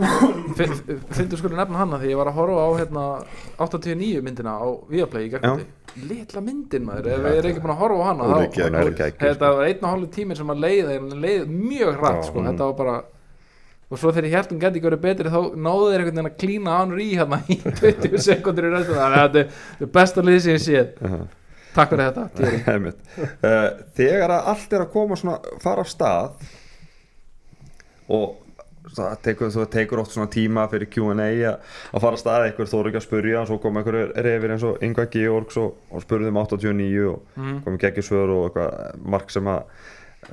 Fyndu 1.18 1.40
skulle 1.40 1.58
nefna 1.58 1.82
hana 1.82 2.00
því 2.02 2.12
ég 2.14 2.20
var 2.20 2.32
að 2.32 2.38
horfa 2.40 2.68
á 2.68 2.70
hérna 2.80 3.06
89 3.60 4.22
myndina 4.26 4.58
á 4.62 4.68
Viaplay 4.92 5.28
í 5.28 5.34
gerkvöldi 5.34 5.66
Litla 6.08 6.42
myndin 6.42 6.88
maður, 6.88 7.12
ef 7.14 7.20
við 7.22 7.36
erum 7.40 7.52
ekki 7.52 7.64
búin 7.66 7.74
að 7.76 7.82
horfa 7.84 8.04
á 8.04 8.24
er 8.24 8.78
er 8.80 8.94
geggjuð, 8.98 9.20
Þetta 9.20 9.50
var 9.54 9.68
einn 9.68 9.84
og 9.84 9.92
hálfu 9.92 10.08
tíminn 10.16 10.40
sem 10.40 10.54
að 10.54 10.64
leiða 10.64 10.96
leið 11.22 11.52
mjög 11.52 12.00
hratt 12.00 12.24
sko, 12.30 12.40
mm. 12.40 12.48
þetta 12.50 12.70
var 12.70 12.80
bara 12.80 12.96
og 13.94 14.00
svo 14.02 14.12
þegar 14.16 14.50
hún 14.50 14.60
geti 14.64 14.80
ekki 14.82 14.88
verið 14.90 15.04
betri 15.06 15.32
þá 15.34 15.40
náðu 15.68 15.88
þeir 15.92 16.02
einhvern 16.04 16.18
veginn 16.18 16.32
að 16.32 16.38
klína 16.44 16.76
hann 16.80 16.94
í 16.98 17.08
hérna 17.20 17.40
í 17.46 17.60
20 17.62 18.18
sekundur 18.26 18.68
í 18.68 18.74
restina 18.74 19.00
þannig 19.06 19.22
að 19.22 19.38
þetta 19.38 19.86
er- 19.88 19.94
besta 20.00 20.26
lið 20.26 20.40
sem 20.48 20.58
ég 20.58 20.64
séð. 20.68 21.08
Takk 21.74 21.90
fyrir 21.90 22.12
þetta, 22.12 22.24
uh, 23.50 23.68
Þegar 23.98 24.30
að 24.36 24.50
allt 24.54 24.74
er 24.78 24.84
að 24.86 24.92
koma 24.94 25.16
svona 25.18 25.40
fara 25.64 25.82
af 25.86 25.90
stað 25.90 26.50
og 28.14 28.40
það 28.94 29.14
tekur, 29.26 29.54
tekur 29.72 30.02
oft 30.04 30.12
svona 30.14 30.30
tíma 30.30 30.66
fyrir 30.70 30.90
Q&A 30.92 31.28
að 31.48 32.04
fara 32.04 32.14
af 32.18 32.22
stað 32.22 32.46
eitthvað 32.50 32.70
þú 32.70 32.80
eru 32.82 32.92
ekki 32.92 33.00
að 33.00 33.06
spurja 33.08 33.40
og 33.42 33.48
svo 33.50 33.58
kom 33.64 33.80
einhverju 33.80 34.10
reyfir 34.28 34.54
eins 34.54 34.66
og 34.68 34.84
Ingvar 34.86 35.08
Georgs 35.14 35.58
og, 35.62 35.78
og 35.90 36.04
spurði 36.04 36.30
um 36.34 36.40
89 36.44 37.08
og 37.10 37.40
Mhm. 37.40 37.56
komið 37.66 37.82
geggjusvör 37.88 38.34
og 38.36 38.44
eitthvað 38.52 39.00
mark 39.16 39.32
sem 39.34 39.48
að 39.50 39.64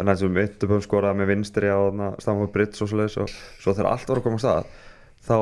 næst 0.06 0.24
sem 0.24 0.36
Vittupum 0.36 0.82
skoraði 0.84 1.20
með 1.20 1.32
vinstri 1.34 1.70
á 1.70 1.80
Stamford 2.22 2.52
Bridge 2.54 2.80
og 2.84 2.90
svo 2.90 3.00
leiðis 3.00 3.18
og 3.22 3.32
svo 3.32 3.74
þegar 3.74 3.90
allt 3.92 4.12
að 4.12 4.22
koma 4.26 4.40
af 4.40 4.44
stað 4.44 4.70
þá 5.26 5.38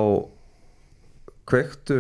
kveiktu 1.49 1.99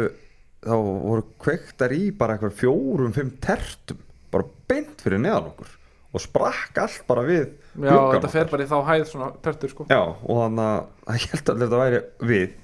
þá 0.64 0.75
voru 0.77 1.25
kveiktar 1.40 1.94
í 1.94 2.09
bara 2.18 2.37
eitthvað 2.37 2.57
fjórum, 2.59 3.14
fimm 3.14 3.35
tertum 3.42 4.01
bara 4.33 4.49
beint 4.68 5.03
fyrir 5.03 5.23
neðan 5.23 5.53
okkur 5.53 5.75
og 6.09 6.25
sprakk 6.25 6.81
allt 6.83 7.05
bara 7.09 7.25
við 7.27 7.51
Já, 7.79 7.94
þetta 8.14 8.31
fer 8.33 8.49
bara 8.51 8.64
í 8.64 8.71
þá 8.71 8.79
hæð 8.88 9.05
svona 9.11 9.29
törtur 9.44 9.73
sko. 9.73 9.87
Já, 9.92 10.01
og 10.03 10.40
þannig 10.42 10.64
að 10.64 11.18
ég 11.23 11.35
held 11.35 11.53
að 11.53 11.62
þetta 11.62 11.83
væri 11.83 12.01
við 12.31 12.57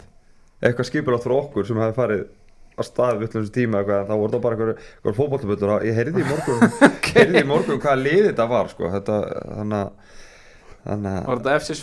eitthvað 0.64 0.88
skipulátt 0.88 1.26
fyrir 1.26 1.40
okkur 1.42 1.68
sem 1.68 1.80
hefði 1.82 1.96
farið 1.98 2.24
að 2.74 2.88
staði 2.88 3.20
við 3.22 3.32
þessu 3.36 3.52
tíma 3.54 3.80
eitthvað, 3.82 4.00
en 4.02 4.08
þá 4.10 4.14
voru 4.18 4.32
það 4.34 4.44
bara 4.46 4.56
eitthvað, 4.58 4.88
eitthvað 4.94 5.18
fótbollaböllur 5.20 5.86
ég 5.88 5.98
heyrði 6.00 6.24
í 6.24 6.28
morgun 6.30 6.66
heyrði 7.14 7.42
í 7.44 7.48
morgun 7.52 7.82
hvaða 7.84 8.02
lið 8.02 8.24
þetta 8.32 8.48
var 8.50 8.72
sko, 8.74 8.90
þetta, 8.96 9.18
þannig 9.54 9.78
að 9.84 10.12
Var 10.84 11.38
þetta 11.40 11.52
FC 11.56 11.74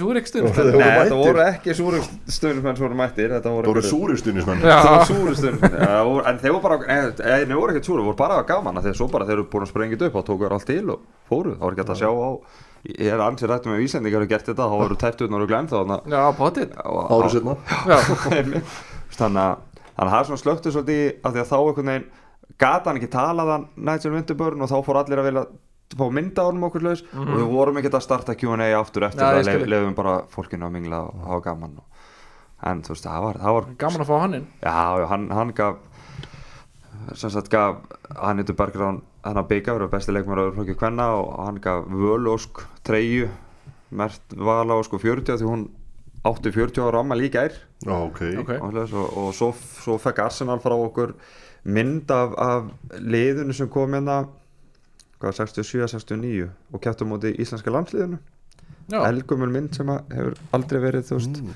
þetta- 0.54 0.78
Nei, 0.78 0.90
þetta 0.94 1.16
voru 1.18 1.40
ekki 1.42 1.74
súrustunum 1.74 2.66
sem 2.78 2.84
voru 2.86 2.98
mættir 3.00 3.32
Þetta 3.34 3.54
voru 3.56 3.82
súristunismenn 3.88 4.62
Já. 4.62 4.76
Það 4.78 4.92
voru 4.92 5.06
voru- 6.12 6.26
En 6.30 6.38
þeir 6.44 6.54
voru 6.54 6.62
bara 6.68 6.78
Nei, 6.86 7.00
nei, 7.18 7.40
þeir 7.50 7.58
voru 7.58 7.74
ekkert 7.74 7.90
súru 7.90 8.06
voru 8.06 8.20
bara 8.20 8.38
gaman 8.52 8.78
af 8.78 8.86
Þegar 8.86 9.00
svo 9.00 9.08
bara 9.16 9.26
þeir 9.26 9.40
eru 9.40 9.48
búin 9.56 9.66
að 9.66 9.72
sprengja 9.74 9.98
þetta 9.98 10.12
upp 10.12 10.20
Þá 10.20 10.28
tóku 10.30 10.46
þér 10.46 10.56
allt 10.60 10.70
til 10.70 10.86
og 10.94 11.02
fóru. 11.32 11.56
Það 11.56 11.66
voru 11.66 11.74
ekki 11.74 11.82
hægt 11.82 11.96
að 11.96 12.02
sjá 12.04 12.12
á 12.14 12.30
Ég 12.92 13.10
er 13.16 13.26
ansið 13.26 13.50
rættum 13.56 13.74
með 13.74 13.84
Íslandingar 13.88 14.22
hafa 14.22 14.32
gert 14.36 14.48
þetta 14.52 14.70
Þá 14.70 14.78
voru 14.86 15.00
tæptuðnar 15.02 15.42
og 15.42 15.50
glenn 15.50 15.72
þá 15.74 15.78
Já, 16.14 16.22
potið 16.38 16.78
Árið 17.18 17.34
setna 17.40 17.58
þannig 19.18 19.44
að 19.50 19.54
þannig 20.02 20.10
að 20.10 20.16
það 20.16 20.22
er 20.22 20.30
svona 20.30 20.42
slöktu 20.42 20.72
svolítið 20.74 21.04
af 21.22 21.34
því 21.34 21.42
að 21.42 21.50
þá 21.52 21.58
einhvern 21.60 21.92
veginn 21.92 22.08
gata 22.62 22.90
hann 22.90 23.00
ekki 23.00 23.10
talaðan 23.14 23.68
Nigel 23.78 24.16
Winterburn 24.16 24.64
og 24.66 24.72
þá 24.72 24.78
fór 24.88 25.00
allir 25.02 25.22
að 25.22 25.28
vilja 25.30 25.44
fá 25.92 26.06
mynda 26.16 26.42
á 26.42 26.48
honum 26.48 26.66
okkur 26.70 26.86
laus. 26.88 27.04
Og 27.14 27.30
við 27.36 27.46
vorum 27.52 27.78
ekkert 27.82 28.00
að 28.00 28.06
starta 28.08 28.36
Q&A 28.40 28.72
aftur 28.80 29.06
eftir 29.06 29.22
ég 29.22 29.46
það 29.46 29.68
leifum 29.70 29.96
bara 29.98 30.16
fólkinu 30.32 30.66
að 30.66 30.74
mingla 30.78 31.04
og 31.06 31.22
hafa 31.28 31.46
gaman 31.52 31.78
og, 31.84 32.10
en 32.72 32.82
þú 32.86 32.96
veist 32.96 33.08
það 33.08 33.28
var, 33.28 33.40
það 33.44 33.58
var 33.58 33.70
gaman 33.84 34.06
að 34.06 34.10
fá 34.10 34.16
hann 34.24 34.38
inn. 34.40 34.50
Já, 34.64 34.82
já 35.02 35.08
hann, 35.12 35.30
hann 35.38 35.54
gaf 35.62 35.80
sem 37.18 37.34
sagt 37.34 37.52
gaf 37.54 37.82
hann 38.18 38.42
yttur 38.42 38.58
Bergrán 38.58 39.02
hann 39.22 39.38
að 39.38 39.52
byggja 39.54 39.78
verið 39.78 39.94
besti 39.94 40.76
kvenna 40.80 41.12
og 41.20 41.32
hann 41.46 41.62
gaf 41.62 41.86
völósk 41.86 42.64
treyju 42.88 43.30
mert 43.92 44.36
valósk 44.38 44.94
og 44.96 45.04
40 45.04 45.42
því 45.42 45.50
hún 45.50 45.68
átti 46.28 46.52
40 46.54 46.84
ára 46.86 47.00
amma 47.02 47.16
líka 47.18 47.46
er 47.48 47.56
Já, 47.86 47.96
ok. 47.98 48.22
Ok. 48.44 48.52
og, 48.62 48.76
og, 48.94 49.18
og 49.18 49.32
svo, 49.34 49.52
svo 49.82 49.98
fekk 50.02 50.20
Arsenal 50.26 50.60
frá 50.62 50.76
okkur 50.78 51.16
mynd 51.66 52.12
af, 52.14 52.36
af 52.38 53.00
liðinu 53.02 53.54
sem 53.58 53.70
kom 53.70 53.94
hérna 53.98 54.20
hvað, 55.22 55.40
67-69 55.40 56.50
og 56.74 56.82
kæftum 56.82 57.12
móti 57.14 57.34
íslenska 57.42 57.70
landsliðinu. 57.74 58.18
Já, 58.92 59.00
elgumul 59.08 59.52
mynd 59.54 59.76
sem 59.78 59.90
að 59.94 60.14
hefur 60.18 60.40
aldrei 60.58 60.80
verið 60.84 61.10
þú 61.10 61.18
veist, 61.20 61.42
Mm. 61.42 61.54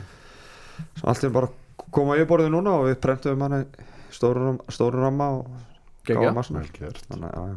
sem 0.99 1.09
allt 1.09 1.23
er 1.23 1.29
bara 1.29 1.49
koma 1.91 2.17
í 2.19 2.25
borðið 2.27 2.51
núna 2.53 2.73
og 2.79 2.85
við 2.89 2.99
prentum 3.01 3.41
hana 3.41 3.61
í 3.63 3.85
stóru, 4.13 4.57
stóru 4.69 5.01
ramma 5.01 5.29
og 5.39 5.47
Arsenal. 6.09 6.61
Vel 6.61 6.71
gert. 6.79 7.01
Þannig, 7.09 7.33
að. 7.33 7.55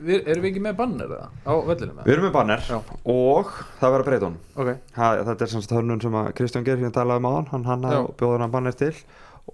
Við, 0.00 0.18
erum 0.22 0.44
við 0.44 0.50
ekki 0.50 0.62
með 0.64 0.76
banner 0.78 1.14
eða? 1.16 1.28
Á 1.44 1.52
vellinu 1.68 2.04
Við 2.04 2.14
erum 2.14 2.26
með 2.28 2.34
banner 2.36 2.66
Já. 2.68 2.78
og 3.14 3.52
það 3.80 3.94
verður 3.94 4.04
að 4.04 4.08
breyta 4.10 4.28
honum 4.28 4.62
Ok, 4.62 4.70
ha, 4.98 5.08
þetta 5.30 5.46
er 5.46 5.52
semst 5.54 5.74
hönnun 5.76 6.04
sem 6.04 6.18
að 6.20 6.30
Kristján 6.38 6.66
Geir 6.66 6.80
hérna 6.80 6.94
talaði 6.94 7.22
um 7.22 7.28
á 7.28 7.32
hann, 7.36 7.50
hann 7.52 7.66
hann 7.70 7.86
Já. 7.88 8.00
bjóður 8.20 8.44
hann 8.44 8.54
banner 8.54 8.78
til 8.78 8.92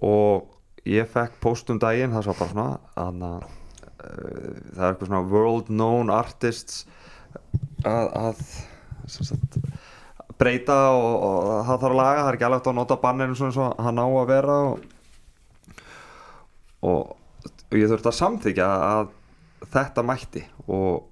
og 0.05 0.51
ég 0.85 1.09
fekk 1.09 1.39
post 1.43 1.71
um 1.73 1.79
daginn 1.81 2.13
það 2.13 2.27
svo 2.27 2.37
bara 2.39 2.53
svona 2.53 2.67
að, 2.99 3.25
uh, 3.25 4.53
það 4.75 4.85
er 4.85 4.89
eitthvað 4.91 5.09
svona 5.09 5.25
world 5.31 5.71
known 5.71 6.13
artists 6.13 6.85
að, 7.85 8.09
að 8.11 8.41
sem 9.11 9.27
sagt, 9.27 9.59
breyta 10.39 10.77
og, 10.93 11.11
og 11.15 11.51
það 11.67 11.69
þarf 11.71 11.91
að 11.91 11.99
laga 11.99 12.21
það 12.21 12.29
er 12.29 12.37
ekki 12.37 12.47
alveg 12.47 12.59
hægt 12.59 12.71
að 12.71 12.79
nota 12.79 12.99
bannerinn 13.01 13.37
svona 13.39 13.53
eins 13.53 13.61
og 13.61 13.85
hann 13.87 14.01
á 14.01 14.07
að 14.07 14.31
vera 14.31 14.57
og, 14.69 14.87
og, 16.85 17.13
og 17.71 17.77
ég 17.79 17.91
þurfti 17.91 18.11
að 18.11 18.19
samþykja 18.19 18.71
að 18.89 19.13
þetta 19.73 20.03
mætti 20.05 20.43
og 20.67 21.03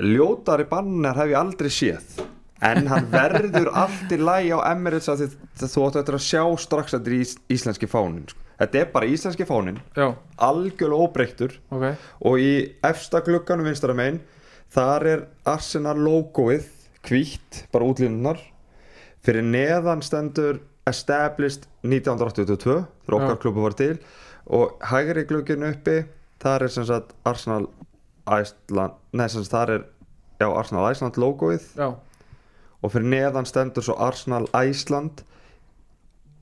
ljótari 0.00 0.66
banner 0.68 1.16
hef 1.18 1.32
ég 1.32 1.38
aldrei 1.38 1.72
séð. 1.72 2.20
En 2.62 2.86
hann 2.86 3.08
verður 3.10 3.72
allt 3.74 4.12
í 4.14 4.18
lægi 4.20 4.52
á 4.54 4.58
Emirates 4.70 5.10
að 5.10 5.34
þú 5.58 5.88
áttu 5.88 6.00
eftir 6.00 6.16
að 6.18 6.26
sjá 6.28 6.42
strax 6.62 6.94
að 6.94 7.00
þetta 7.00 7.10
er 7.10 7.16
ís, 7.18 7.32
íslenski 7.50 7.88
fánin 7.90 8.28
sko. 8.30 8.38
þetta 8.62 8.78
er 8.78 8.92
bara 8.92 9.08
íslenski 9.10 9.46
fánin 9.48 9.80
algjörlega 10.38 11.08
óbreyttur. 11.08 11.56
Ok. 11.74 11.88
Og 12.30 12.38
í 12.38 12.52
efsta 12.86 13.22
glugganum 13.26 13.66
vinstara 13.66 13.96
megin 13.98 14.22
þar 14.72 15.08
er 15.10 15.24
Arsenal 15.44 15.98
logoið 15.98 16.68
hvítt, 17.02 17.64
bara 17.74 17.88
útlínunar 17.90 18.38
fyrir 19.26 19.42
neðan 19.42 20.02
stendur 20.06 20.62
established 20.86 21.66
1982 21.82 22.84
þegar 23.04 23.18
okkar 23.18 23.40
klubu 23.42 23.66
var 23.66 23.74
til. 23.78 23.96
Og 24.46 24.78
hægri 24.90 25.26
glugginn 25.26 25.66
uppi 25.66 26.04
þar 26.42 26.66
er 26.66 26.72
sem 26.74 26.86
sagt 26.88 27.14
Arsenal 27.28 27.68
Iceland, 28.26 28.98
nei 29.18 29.26
sem 29.30 29.42
sagt 29.44 29.54
þar 29.54 29.72
er 29.76 29.84
já, 30.42 30.48
Arsenal 30.50 30.86
Iceland 30.92 31.18
logoið 31.22 31.64
Já, 31.78 31.88
og 32.82 32.92
fyrir 32.94 33.08
neðan 33.12 33.46
stendur 33.48 33.84
svo 33.86 33.96
Arsenal 34.02 34.46
Iceland 34.58 35.24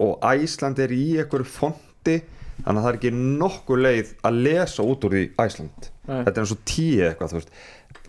og 0.00 0.22
Iceland 0.24 0.80
er 0.80 0.92
í 0.96 1.02
einhverju 1.20 1.48
fonti 1.48 2.18
þannig 2.60 2.76
að 2.80 2.84
það 2.84 2.90
er 2.90 2.98
ekki 3.00 3.12
nokkuð 3.40 3.82
leið 3.86 4.14
að 4.28 4.38
lesa 4.46 4.84
út 4.84 5.04
úr 5.08 5.16
því 5.16 5.24
Iceland 5.44 5.90
Nei. 6.08 6.22
þetta 6.26 6.34
er 6.36 6.42
eins 6.44 6.54
og 6.56 6.62
tíu 6.68 7.04
eitthvað 7.08 7.34
þú 7.34 7.40
veist. 7.40 7.52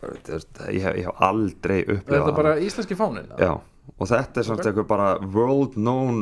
Ég, 0.01 0.82
hef, 0.82 0.95
ég 0.97 1.06
hef 1.06 1.19
aldrei 1.21 1.75
er 1.84 1.91
upplifað 1.93 2.23
þetta 2.25 2.38
bara 2.39 2.54
íslenski 2.65 2.95
fánin? 2.97 3.27
Já, 3.39 3.51
og 3.93 4.08
þetta 4.10 4.41
er 4.41 4.51
Ok. 4.56 4.63
eitthvað 4.65 4.88
bara 4.89 5.10
world 5.36 5.75
known 5.77 6.21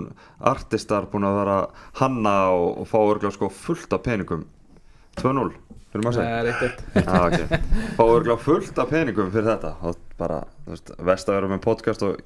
artistar 0.51 1.07
búin 1.11 1.25
að 1.29 1.37
vera 1.39 1.57
hanna 2.01 2.33
og, 2.51 2.81
og 2.83 2.89
fá 2.91 2.97
örgulega 2.99 3.31
sko 3.37 3.49
fullt 3.53 3.93
af 3.95 4.03
peningum 4.05 4.43
2-0 5.23 5.49
fyrir 5.89 6.05
maður 6.05 6.21
að 6.21 6.49
ah, 7.09 7.55
fá 7.97 8.03
örgulega 8.05 8.37
fullt 8.43 8.81
af 8.81 8.91
peningum 8.91 9.31
fyrir 9.33 9.49
þetta. 9.49 9.71
Og 9.89 10.01
bara, 10.19 10.43
þú 10.65 10.75
veist, 10.75 10.91
vest 11.11 11.31
að 11.31 11.39
vera 11.39 11.49
með 11.49 11.63
podcast 11.65 12.05
og 12.05 12.19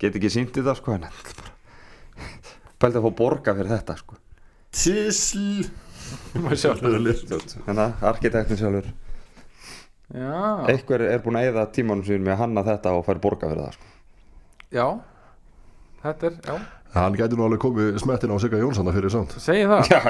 get 0.00 0.16
ekki 0.16 0.30
sínt 0.32 0.60
í 0.60 0.64
það 0.64 0.78
sko 0.78 0.94
en 0.94 1.08
þetta 1.08 1.34
er 1.34 1.40
bara 1.40 1.56
pældi 2.80 3.00
að 3.00 3.06
fá 3.06 3.16
borga 3.18 3.54
fyrir 3.58 3.72
þetta 3.74 3.98
sko. 4.00 4.18
Tísl 4.70 5.68
þannig 7.66 7.84
að 7.84 8.04
arkitektin 8.10 8.58
sjálfur. 8.58 8.90
Já, 10.10 10.66
einhver 10.66 11.04
er 11.06 11.20
búin 11.22 11.38
að 11.38 11.50
eyða 11.50 11.68
tímanum 11.74 12.02
sínum 12.06 12.24
með 12.26 12.34
að 12.34 12.40
hanna 12.44 12.66
þetta 12.66 12.94
og 12.98 13.04
fær 13.06 13.20
borga 13.22 13.50
fyrir 13.50 13.62
það 13.66 13.76
sko. 13.76 13.90
Já. 14.74 14.86
Þetta 16.00 16.30
er, 16.30 16.38
já, 16.48 16.54
Hann 16.90 17.14
gæti 17.14 17.36
nú 17.38 17.44
alveg 17.46 17.60
komið 17.62 17.98
smettin 18.02 18.32
á 18.34 18.36
Sigga 18.42 18.58
Jónsson 18.58 18.88
fyrir 18.90 19.12
samt. 19.12 19.36
Segi 19.38 19.68
það. 19.70 19.90
Já, 19.92 20.00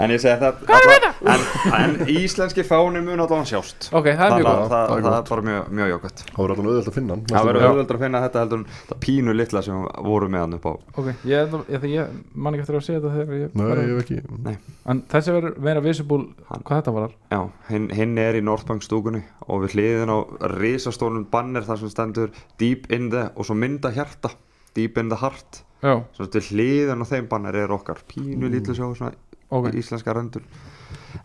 en 0.00 0.14
ég 0.14 0.22
segi 0.22 0.38
það 0.40 0.62
alla, 0.72 1.03
en, 1.22 1.44
en 1.78 1.94
íslenski 2.10 2.64
fáni 2.66 3.00
mun 3.04 3.22
allan 3.24 3.46
sjást. 3.48 3.88
Ok, 3.94 4.08
það 4.18 4.34
er 4.38 4.46
það, 4.46 4.62
það 4.72 4.92
er 4.94 5.04
það 5.06 5.16
er 5.18 5.28
bara 5.30 5.44
mjög, 5.48 5.68
mjög 5.78 5.90
jókvæmt 5.92 6.22
Það 6.24 6.40
voru 6.40 6.54
alveg 6.54 6.70
auðvitað 6.70 6.90
að 6.90 6.96
finna 6.98 7.14
hann. 7.14 7.24
Það 7.30 7.48
verður 7.48 7.60
dag. 7.64 7.70
auðvöldur 7.70 7.98
að 7.98 8.04
finna 8.04 8.22
þetta 8.24 8.42
heldur 8.44 8.64
það 8.90 9.00
pínu 9.04 9.34
litla 9.38 9.62
sem 9.66 9.82
voru 10.08 10.30
með 10.34 10.44
hann 10.44 10.56
upp 10.58 10.68
á. 10.68 10.72
Ok, 11.02 11.10
ég, 11.30 11.56
ég, 11.74 11.86
ég 11.94 12.16
man 12.34 12.56
ekki 12.56 12.64
eftir 12.66 12.78
að 12.78 12.86
segja 12.88 13.02
þetta 13.02 13.14
þegar 13.18 13.40
ég 13.40 13.54
Nei, 13.54 13.66
var- 13.68 13.82
ég 13.84 14.02
ekki 14.04 14.56
En 14.94 15.02
þessi 15.14 15.34
verður 15.36 15.58
meira 15.64 15.84
visible 15.84 16.24
hvað 16.50 16.80
þetta 16.80 16.96
var. 16.98 17.14
Já, 17.32 17.40
hinn, 17.70 17.90
hinn 17.94 18.18
er 18.18 18.38
í 18.38 18.42
Northbank 18.44 18.84
stúkunni 18.84 19.22
og 19.48 19.64
við 19.64 19.76
hliðin 19.78 20.12
á 20.12 20.18
risastórnum 20.58 21.28
banner 21.30 21.64
þar 21.66 21.84
sem 21.84 21.92
stendur 21.92 22.34
Deep 22.60 22.90
in 22.92 23.10
the 23.12 23.30
og 23.34 23.46
svo 23.48 23.56
mynda 23.56 23.92
hjarta 23.94 24.32
Deep 24.74 24.98
in 24.98 25.08
the 25.12 25.20
heart. 25.20 25.62
Hliðin 25.84 27.04
á 27.04 27.06
þeim 27.06 27.26
banner 27.28 27.54
er 27.60 27.72
okkar 27.74 28.00
pínu 28.08 28.48
lítið 28.48 28.78
sjá 28.78 28.86
svona 28.96 29.12
ok. 29.50 29.68
íslenska 29.76 30.14
rendur 30.16 30.42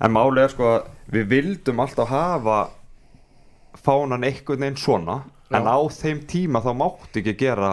En 0.02 0.12
máli 0.14 0.44
er 0.44 0.52
sko 0.54 0.68
að 0.76 0.90
við 1.16 1.28
vildum 1.34 1.80
alltaf 1.84 2.10
hafa 2.14 2.60
fánan 3.80 4.24
einhvern 4.28 4.60
veginn 4.66 4.78
svona 4.78 5.22
en 5.50 5.64
Já. 5.66 5.72
á 5.74 5.78
þeim 5.90 6.20
tíma 6.30 6.62
þá 6.62 6.72
máttu 6.78 7.22
ekki 7.24 7.34
gera 7.40 7.72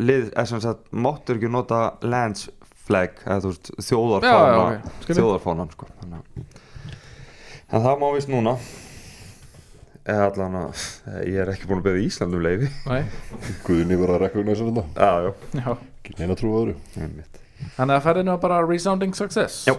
lið, 0.00 0.30
eða 0.34 0.46
sem 0.46 0.60
sagt, 0.60 0.90
máttu 0.92 1.34
ekki 1.36 1.48
nota 1.52 1.94
lands 2.02 2.48
flag 2.86 3.16
eða 3.24 3.40
þú 3.44 3.50
veist, 3.52 3.70
Já, 3.70 3.80
já, 3.80 3.88
þjóðarfána 3.88 4.60
ok, 4.66 4.92
skilji. 5.04 5.20
þjóðarfánan 5.20 5.72
sko 5.74 5.88
Þannig 6.00 6.20
að- 6.20 6.60
en 7.70 7.84
það 7.84 7.98
má 8.00 8.06
vist 8.16 8.28
núna. 8.32 8.56
Eða 10.10 10.24
allan 10.30 10.54
að 10.56 10.84
ég 11.28 11.36
er 11.42 11.50
ekki 11.52 11.68
búin 11.68 11.82
að 11.82 11.86
beða 11.86 12.00
Íslandum 12.06 12.40
leiði 12.42 12.70
Nei, 12.88 13.02
Guðni 13.66 13.98
var 14.00 14.14
að 14.16 14.22
rekogna 14.24 14.54
þetta 14.56 14.84
já, 14.96 15.10
já, 15.28 15.32
já. 15.60 15.76
Ekki 16.00 16.14
neina 16.18 16.36
trú 16.40 16.52
öðru. 16.56 16.74
Einmitt. 16.96 17.36
Þannig 17.76 17.94
að 17.98 18.04
ferðinu 18.08 18.32
var 18.32 18.40
bara 18.42 18.60
resounding 18.66 19.12
success. 19.14 19.66
Já. 19.68 19.74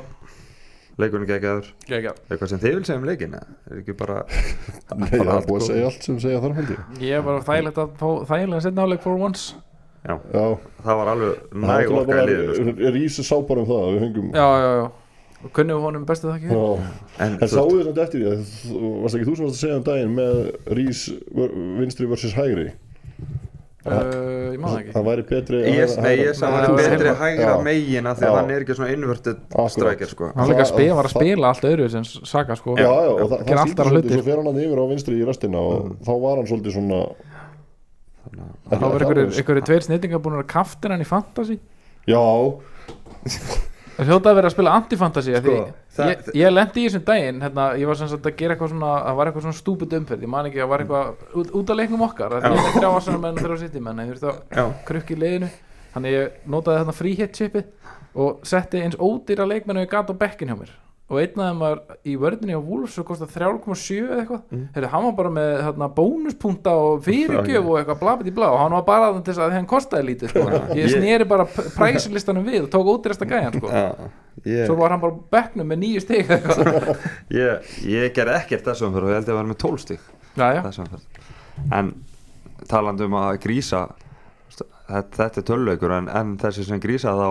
Geggjaður. 1.32 1.68
Gekja 1.88 2.14
eitthvað 2.30 2.50
sem 2.54 2.62
þið 2.62 2.76
vil 2.78 2.86
segja 2.88 3.00
um 3.02 3.08
leikin 3.10 3.34
er 3.40 3.82
ekki 3.82 3.96
bara 3.98 4.20
Nei, 5.02 5.10
það 5.10 5.34
er 5.38 5.46
búið 5.50 5.62
að 5.62 5.68
segja 5.72 5.90
allt 5.90 6.08
sem 6.08 6.20
segja 6.24 6.42
þarf 6.46 6.56
held 6.62 6.72
ég. 6.76 6.82
Ég 7.08 7.18
er 7.18 7.26
bara 7.28 7.44
þægilegt 7.50 7.82
að 7.82 8.08
þægilega 8.30 8.62
setna 8.68 8.86
áleik 8.88 9.02
for 9.06 9.18
once. 9.28 9.56
Já, 10.02 10.16
Já, 10.34 10.46
það 10.86 10.96
var 11.02 11.12
alveg 11.16 11.36
það 11.52 11.68
næg 11.68 11.84
er 11.86 11.92
orka 12.00 12.16
í 12.22 12.26
liðinu 12.30 12.54
sko. 12.58 12.64
bara 12.80 12.92
Rísi 12.96 13.26
sá 13.28 13.36
bara 13.52 13.62
um 13.62 13.68
það 13.70 13.82
að 13.86 13.92
við 13.94 14.00
fengum 14.06 14.32
Já, 14.34 14.48
já, 14.62 14.72
já. 14.82 14.88
Og 15.42 15.52
kunnum 15.58 15.78
við 15.80 15.86
honum 15.88 16.04
bestu 16.06 16.28
þakki. 16.30 16.50
Já. 16.54 16.94
en, 17.26 17.36
En 17.42 17.50
sáðu 17.50 17.76
þið 17.78 17.86
samt 17.88 18.00
eftir 18.04 18.22
því 18.22 18.32
að 18.32 18.42
varst 19.02 19.18
ekki 19.18 19.28
þú 19.30 19.36
sem 19.38 19.46
varst 19.46 19.56
að 19.58 19.62
segja 19.62 19.78
um 19.78 19.86
daginn 19.88 20.16
með 20.18 20.40
Rís 20.78 21.04
vinstri 21.82 22.10
versus 22.10 22.34
hægri 22.38 22.68
uh, 23.86 24.52
Ég 24.52 24.60
það 24.62 24.78
ekki. 24.82 24.94
Það 24.96 25.06
væri 25.08 25.26
betri 25.32 25.62
ég, 25.66 25.94
nei, 26.04 26.14
hann 26.22 26.38
það 26.38 26.56
var 26.56 26.74
betri 26.78 27.14
hægra 27.22 27.56
megin 27.66 28.10
að 28.12 28.22
því 28.22 28.28
að 28.30 28.38
hann 28.38 28.52
er 28.54 28.66
ekki 28.66 28.78
svona 28.78 28.92
inverted 28.96 29.40
Akkurat. 29.50 29.74
striker 29.76 30.12
sko. 30.12 30.32
Hann 30.36 30.54
var 30.54 31.10
að 31.10 31.14
spila 31.16 31.52
allt 31.52 31.68
öðru 31.72 31.90
sem 31.94 32.06
Saka 32.06 32.58
sko. 32.60 32.76
Já, 32.78 32.86
já, 32.86 33.12
og 33.16 33.26
það, 33.32 33.44
það 33.50 33.62
aðra 33.64 33.88
svolítið 33.90 33.94
hluti 33.96 34.18
svo 34.20 34.26
fer 34.30 34.44
hann 34.46 34.62
yfir 34.66 34.82
á 34.82 34.86
vinstri 34.92 35.18
í 35.18 35.28
restina 35.28 35.64
og 35.72 35.92
þá 36.06 36.12
var 36.26 36.42
hann 36.42 36.50
svolítið 36.52 36.78
svona 36.78 37.02
Þá 38.72 38.84
var 38.86 39.04
einhverjir 39.10 39.66
tveir 39.68 39.86
snittingar 39.88 40.22
búin 40.24 40.38
að 40.40 40.46
kaftina 40.52 40.94
hann 40.96 41.04
í 41.04 41.08
fantasy. 41.10 41.58
Já, 42.08 42.22
Það 43.98 44.08
hljóta 44.08 44.32
að 44.32 44.38
vera 44.40 44.50
að 44.50 44.54
spila 44.56 44.74
antifantasy 44.80 45.34
Sko, 45.36 45.42
sko, 45.42 45.66
það- 45.98 46.12
ég, 46.12 46.30
ég 46.42 46.54
lendi 46.54 46.82
í 46.84 46.88
þessum 46.90 47.04
daginn 47.10 47.42
hérna, 47.42 47.66
ég 47.80 47.88
var 47.90 47.96
sem 48.00 48.08
sagt 48.12 48.26
að 48.30 48.36
gera 48.40 48.56
eitthvað 48.56 48.72
svona 48.74 48.92
það 49.06 49.16
var 49.20 49.28
eitthvað 49.32 49.46
svona 49.48 49.60
stúpid 49.62 49.96
umferð, 50.00 50.22
ég 50.28 50.32
man 50.36 50.46
ekki 50.52 50.62
að 50.64 50.70
var 50.72 50.80
eitthvað 50.86 51.26
út, 51.42 51.52
út 51.62 51.70
af 51.70 51.78
leiknum 51.82 52.06
okkar, 52.08 52.30
það 52.38 52.46
er 52.46 52.76
þrjá 52.78 52.90
aðsana 52.96 53.22
menn 53.26 53.38
og 53.38 53.44
þrjá 53.46 53.60
sitt 53.66 53.76
menn, 53.82 54.00
ég 54.06 54.14
þurfti 54.14 54.32
að 54.64 54.72
krukki 54.88 55.18
í 55.18 55.22
leiðinu, 55.24 55.50
þannig 55.96 56.16
ég 56.18 56.32
notaði 56.48 56.80
þarna 56.82 56.98
chipið 57.40 57.66
og 58.16 58.40
setti 58.44 58.82
eins 58.84 58.96
ódýra 59.00 59.48
leikmennu 59.48 59.84
ég 59.86 59.90
gat 59.92 60.10
á 60.12 60.16
bekkin 60.16 60.48
hjá 60.52 60.58
mér 60.60 60.72
og 61.12 61.20
einn 61.20 61.42
af 61.44 61.50
þeim 61.52 61.60
var 61.62 61.82
í 62.08 62.14
vörðinni 62.22 62.56
á 62.56 62.62
Wolves 62.64 62.96
og 63.02 63.06
kostað 63.10 63.34
3,7 63.36 63.98
eða 64.08 64.22
eitthvað 64.24 64.42
Mm. 64.52 64.62
Heyrðu, 64.76 64.90
hann 64.92 65.04
var 65.06 65.14
bara 65.20 65.30
með 65.36 65.50
hérna, 65.66 65.88
bónuspunta 65.96 66.72
og 66.76 67.04
fyrirgjöf 67.06 67.68
og 67.68 67.78
eitthvað 67.82 68.00
blabit 68.02 68.32
í 68.32 68.34
blá 68.36 68.48
og 68.52 68.60
hann 68.64 68.76
var 68.76 68.84
bara 68.88 69.10
að 69.12 69.22
þess 69.28 69.40
að 69.44 69.54
hann 69.56 69.68
kostaði 69.70 70.08
lítið 70.10 70.32
sko. 70.34 70.44
ég 70.76 70.82
Ég- 70.82 70.96
sneri 70.96 71.28
bara 71.28 71.46
præslistanum 71.46 72.46
við 72.48 72.66
og 72.66 72.70
tók 72.74 72.90
ódýrasta 72.96 73.28
gæjan 73.30 73.58
sko. 73.60 73.72
Ég, 74.46 74.66
svo 74.66 74.76
var 74.80 74.90
hann 74.96 75.02
bara 75.04 75.14
á 75.14 75.20
bekknum 75.36 75.68
með 75.68 75.82
nýju 75.84 76.04
eitthvað. 76.18 76.98
ég, 77.42 77.72
ég 77.86 78.14
ger 78.16 78.32
ekkert 78.38 78.66
þessum 78.72 78.94
fyrir 78.96 79.08
og 79.08 79.12
ég 79.12 79.20
held 79.20 79.28
ég 79.28 79.36
að 79.36 79.40
vera 79.42 79.52
með 79.52 79.60
12 79.64 79.84
stík 79.86 80.00
já, 80.40 80.48
já. 80.56 80.62
þessum 80.68 80.88
fyrir 80.92 81.76
en 81.80 81.92
talandi 82.72 83.04
um 83.08 83.18
að 83.20 83.38
grísa 83.44 83.82
þetta, 84.88 85.10
þetta 85.18 85.42
er 85.42 85.48
töluleikur 85.48 85.92
en, 85.98 86.08
en 86.10 86.38
þessi 86.42 86.66
sem 86.68 86.80
grísa 86.84 87.14
þá 87.16 87.28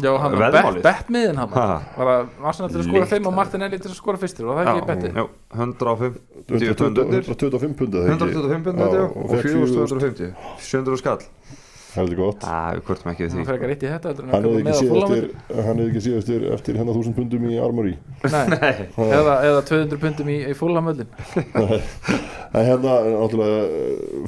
já, 0.00 0.10
hann 0.22 0.36
var 0.40 0.78
bettmiðin 0.86 1.36
hann. 1.42 1.50
Ha. 1.52 1.66
var 1.98 2.10
að 2.14 2.46
Arsenal 2.48 2.70
til 2.72 2.80
að 2.80 2.86
skora 2.88 3.02
Líkt 3.04 3.12
5 3.12 3.26
og 3.26 3.32
það. 3.32 3.36
Martinelli 3.40 3.78
til 3.82 3.90
að 3.92 3.98
skora 3.98 4.22
fyrstur 4.22 4.48
og 4.48 4.56
það 4.56 4.62
er 4.62 4.70
ekki 4.72 4.86
bettið? 4.92 5.18
já, 5.18 5.24
150 5.58 6.20
120 6.48 6.78
pundir 6.80 7.20
125 7.28 7.76
pundið 7.82 8.08
125 8.14 8.64
pundir 8.70 8.96
Já, 8.96 9.04
og 9.04 9.16
og 9.22 9.34
fékk 9.36 9.52
4250 9.52 10.32
700 10.70 11.02
skall. 11.02 11.26
Heldur 11.92 12.16
gott. 12.16 12.40
Það, 12.40 12.68
við 12.72 12.84
hvort 12.88 13.02
ekki 13.10 13.20
við 13.26 13.32
hann 13.32 13.42
því. 13.42 13.44
frekar 13.50 13.68
rétt 13.68 13.82
í 13.84 13.88
þetta 13.92 14.08
heldur 14.08 14.24
en 14.24 14.30
hann 14.32 14.46
að 14.46 14.54
hefði 14.56 14.70
ekki 14.72 14.86
Fulham. 14.88 15.10
eftir 15.12 15.64
hann 15.66 15.80
hefði 15.82 15.90
ekki 15.92 16.02
séð 16.06 16.14
eftir, 16.22 16.46
eftir 16.54 16.78
hennar 16.80 16.96
1000 16.96 17.16
pundum 17.18 17.42
í 17.44 17.58
Armory. 17.60 17.92
Nei, 18.32 18.46
eða, 19.18 19.34
eða 19.50 19.60
200 19.68 20.00
pundum 20.00 20.30
í, 20.32 20.38
í 20.48 20.54
fúlamöllin 20.56 21.10
en 21.52 22.64
hérna 22.68 22.94
náttúrulega 23.12 23.60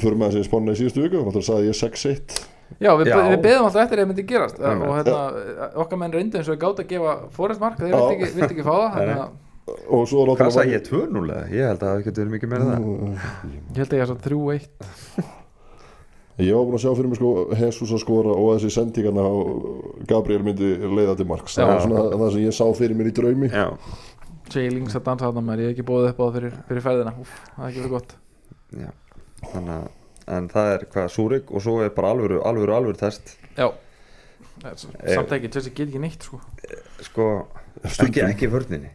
fyrir 0.03 0.19
með 0.21 0.37
þessi 0.37 0.49
sponna 0.51 0.75
í 0.77 0.81
síðustu 0.83 1.07
viku. 1.07 1.23
Náttúrulega 1.25 1.49
sagði 1.49 1.71
ég 1.73 1.81
6-1 1.81 2.45
Já, 2.81 2.91
við, 2.99 3.09
Já. 3.11 3.17
við 3.31 3.41
beðum 3.45 3.69
alltaf 3.69 3.83
eftir 3.85 3.99
að 3.99 4.03
það 4.03 4.11
myndi 4.11 4.27
gerast. 4.29 4.59
Og 4.59 4.69
Einmitt. 4.71 4.95
hérna, 4.99 5.71
okkar 5.85 6.01
menn 6.01 6.15
reyndu 6.15 6.41
eins 6.41 6.51
og 6.51 6.61
gátt 6.61 6.83
að 6.83 6.91
gefa 6.91 7.15
Forrest 7.37 7.63
Mark, 7.63 7.79
þeir 7.79 7.95
vildi 7.95 8.29
ekki, 8.29 8.47
ekki 8.49 8.67
fá 8.67 8.75
það 8.75 9.13
að 9.15 9.25
og 9.65 10.03
svo 10.09 10.27
Hvað 10.29 10.51
sagði 10.53 10.75
ég? 10.77 10.83
2-0 10.91 11.23
eða? 11.25 11.45
Ég 11.49 11.71
held 11.71 11.81
að 11.81 11.89
það 11.89 12.03
getur 12.05 12.21
verið 12.25 12.35
mikið 12.35 12.51
meira 12.53 12.67
en 12.67 12.85
það. 12.85 13.15
Ég 13.55 13.81
held 13.81 13.95
að 13.95 13.97
ég 13.97 14.05
er 14.05 14.11
svo 14.11 14.19
3-1 14.27 15.33
Ég 16.43 16.51
var 16.51 16.67
búin 16.67 16.75
að 16.75 16.83
sjá 16.83 16.91
fyrir 16.99 17.11
mig 17.13 17.19
sko 17.21 17.31
Jesus 17.55 17.93
að 17.95 18.01
skora 18.03 18.35
og 18.35 18.49
þessi 18.57 18.73
sendingarna 18.75 19.23
á 19.23 19.35
Gabriel 20.11 20.43
myndi 20.43 20.73
leiða 20.83 21.15
til 21.21 21.29
marks. 21.31 21.55
Það 21.55 21.71
var 21.71 21.83
svona 21.85 22.05
það 22.11 22.33
sem 22.35 22.43
ég 22.43 22.57
sá 22.59 22.65
fyrir 22.75 22.99
mér 22.99 23.11
í 23.13 23.15
draumi. 23.15 23.51
Jailings 24.51 24.99
að 24.99 25.07
dansa 25.07 25.29
þarna 25.29 25.45
maður, 25.47 25.63
ég 25.63 25.71
hef 25.71 25.77
ekki 25.77 25.87
bóðið 25.89 26.11
upp 26.11 26.19
á 26.19 26.25
það 26.25 26.39
fyrir, 26.41 26.57
fyrir 26.69 26.85
ferðina. 26.89 27.15
Úf, 27.23 27.37
það 27.55 27.63
er 27.63 27.71
ekki 27.71 27.85
verið 27.85 27.95
gott. 27.95 28.17
Já. 28.75 28.91
Þannig 29.53 29.77
að 29.77 29.87
En 30.27 30.49
það 30.49 30.71
er 30.75 30.85
hvað, 30.93 31.09
Súrik 31.13 31.51
og 31.53 31.61
svo 31.63 31.79
er 31.85 31.91
bara 31.97 32.11
alvöru, 32.15 32.39
alvöru, 32.49 32.73
alvöru 32.73 32.97
test. 32.97 33.37
Já, 33.59 33.69
samt 34.79 35.33
ekki, 35.37 35.51
Chelsea 35.53 35.73
get 35.75 35.89
ekki 35.91 36.01
neitt 36.01 36.23
sko. 36.25 36.39
Sko, 37.05 37.27
ekki, 37.85 38.23
ekki 38.25 38.49
vörninni. 38.53 38.89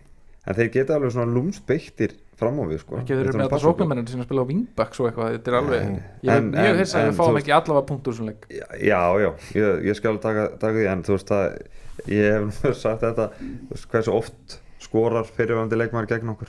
En 0.50 0.56
þeir 0.58 0.72
geta 0.74 0.96
alveg 0.98 1.12
svona 1.14 1.30
lúmsbeittir 1.36 2.16
fram 2.40 2.58
á 2.58 2.66
við 2.72 2.80
sko. 2.82 2.98
Ekki 3.02 3.14
þeir 3.14 3.28
eru 3.28 3.38
með 3.38 3.44
er 3.44 3.50
okkur. 3.52 3.64
sóknarmennir 3.68 4.10
sem 4.10 4.24
spila 4.26 4.42
á 4.42 4.50
wingbacks 4.50 5.02
og 5.04 5.10
eitthvað, 5.10 5.34
þetta 5.36 5.52
er 5.52 5.58
alveg 5.60 5.84
Nei. 5.90 6.00
ég 6.24 6.32
er 6.32 6.38
En- 6.40 6.52
mjög 6.54 6.70
en- 6.72 6.80
hissa 6.80 6.98
að 6.98 7.04
en 7.04 7.12
við 7.12 7.20
fáum 7.20 7.38
ekki 7.42 7.54
allavega 7.58 7.86
punktur 7.92 8.22
leik. 8.26 8.48
Já, 8.50 8.66
já, 8.80 9.02
já, 9.20 9.30
ég, 9.60 9.84
ég 9.92 9.96
skal 10.00 10.18
taka, 10.24 10.48
taka 10.58 10.74
því 10.80 10.88
En 10.94 11.04
þú 11.04 11.18
veist 11.18 11.30
að 11.36 11.60
Ég 12.08 12.50
hef 12.64 12.78
sagt 12.86 13.02
þetta 13.04 13.26
þú 13.36 13.70
veist, 13.76 13.88
Hversu 13.92 14.14
oft 14.16 14.60
skorar 14.80 15.28
fyrirvændi 15.28 15.76
leikmaður 15.76 16.08
gegn 16.16 16.30
okkur 16.34 16.48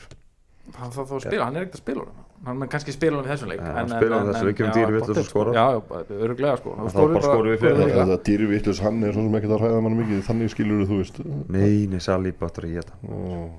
hann 0.78 0.90
þarf 0.94 1.08
þá 1.10 1.14
að 1.18 1.24
spila, 1.26 1.44
hann 1.48 1.56
er 1.56 1.64
ekkert 1.66 1.78
að 1.78 1.82
spila 1.84 2.04
hann 2.46 2.56
mun 2.60 2.68
kannski 2.72 2.92
spila 2.94 3.16
honum 3.18 3.28
í 3.28 3.32
þessum 3.34 3.50
leik 3.50 3.60
Já, 3.60 3.72
hann 3.76 3.88
spilar 3.90 4.14
honum 4.20 4.30
í 4.30 4.34
þessum 4.34 4.48
leik, 4.50 4.56
kemur 4.60 4.76
dýri 4.76 4.92
vitlaus 4.96 5.18
og 5.20 5.26
skorar. 5.28 5.54
já, 5.54 5.66
öruglega 6.24 6.56
sko. 6.60 6.70
Og 6.76 6.92
þá 6.94 7.00
bara 7.00 7.24
skorum 7.26 7.50
við 7.52 7.58
fyrir 7.60 7.80
skorum 7.80 7.96
þetta 8.10 8.18
dýrvittlus 8.30 8.80
hann 8.86 9.02
er 9.04 9.12
svona 9.16 9.26
sem 9.28 9.38
ekkert 9.40 9.56
að 9.56 9.64
hræða 9.64 9.82
mann 9.84 9.98
mikið 10.00 10.22
þannig 10.30 10.52
skilur 10.54 10.86
þú 10.88 11.00
veist. 11.02 11.18
Nei, 11.52 11.74
nei, 11.92 12.00
Salí 12.00 12.32
bátur 12.40 12.68
í 12.70 12.72
þetta. 12.78 12.96
Og 13.10 13.50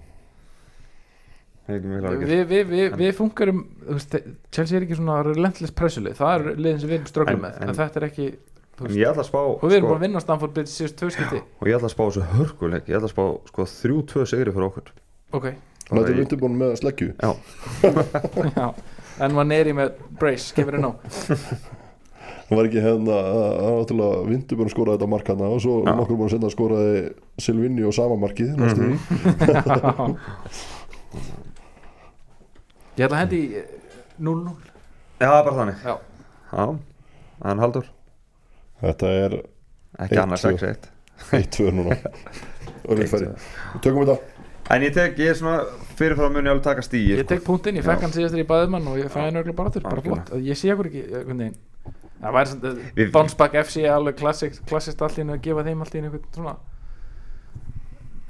Það 1.61 1.75
er 1.75 1.77
ekki. 1.77 2.07
Að 2.09 2.23
við, 2.31 2.41
við, 2.49 2.63
við, 2.71 2.95
við 2.99 3.11
funkarum 3.15 3.59
þú 3.85 3.95
veist, 3.99 4.15
Chelsea 4.51 4.79
er 4.79 4.85
ekki 4.87 4.97
svona 4.97 5.19
relentless 5.27 5.75
pressulið 5.77 6.17
það 6.17 6.31
er 6.33 6.57
liðin 6.57 6.79
sem 6.81 6.89
við 6.89 6.97
erum 6.97 7.11
ströggum 7.11 7.37
En- 7.37 7.43
með 7.45 7.59
en- 7.67 7.75
þetta 7.77 8.01
er 8.01 8.05
ekki 8.09 8.25
þú 8.31 8.81
En 8.81 8.87
veist, 8.87 8.97
ég 8.97 9.11
ætla 9.11 9.21
að 9.23 9.29
spá 9.29 9.39
og 9.45 9.61
við 9.61 9.75
erum 9.77 9.85
sko, 9.85 9.91
búin 9.91 9.99
að 10.01 10.05
vinna 10.07 10.23
Stamford 10.25 10.55
Bridge 10.57 10.71
síðust 10.73 10.97
tvö 10.99 11.11
skipti. 11.13 11.41
Og 11.61 11.69
ég 11.69 11.77
ætla 11.77 11.87
að 11.91 11.93
spá 11.93 12.03
þessu 12.09 12.25
hörkuleik. 12.33 12.89
Ég 12.89 12.97
ætla 12.97 13.11
að 13.11 13.13
spá 13.13 13.25
sko 13.51 13.67
þrjú 13.77 13.99
tvö 14.09 14.25
sigri 14.33 14.55
fyrir 14.57 14.67
okkur. 14.71 14.89
Ok, 15.37 15.47
þetta 15.89 16.09
er 16.13 16.21
undirbúin 16.23 16.57
með 16.61 16.75
sleggju. 16.81 17.09
Já, 17.21 17.31
já. 18.57 18.67
En 19.21 19.31
maður 19.35 19.47
neyri 19.51 19.73
með 19.77 19.89
brace, 20.19 20.53
kemur 20.55 20.75
inn 20.79 20.87
á 20.87 20.91
það 22.51 22.57
var 22.59 22.67
ekki 22.67 22.81
hérna 22.83 23.15
að- 23.15 23.57
að 23.63 23.75
náttúrulega 23.79 24.23
Vindurbjörn 24.27 24.71
skoraði 24.73 24.97
þetta 24.99 25.07
mark 25.13 25.27
hana 25.31 25.47
og 25.55 25.61
svo 25.63 25.75
Já. 25.87 25.93
nokkur 25.95 26.17
búin 26.19 26.27
að 26.27 26.33
senda 26.35 26.49
skoraði 26.51 26.95
Silvinni 27.39 27.83
og 27.87 27.93
sama 27.95 28.15
markið 28.19 28.49
Mhm. 28.57 28.65
því. 28.75 28.87
Ég 32.99 33.05
ætla 33.07 33.15
að 33.15 33.21
hendi 33.23 33.39
í, 33.39 33.55
eh, 33.55 33.63
0-0 34.19 34.51
já 35.21 35.29
bara 35.31 35.55
þannig. 35.55 35.77
Já, 35.85 35.95
Já, 36.51 36.65
en 37.51 37.59
Haldur 37.63 37.85
þetta 38.81 39.07
er 39.25 39.31
Ekki 39.99 40.19
annars 40.19 40.41
tvö. 40.43 40.57
6-1 40.59 40.89
1-2 41.31 41.71
núna. 41.71 41.95
Tökum 43.81 44.01
við 44.01 44.09
þetta 44.09 44.17
En 44.71 44.85
ég 44.85 44.93
tek, 44.95 45.17
ég 45.19 45.33
er 45.33 45.37
svona 45.39 45.63
fyrirfram 45.99 46.31
mun 46.35 46.47
ég 46.47 46.53
alveg 46.53 46.63
taka 46.69 46.85
stíi 46.85 47.15
ég 47.17 47.27
tek 47.27 47.43
punktinn, 47.43 47.79
ég 47.79 47.85
fekk 47.85 48.05
hann 48.05 48.13
síðastur 48.15 48.43
í 48.43 48.47
bæðumann 48.47 48.87
og 48.87 48.99
ég 49.01 49.11
fæði 49.11 49.27
hann 49.27 49.41
örgulega 49.41 49.57
bara 49.57 49.71
aftur, 49.73 49.83
bara 49.87 50.05
flott. 50.05 50.33
Ég 50.45 50.59
sé 50.59 50.71
okkur 50.73 50.91
ekki, 50.91 51.03
veginn. 51.43 51.57
Það 52.21 52.35
væri 52.37 52.51
svona, 52.51 52.73
Við- 52.95 53.11
bounce 53.15 53.37
back 53.37 53.57
FC 53.65 53.83
er 53.83 53.95
alveg 53.95 54.19
klassist, 54.21 54.61
einu 55.23 55.33
að 55.35 55.41
gefa 55.47 55.65
þeim 55.67 55.81
allt 55.83 55.95
í 55.95 56.01
einu 56.01 56.11
einhvern 56.11 56.35
svona 56.37 56.55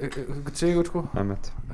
einhvern 0.02 0.56
sigur 0.58 0.88
sko. 0.88 1.04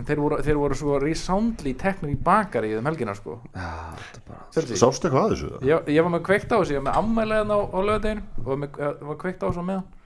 Þeir 0.08 0.20
voru, 0.22 0.40
þeir 0.44 0.60
voru 0.60 0.78
svo 0.78 0.98
resoundly 1.02 1.74
teknir 1.80 2.14
í 2.14 2.18
bakari 2.24 2.74
í 2.74 2.78
þeim 2.78 2.90
helgina 2.90 3.16
sko. 3.18 3.38
Já, 3.54 3.70
þetta 4.02 4.24
bara 4.28 4.48
Chelsea. 4.56 4.80
Sástu 4.82 5.08
eitthvað 5.08 5.28
að 5.28 5.36
þessu? 5.36 5.52
ég, 5.70 5.92
ég 5.96 6.08
var 6.08 6.14
með 6.18 6.26
kveikt 6.28 6.52
á 6.52 6.58
þessu, 6.58 6.76
ég 6.76 6.82
var 6.82 6.88
með 6.90 7.00
ammæleðan 7.04 7.54
á, 7.56 7.60
á 7.64 7.80
lögadeginu 7.88 8.26
og 8.44 8.50
var, 8.52 8.60
með, 8.64 8.80
eh, 8.82 9.06
var 9.12 9.20
kveikt 9.24 9.44
á 9.44 9.48
þessu 9.48 9.64
á 9.64 9.66
meðan. 9.70 9.86
þeir, 9.88 9.97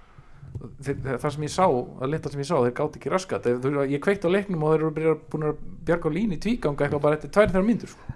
það 0.82 1.28
sem 1.34 1.46
ég 1.46 1.52
sá, 1.54 1.66
að 1.66 2.12
litla 2.12 2.32
sem 2.32 2.42
ég 2.42 2.48
sá 2.50 2.56
þeir 2.58 2.74
gátt 2.78 2.98
ekki 2.98 3.12
raskat, 3.12 3.48
ég 3.90 4.02
kveikt 4.04 4.26
á 4.28 4.30
leiknum 4.30 4.66
og 4.66 4.74
þeir 4.74 4.84
eru 4.90 5.14
búin 5.32 5.46
að 5.50 5.62
bjarga 5.88 6.12
á 6.12 6.16
línu 6.18 6.38
í 6.38 6.42
tvíganga 6.42 6.86
eitthvað 6.86 7.04
bara 7.06 7.18
eftir 7.18 7.32
tvær 7.34 7.52
þrjár 7.52 7.66
mínútur 7.68 7.94
sko. 7.94 8.16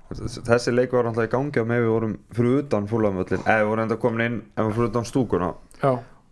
Þessi 0.49 0.73
leikur 0.73 0.99
var 0.99 1.07
náttúrulega 1.07 1.29
í 1.29 1.33
gangi 1.35 1.63
á 1.63 1.65
með 1.69 1.81
við 1.83 1.93
vorum 1.93 2.17
fyrir 2.37 2.59
utan 2.63 2.89
fúlamöllin 2.91 3.45
eða 3.45 3.61
við 3.61 3.71
vorum 3.71 3.85
enda 3.85 3.99
komin 4.01 4.25
inn 4.25 4.37
ef 4.53 4.67
við 4.67 4.75
fyrir 4.77 4.91
utan 4.91 5.09
stúkuna 5.09 5.51
já, 5.81 5.91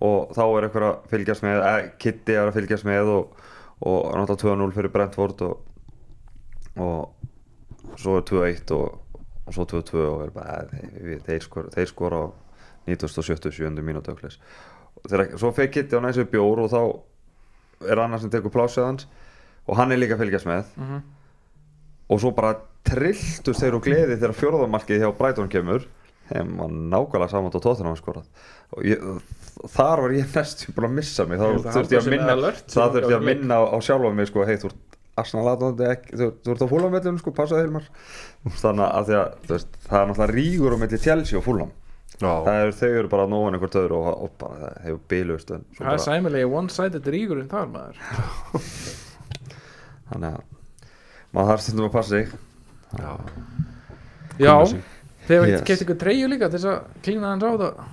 og 0.10 0.36
þá 0.38 0.44
er 0.46 0.68
eitthvað 0.68 0.88
að 0.90 1.10
fylgjast 1.14 1.46
með 1.46 1.60
eða 1.62 1.74
Kitty 2.04 2.38
er 2.38 2.52
að 2.52 2.58
fylgjast 2.60 2.90
með 2.90 3.14
og, 3.14 3.48
og 3.88 4.00
náttúrulega 4.20 4.60
2-0 4.60 4.78
fyrir 4.78 4.94
Brentford 4.98 5.46
og, 5.48 5.56
og 6.84 7.98
svo 8.02 8.20
er 8.20 8.28
2-1 8.30 8.76
og, 8.78 9.18
og 9.48 9.58
svo 9.58 9.68
2-2 9.72 10.06
og 10.10 10.24
er 10.28 10.36
bara, 10.36 10.62
eh, 10.68 10.94
þeir, 11.00 11.26
þeir, 11.28 11.46
skora, 11.48 11.74
þeir 11.78 11.92
skora 11.94 12.24
á 12.26 12.26
97. 12.84 13.72
mínútu 13.80 14.12
öklis 14.12 14.40
þegar 15.10 15.34
svo 15.42 15.52
fekk 15.56 15.76
Kitty 15.78 16.00
á 16.00 16.04
næstu 16.04 16.26
bjór 16.32 16.64
og 16.64 16.72
þá 16.72 16.82
er 17.92 18.00
annar 18.00 18.22
sem 18.24 18.32
tekur 18.32 18.54
plásið 18.54 18.88
hans 18.88 19.08
og 19.68 19.78
hann 19.80 19.92
er 19.92 20.00
líka 20.00 20.18
að 20.18 20.26
fylgjast 20.26 20.48
með. 20.50 20.72
Mm 20.80 21.04
og 22.14 22.22
svo 22.22 22.32
bara 22.36 22.56
trilltust 22.84 23.64
þeir 23.64 23.78
og 23.78 23.86
gleði 23.86 24.18
þegar 24.18 24.36
fjórðamarkið 24.38 25.04
hjá 25.04 25.12
Brighton 25.18 25.52
kemur. 25.52 25.86
Þeim 26.30 26.54
var 26.60 26.72
nákvæmlega 26.72 27.32
saman 27.34 27.52
á 27.52 27.60
tóttunum 27.60 27.98
og 28.74 28.86
ég, 28.88 29.02
þar 29.74 30.02
var 30.06 30.14
ég 30.16 30.30
næstu 30.32 30.72
búin 30.72 30.88
að 30.88 30.96
missa 30.98 31.26
mig. 31.28 31.42
Þá 31.42 31.68
þurfti 31.68 31.98
ég 31.98 32.02
að 32.02 32.14
minna 32.14 32.36
alert 32.38 32.72
það 32.72 32.96
þurfti 32.96 33.12
ég 33.12 33.20
að 33.20 33.28
minna 33.28 33.60
á, 33.60 33.64
á 33.76 33.78
sjálfa 33.84 34.12
mig 34.16 34.30
sko, 34.32 34.46
hei 34.48 34.56
þú 34.62 34.72
ert 34.72 34.96
ekki? 35.92 36.16
Þú, 36.22 36.30
ert 36.56 36.64
á 36.64 36.68
fúlamöllum 36.72 37.20
sko, 37.20 37.36
passaði 37.36 37.68
Hilmar. 37.68 37.90
Þannig 38.62 38.86
að, 38.88 39.12
að 39.20 39.68
það 39.84 40.00
er 40.00 40.10
náttúrulega 40.10 40.32
rígur 40.32 40.78
á 40.80 40.82
milli 40.82 41.02
Chelsea 41.04 41.40
og 41.40 41.46
fúlam 41.46 41.76
er, 42.28 42.72
þau 42.78 42.90
eru 43.00 43.10
bara 43.12 43.26
nóðan 43.30 43.58
einhvert 43.58 43.78
öðru 43.82 43.98
og, 44.00 44.10
og 44.28 44.34
bara 44.42 44.60
það 44.62 44.78
hefur 44.88 45.02
bílust 45.14 45.52
það 45.78 45.92
er 45.94 46.02
sæmilegi 46.06 46.50
one-sided 46.60 47.10
rígurinn 47.16 47.50
þar 47.52 47.70
maður. 47.74 48.02
Þannig 50.10 50.30
að 50.30 50.42
maður 51.34 51.52
þarf 51.52 51.66
stundum 51.66 51.88
að 51.90 51.96
passa 51.98 52.14
sig. 52.14 52.34
Já, 54.42 54.54
sig. 54.70 54.84
þegar 55.28 55.46
við 55.46 55.54
Yes. 55.54 55.66
keft 55.70 55.86
ykkur 55.86 56.00
treyju 56.04 56.30
líka 56.32 56.50
til 56.50 56.60
þess 56.60 56.70
að 56.72 57.04
klína 57.06 57.32
hans 57.34 57.46
á 57.46 57.52
það 57.54 57.84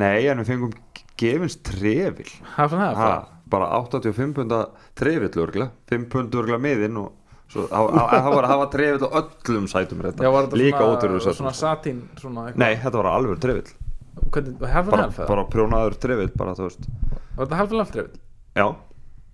nei 0.00 0.26
en 0.30 0.40
við 0.40 0.50
fengum 0.52 0.72
gefins 1.20 1.56
trefil. 1.66 2.28
Ha, 2.56 3.12
bara 3.50 3.70
85 3.82 4.34
punda 4.36 4.60
trefill 4.98 5.42
örgla 5.42 5.70
5 5.90 6.06
pund 6.12 6.36
örgla 6.38 6.58
miðinn 6.62 7.00
og 7.00 7.12
það 7.50 8.30
var 8.36 8.48
hafa 8.50 8.66
trefill 8.74 9.06
á 9.06 9.10
öllum 9.20 9.68
sætum 9.70 10.02
já, 10.06 10.30
var 10.30 10.46
þetta 10.46 10.60
líka 10.60 10.82
ótrúður 10.86 11.24
sætum 11.24 11.40
svona 11.40 11.54
satín 11.58 12.02
svona 12.20 12.50
nei, 12.54 12.74
þetta 12.78 12.96
var 13.00 13.10
alveg 13.14 13.40
trefill. 13.42 13.72
Half 14.20 14.36
and 14.36 14.90
bara, 14.90 15.06
half 15.08 15.22
bara 15.26 15.46
prjónaður 15.50 15.96
trefill 16.02 16.30
bara 16.38 16.54
var 16.54 16.76
þetta 16.76 17.58
half 17.58 17.72
and 17.72 17.80
half 17.82 17.90
treyju? 17.94 18.10
já, 18.54 18.66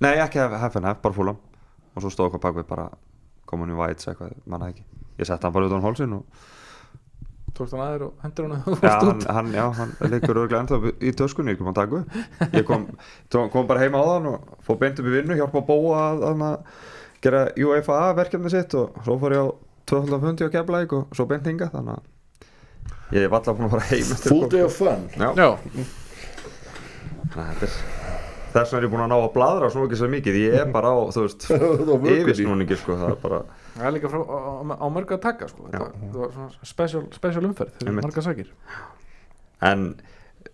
nei 0.04 0.14
ekki 0.22 0.40
FNF, 0.40 1.02
bara 1.02 1.16
fúlam 1.16 1.40
og 1.96 2.04
svo 2.04 2.12
stóð 2.12 2.28
eitthvað 2.30 2.44
bakvið 2.48 2.68
bara 2.68 2.90
komin 3.48 3.72
í 3.72 3.78
Whites 3.78 4.08
eitthvað, 4.10 4.34
manna 4.50 4.68
ekki. 4.72 4.84
Ég 5.20 5.28
sett 5.28 5.44
hann 5.46 5.54
bara 5.54 5.68
utan 5.70 5.84
hálsin 5.84 6.12
og 6.18 6.24
tókst 7.56 7.72
hann 7.72 7.84
aðeir 7.86 8.02
og 8.08 8.24
hendur 8.24 8.48
hann 8.50 8.58
og 8.58 8.80
fórst 8.82 9.06
út? 9.08 9.24
hann, 9.38 9.52
já, 9.56 9.64
hann 9.78 9.94
leikur 10.12 10.42
örglega 10.42 10.60
ennþá 10.64 10.92
í 11.00 11.12
töskunni, 11.16 11.54
ég 11.54 11.60
kom 11.60 11.70
að 11.72 11.78
taka 11.80 12.02
upp. 12.02 12.18
Ég 12.52 12.66
kom, 12.68 12.84
kom 13.54 13.70
bara 13.70 13.84
heima 13.84 14.02
á 14.02 14.04
þann 14.10 14.28
og 14.34 14.52
fór 14.66 14.80
beint 14.82 15.00
upp 15.00 15.08
í 15.08 15.14
vinnu, 15.14 15.38
hjálpa 15.38 15.62
að 15.62 15.70
búa 15.70 16.02
að, 16.10 16.26
að, 16.28 16.44
að 16.50 16.84
gera 17.24 17.46
UEFA 17.56 18.00
verkefni 18.18 18.50
sitt 18.52 18.74
og 18.78 18.96
svo 19.04 19.16
fór 19.22 19.36
ég 19.36 19.44
á 19.44 19.48
250 19.86 20.46
á 20.46 20.50
keflæk 20.56 20.92
og 20.98 21.14
svo 21.16 21.26
beint 21.30 21.46
hinga 21.46 21.68
þannig 21.72 21.96
að 22.00 23.14
ég 23.16 23.26
hef 23.26 23.36
alltaf 23.38 23.56
búin 23.58 23.68
að 23.68 23.76
fara 23.76 23.88
heim 23.92 24.10
eftir 24.16 24.32
Full 24.34 24.48
day 24.50 24.64
of 24.66 24.74
fun 24.76 25.06
já, 25.14 25.28
já, 25.38 25.48
þetta 27.36 27.68
er 27.68 27.76
þess 28.56 28.72
vegna 28.72 28.78
er 28.80 28.86
ég 28.86 28.92
búin 28.94 29.04
að 29.04 29.10
ná 29.12 29.16
að 29.20 29.32
bladra 29.34 29.68
svo 29.72 29.84
ekki 29.86 29.98
svo 30.00 30.08
mikið 30.12 30.38
ég 30.40 30.54
er 30.62 30.70
bara 30.72 30.92
á, 30.94 30.96
þú 31.12 31.24
veist, 31.26 31.46
Það 31.50 31.64
var 31.66 31.80
vökunni. 31.86 32.14
yfirsnúningi 32.22 32.78
sko, 32.80 32.96
það 33.00 33.10
er 33.12 33.18
bara 33.24 33.40
það 33.76 33.88
er 33.90 33.94
líka 33.98 34.10
frá, 34.12 34.20
á, 34.24 34.38
á, 34.80 34.86
mörg 34.96 35.12
að 35.16 35.22
taka 35.26 35.48
sko. 35.52 35.66
Já. 35.74 35.82
þetta 35.84 36.22
var 36.22 36.30
svona 36.36 36.68
special, 36.70 37.02
special 37.12 37.44
umferð 37.50 37.74
þegar 37.76 37.90
Einmitt. 37.92 38.08
marga 38.08 38.24
sakir 38.24 38.52
en 39.70 39.86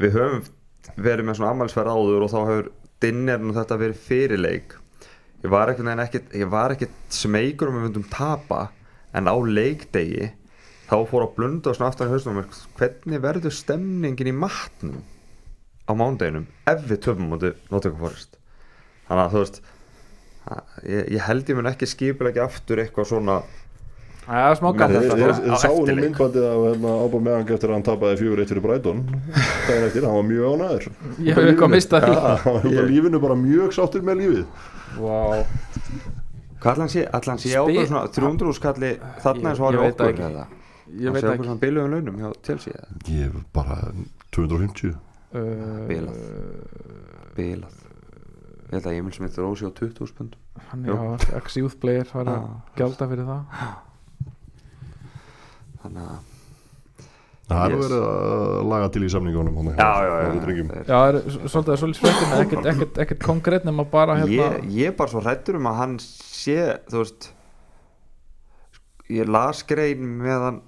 við 0.03 0.17
höfum 0.19 0.43
verið 1.07 1.29
með 1.29 1.39
svona 1.39 1.53
ammælsferð 1.55 1.95
áður 1.95 2.27
og 2.27 2.33
þá 2.33 2.39
hefur 2.51 2.71
dinnerinn 3.03 3.53
og 3.53 3.59
þetta 3.61 3.79
verið 3.85 4.03
fyrirleik 4.09 4.75
ég 5.43 5.51
var 5.51 6.75
ekkert 6.75 6.97
smeykur 7.13 7.71
um 7.71 7.79
að 7.79 7.83
við 7.83 7.89
myndum 7.89 8.07
tapa 8.13 8.69
en 9.13 9.29
á 9.29 9.35
leikdegi 9.35 10.31
þá 10.89 10.97
fór 11.09 11.27
að 11.27 11.35
blunda 11.39 11.73
og 11.73 11.79
svona 11.79 11.91
aftan 11.93 12.11
í 12.11 12.13
hausnum 12.13 12.43
hvernig 12.79 13.25
verður 13.25 13.55
stemningin 13.57 14.31
í 14.31 14.37
matnum 14.37 15.03
á 15.89 15.93
mándeginum 15.99 16.47
ef 16.71 16.85
við 16.89 17.03
töfum 17.07 17.31
mútið 17.33 17.59
Nottingham 17.73 18.03
Forest? 18.05 18.39
Þannig 19.09 19.25
að 19.25 19.33
þú 19.33 19.43
veist 19.43 19.61
ég, 20.87 21.03
ég 21.17 21.27
held 21.27 21.51
ég 21.51 21.59
mun 21.59 21.71
ekki 21.73 21.89
skipulegja 21.91 22.47
aftur 22.47 22.83
eitthvað 22.83 23.11
svona 23.11 23.41
það 24.27 24.47
er 24.51 24.57
smá 24.61 24.69
Þið 24.73 24.79
þetta. 24.83 25.01
þið- 25.03 25.23
á 25.23 25.35
þið 25.43 25.57
sáu 25.63 25.79
nú 25.83 25.95
myndbandið 25.99 26.45
af 26.49 26.59
hérna, 26.67 26.91
Ába 27.05 27.19
Meðang 27.27 27.51
eftir 27.57 27.69
að 27.69 27.75
hann 27.77 27.87
tapaði 27.89 28.19
fjögur 28.23 28.43
eitt 28.43 28.53
fyrir 28.53 28.65
Brighton. 28.67 29.01
Daginn 29.67 29.87
eftir, 29.89 30.07
hann 30.07 30.17
var 30.19 30.27
mjög 30.31 30.45
ánæður 30.53 30.87
ég 31.19 31.35
hef 31.35 31.45
eitthvað 31.51 31.73
mistað 31.75 32.07
hann 32.07 32.57
var 32.57 32.89
lífinu 32.93 33.21
bara 33.25 33.37
mjög 33.43 33.73
sáttur 33.77 34.03
með 34.07 34.21
lífið. 34.23 34.47
Wow. 35.03 35.45
hvað 36.63 36.73
allan 36.77 36.89
sé, 36.93 37.03
allan 37.19 37.39
sé 37.43 37.49
Spi- 37.51 37.59
ákveð 37.59 37.87
svona 37.91 38.03
300 38.15 38.51
úrskalli 38.53 38.91
þarna 39.25 39.53
eins 39.53 39.61
og 39.61 39.67
Ég- 39.67 39.73
ég 39.73 39.79
var 39.79 39.87
veit 39.87 39.97
það 39.99 40.11
okkur 40.13 40.27
ekki. 40.29 40.47
ég 41.03 41.13
veit 41.13 41.23
sé 41.23 41.27
okkur 41.27 41.35
ekki. 41.35 41.47
svona 41.49 41.61
bilugum 41.67 41.91
launum 41.97 42.17
hjá 42.23 42.33
Chelsea 42.47 42.73
eða? 42.73 42.89
Ég 43.09 43.23
hef 43.27 43.33
bara 43.53 43.79
250 44.37 44.93
uh, 44.93 45.87
Bilað. 45.89 46.19
bilað. 47.37 47.79
Ég 48.73 48.79
held 48.79 48.87
að 48.87 48.97
Emil 49.01 49.13
Smith 49.17 49.37
Rósi 49.43 49.67
á 49.67 49.71
20 49.75 50.07
spund 50.09 50.37
hann 50.71 50.85
Jú. 50.87 50.95
er 50.95 51.37
ex-youth 51.41 51.77
player 51.81 52.05
það 52.09 52.21
er 52.23 52.29
að 52.33 52.37
Já. 52.39 52.61
gjalda 52.79 53.09
fyrir 53.11 53.27
það 53.27 53.43
þannig 55.83 56.13
að 56.13 56.21
Það 57.53 57.63
er 57.67 57.73
Yes. 57.75 57.81
verið 57.83 58.03
að 58.07 58.69
laga 58.71 58.89
til 58.95 59.01
í 59.05 59.09
samningunum 59.13 59.67
já, 59.75 59.75
já, 59.77 59.85
já, 60.09 60.29
er- 60.31 60.87
já, 60.87 60.97
það 60.97 61.09
er 61.09 61.49
svolítið 61.53 61.79
svolítið 61.83 61.99
sprettin 61.99 62.35
ekkert, 62.39 62.69
ekkert, 62.71 63.01
ekkert 63.05 63.25
konkrétt 63.27 63.65
nema 63.69 63.85
bara 63.93 64.15
hérna 64.21 64.33
ég, 64.39 64.69
ég 64.73 64.87
er 64.93 64.95
bara 64.97 65.11
svo 65.13 65.21
hrættur 65.21 65.59
um 65.59 65.67
að 65.69 65.77
hann 65.81 65.97
sé 66.01 66.57
þú 66.89 67.03
veist 67.03 67.27
ég 69.13 69.29
las 69.29 69.61
grein 69.69 70.07
með 70.23 70.45
hann 70.47 70.61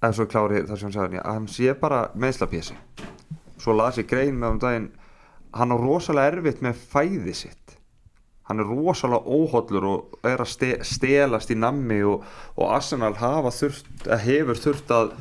eða 0.00 0.12
svo 0.16 0.26
klári 0.32 0.64
þar 0.66 0.80
sem 0.80 0.88
hann 0.88 0.96
sagði 0.98 1.20
að 1.20 1.36
hann 1.36 1.48
sé 1.52 1.74
bara 1.84 2.00
meðslapési 2.24 2.76
svo 3.60 3.76
las 3.76 4.00
ég 4.00 4.08
grein 4.10 4.40
með 4.40 4.56
um 4.56 4.60
daginn 4.64 4.88
hann 5.60 5.74
á 5.74 5.76
rosalega 5.78 6.32
erfitt 6.40 6.64
með 6.64 6.80
fæði 6.90 7.34
sitt 7.44 7.59
hann 8.50 8.60
er 8.62 8.66
rosalega 8.66 9.22
óhollur 9.30 9.84
og 9.86 10.24
er 10.26 10.42
að 10.42 10.48
ste 10.50 10.70
stelast 10.86 11.52
í 11.54 11.56
nammi 11.58 12.00
og, 12.02 12.24
og 12.58 12.72
Arsenal 12.74 13.14
hafa 13.20 13.52
þurft 13.54 14.08
að 14.10 14.24
hefur 14.26 14.58
þurft 14.58 14.90
að 14.96 15.12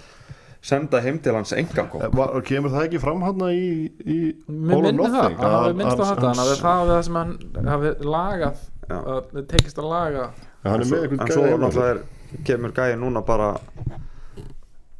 senda 0.65 0.99
heim 1.05 1.21
til 1.23 1.35
hans 1.37 1.53
engakók 1.55 2.01
Eh, 2.09 2.41
Kemur 2.49 2.73
það 2.73 2.87
ekki 2.89 2.99
fram 2.99 3.21
hann 3.23 3.45
í, 3.47 3.69
í 4.03 4.17
Mér 4.49 4.75
All 4.75 4.81
or 4.81 4.87
minni 4.89 5.07
það, 5.13 5.37
hann 5.39 5.55
hafi 5.55 5.77
minnst 5.79 6.01
á 6.01 6.05
þetta 6.09 6.27
hann 6.31 6.41
hafi 6.43 6.57
það 6.63 6.91
það 6.91 7.01
sem 7.07 7.19
hann 7.21 7.69
hafi 7.69 7.93
lagað 8.03 8.65
að 8.89 9.41
tekist 9.53 9.79
að 9.79 9.91
laga. 9.93 10.29
Hann 10.65 10.81
er 10.83 11.03
en 11.05 11.19
en 11.21 11.31
svo 11.31 11.43
náttúrulega 11.61 12.41
kemur 12.49 12.73
gæði 12.75 12.97
núna 12.99 13.21
bara 13.25 13.53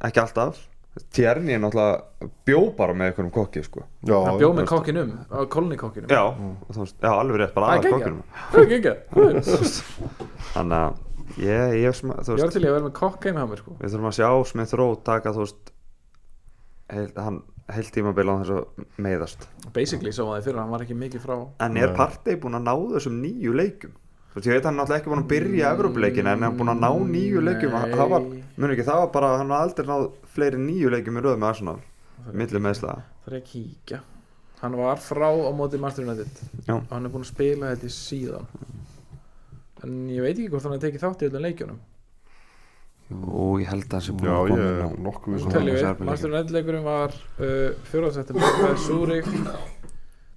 ekki 0.06 0.22
alltaf 0.22 0.62
Tjerni 1.14 1.54
er 1.54 1.60
náttúrulega 1.62 2.28
bjó 2.48 2.60
bara 2.74 2.94
með 2.98 3.10
einhverjum 3.12 3.30
kokki 3.34 3.60
sko. 3.62 3.84
Já, 4.08 4.16
hann 4.26 4.40
bjóð 4.40 4.56
með 4.58 4.66
kokkinum, 4.72 5.12
kolnikokkinum 5.54 6.10
já, 6.10 6.22
veist, 6.74 6.96
já, 6.98 7.10
alveg 7.14 7.38
rétt 7.44 7.54
bara 7.54 7.76
aðeins 7.76 7.94
kokkinum 7.94 8.22
er 8.58 8.98
þannig 10.54 10.80
að 10.80 11.44
ég, 11.44 11.76
ég, 11.84 11.94
sma- 11.94 12.18
þú 12.26 12.34
ég 12.34 12.42
var 12.42 12.54
til 12.56 12.64
í 12.64 12.66
að 12.66 12.74
vera 12.74 12.88
með 12.88 12.96
kokk 12.98 13.28
heima 13.28 13.44
hjá 13.44 13.52
mér 13.52 13.62
sko. 13.62 13.76
við 13.78 13.94
þurfum 13.94 14.10
að 14.10 14.18
sjá 14.18 14.28
Smith 14.50 14.74
Rowe 14.80 14.98
taka 15.06 15.34
þú 15.36 15.44
veist 15.44 15.72
heil, 16.90 17.06
hann 17.22 17.40
heilt 17.70 17.92
tímabil 17.94 18.26
á 18.26 18.34
þess 18.42 18.52
að 18.56 18.84
meiðast. 19.06 19.46
Basically 19.76 20.10
sá 20.10 20.24
það 20.26 20.46
fyrir, 20.48 20.58
hann 20.58 20.74
var 20.74 20.82
ekki 20.88 20.98
mikið 20.98 21.22
frá 21.22 21.36
en 21.66 21.78
er 21.78 21.94
partey 21.94 22.34
búinn 22.42 22.58
að 22.58 22.66
ná 22.66 22.74
þessum 22.96 23.20
nýju 23.22 23.54
leikum 23.54 23.94
þú 23.94 24.40
veist, 24.40 24.48
ég 24.50 24.58
veit 24.58 24.66
hann 24.66 24.74
er 24.74 24.80
náttúrulega 24.82 25.00
ekki 25.04 25.12
búinn 25.12 25.22
að 25.22 25.30
byrja 25.36 25.70
Evrópuleikin 25.76 26.26
en 26.26 26.34
hann 26.34 26.48
er 26.50 26.58
búinn 26.58 26.72
að 26.74 26.82
ná 26.82 26.90
nýju 27.14 27.44
leikum 27.46 27.78
það 27.94 28.10
var, 28.16 28.26
muni 28.56 28.74
ekki, 28.74 28.88
það 28.88 29.04
var 29.04 29.14
bara 29.14 29.36
hann 29.38 29.54
har 29.54 29.68
aldrei 29.68 29.86
náð 29.88 30.08
fleiri 30.34 30.60
nýju 30.60 30.90
leikum 30.92 31.18
í 31.20 31.24
röð 31.24 31.38
með 31.38 31.52
Arsenal 31.52 31.78
milli 32.32 32.60
meðslaga 32.62 33.04
það 33.24 33.32
er 33.32 33.38
að 33.38 33.46
kíkja. 33.50 34.00
Hann 34.60 34.76
var 34.76 35.00
frá 35.00 35.28
á 35.30 35.50
móti 35.56 35.78
Já. 36.66 36.74
og 36.76 36.90
hann 36.90 37.06
er 37.06 37.12
búinn 37.12 37.24
að 37.24 37.30
spila 37.32 37.70
þetta 37.72 37.88
í 37.88 37.94
síðan. 37.94 38.48
En 39.84 39.94
ég 40.12 40.24
veit 40.24 40.34
ekki 40.34 40.50
hvort 40.52 40.66
hann 40.66 40.76
er 40.76 40.82
tekið 40.82 41.04
þátt 41.04 41.22
í 41.22 41.28
öllum 41.30 41.44
leikjunum. 41.46 41.80
Og 43.10 43.62
ég 43.62 43.70
held 43.72 43.86
að 43.88 43.94
það 43.94 44.04
sé 44.06 44.14
búinn 44.14 44.30
Já, 44.30 44.36
að 44.36 44.50
ég 44.50 44.54
koma 44.54 44.66
er 44.66 44.76
inn 44.76 44.84
á 44.84 45.04
nokkuð 45.06 45.34
um 45.34 45.40
Já. 45.40 46.56
leikurinn 46.56 46.86
var 46.86 47.16
uh, 47.16 47.86
fjóraðsettum 47.90 48.40
með 48.40 48.74
Zúrik 48.84 49.30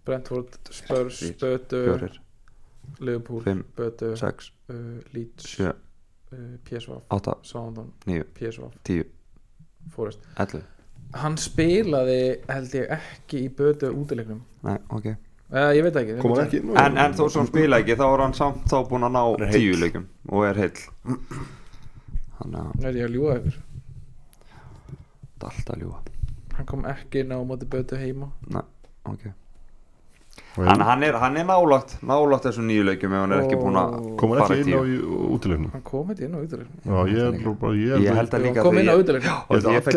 Brentford, 0.04 0.60
Spurs, 0.72 1.22
Leeds, 1.24 1.40
Bötu 1.44 1.84
fjórir, 1.86 2.18
Liverpool, 3.00 3.44
fimm, 3.46 3.62
Bötu 3.78 4.14
sex, 4.20 4.50
uh, 4.72 5.00
Leeds, 5.16 5.52
PSV 6.68 6.98
átta, 7.16 7.38
Southampton, 7.42 7.92
níu, 8.10 8.24
PSV, 8.38 8.70
tíu, 8.88 9.06
Forest. 9.94 10.24
Ellu. 10.40 10.62
Hann 11.22 11.36
spilaði 11.38 12.20
held 12.50 12.74
ég 12.80 12.90
ekki 12.96 13.44
í 13.46 13.50
Bötu 13.54 13.92
útileiknum. 13.94 14.40
Nei, 14.66 14.78
ok. 14.90 15.12
Uh, 15.54 15.70
ég 15.78 15.84
veit 15.86 15.98
ekki 16.00 16.16
Kom 16.22 16.32
hann 16.34 16.48
ekki. 16.48 16.62
inn? 16.64 16.72
En, 16.82 16.96
en 16.98 17.14
þó 17.14 17.28
sem 17.30 17.44
hann 17.44 17.50
spila 17.52 17.78
ekki 17.84 17.98
þá 18.00 18.06
er 18.08 18.24
hann 18.24 18.34
samt 18.38 18.64
þá 18.72 18.80
búinn 18.90 19.06
að 19.06 19.14
ná 19.14 19.22
er 19.36 19.46
heill. 19.52 19.60
tíu 19.60 19.76
leikum 19.84 20.08
og 20.32 20.48
er 20.48 20.62
heill. 20.64 20.82
Þannig 22.40 22.60
að 22.64 22.88
er 22.90 22.98
ég 22.98 23.06
að 23.10 23.14
ljúga 23.18 23.36
ykkur? 23.42 23.60
Þetta 24.90 25.46
er 25.46 25.54
alltaf 25.54 25.80
ljúa 25.84 26.02
hann 26.54 26.68
kom 26.70 26.84
ekki 26.86 27.24
inn 27.24 27.32
á 27.34 27.38
móti 27.46 27.66
Bötu 27.70 27.98
heima. 27.98 28.28
Nei, 28.54 28.62
ok 29.10 29.24
Og 30.54 30.68
Hann, 30.68 30.82
hann, 30.86 31.02
er, 31.04 31.16
hann 31.18 31.38
er 31.38 31.46
nálagt, 31.50 31.96
nálagt 32.06 32.44
þessum 32.46 32.68
nýju 32.70 32.84
leikum 32.86 33.14
ef 33.16 33.22
hann 33.24 33.32
er 33.34 33.40
ekki 33.42 33.58
búinn 33.58 33.78
að 33.82 33.94
Ó. 33.98 34.10
Kom 34.22 34.34
hann 34.36 34.42
fara 34.44 34.58
ekki 34.60 34.70
inn 34.70 34.78
á 34.78 34.84
tíu. 34.86 35.18
útilegnum? 35.34 35.72
hann 35.74 35.84
kom 35.88 36.12
ekki 36.14 36.26
inn 36.28 36.36
á 36.38 36.40
útileiknum. 36.44 36.78
Já, 36.86 36.98
ég 37.10 37.22
er 37.24 37.56
bara, 37.64 37.74
ég 37.74 38.04
Ég 38.06 38.20
held 38.20 38.36
að 38.38 38.44
líka 38.46 38.62
kom 38.68 38.78
inn 38.78 38.90
á 38.90 38.96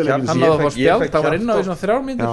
hjarta- 0.09 0.31
hann 0.33 0.41
hafði 0.41 0.49
að 0.49 0.63
fá 0.65 0.69
fekk 1.03 1.13
hann 1.17 1.27
var 1.27 1.37
inn 1.37 1.49
á 1.49 1.55
í 1.57 1.65
svona 1.67 1.81
þrjár 1.83 2.03
Já, 2.25 2.31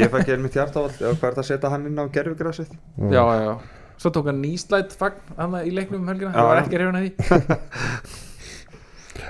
ég 0.00 0.14
fekk 0.16 0.28
ég 0.32 0.40
mitt 0.46 0.56
hjarta 0.56 0.76
á 0.80 0.84
hvað 0.88 1.12
er 1.12 1.36
það 1.36 1.42
að 1.44 1.48
setja 1.52 1.72
hann 1.76 1.86
inn 1.90 2.00
á 2.00 2.04
gerfugrasið 2.16 2.70
já, 3.12 3.22
já, 3.28 3.40
já 3.44 3.54
svo 4.00 4.10
tók 4.12 4.26
hann 4.32 4.40
nýslætt 4.44 4.96
fagn 4.96 5.20
hann 5.36 5.52
í 5.68 5.72
leiknum 5.76 6.00
um 6.00 6.08
helgina, 6.08 6.32
það 6.32 6.48
var 6.48 6.62
ekki 6.64 6.80
reyfuna 6.80 7.04
því 7.04 8.24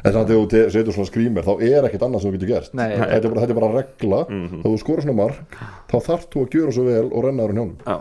En 0.04 0.12
þannig 0.12 0.22
að 0.22 0.30
þegar 0.30 0.66
þú 0.66 0.70
setur 0.76 0.92
svona 0.96 1.10
skrýmer 1.10 1.42
þá 1.46 1.52
er 1.62 1.86
ekkert 1.88 2.02
annað 2.06 2.20
sem 2.22 2.30
þú 2.30 2.36
getur 2.36 2.52
gert 2.54 2.74
Nei. 2.74 2.88
þetta, 2.96 3.24
er 3.24 3.28
bara, 3.32 3.40
þetta 3.46 3.54
er 3.56 3.60
bara 3.60 3.72
regla 3.80 4.20
Mhm. 4.26 4.60
Þegar 4.62 4.72
þú 4.74 4.78
skora 4.82 5.02
svona 5.06 5.16
mark 5.22 5.58
þá 5.90 5.96
þarft 6.08 6.30
þú 6.32 6.38
að 6.46 6.50
gjöra 6.56 6.72
svo 6.76 6.84
vel 6.86 7.06
og 7.12 7.24
renna 7.24 7.42
ára 7.46 7.52
hjánum 7.56 7.76
Já, 7.86 7.96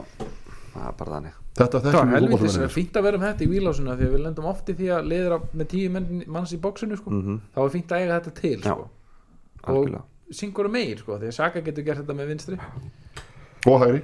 það 0.75 0.87
er 0.89 0.95
bara 0.99 1.11
þannig 1.15 1.41
Þetta 1.55 1.79
það 1.79 1.83
var 1.85 1.91
þekkjum 1.93 2.09
við 2.09 2.15
helvitis 2.15 2.39
fótboltamennir. 2.41 2.73
fínt 2.75 2.97
að 2.99 3.03
vera 3.07 3.17
með 3.17 3.29
þetta 3.31 3.45
í 3.45 3.51
výlásuna 3.53 3.93
því 3.95 4.05
að 4.09 4.11
við 4.15 4.23
lendum 4.25 4.45
oft 4.51 4.67
í 4.69 4.73
því 4.75 4.87
að 4.91 5.05
liðra 5.07 5.37
með 5.55 5.67
tíu 5.71 5.89
menn, 5.93 6.23
manns 6.27 6.51
í 6.51 6.57
bóksinu 6.59 6.97
sko. 6.99 7.09
Mhm. 7.15 7.37
þá 7.55 7.59
er 7.63 7.69
fínt 7.75 7.91
að 7.95 8.01
eiga 8.01 8.17
þetta 8.19 8.33
til 8.41 8.59
sko. 8.59 8.87
Algjörlega 9.65 10.01
og 10.01 10.35
syngur 10.35 10.67
meir 10.73 10.97
sko, 10.99 11.15
því 11.21 11.27
að 11.29 11.33
Saka 11.37 11.61
getur 11.61 11.83
gert 11.85 12.01
þetta 12.03 12.15
með 12.17 12.27
vinstri 12.33 12.57
Og 13.67 13.79
hægri 13.85 14.01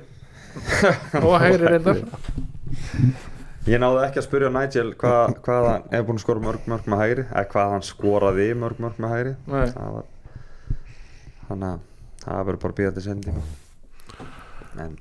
og 1.28 1.36
hægri 1.42 1.68
reyndar 1.68 2.00
Ég 3.70 3.78
náði 3.78 4.00
ekki 4.08 4.18
að 4.22 4.26
spyrja 4.26 4.50
Nigel 4.56 4.88
hvað, 4.98 5.36
hvað 5.46 5.66
hann 5.70 5.84
er 5.94 6.06
búinn 6.08 6.18
að 6.18 6.24
skora 6.24 6.42
mörg 6.42 6.64
mörg 6.72 6.88
með 6.90 7.02
hægri 7.04 7.26
eða 7.30 7.44
hvað 7.52 7.74
hann 7.76 7.84
skoraði 7.86 8.48
mörg 8.58 8.80
mörg 8.82 8.98
með 9.04 9.12
hægri? 9.14 9.34
Nei. 9.46 9.66
það 9.76 9.92
var 9.98 10.08
þannig 11.52 11.68
að 11.70 11.84
það 12.24 12.46
verður 12.48 12.62
bara 12.64 12.78
býðandi 12.80 13.04
sendingu 13.06 13.44
en 14.82 14.96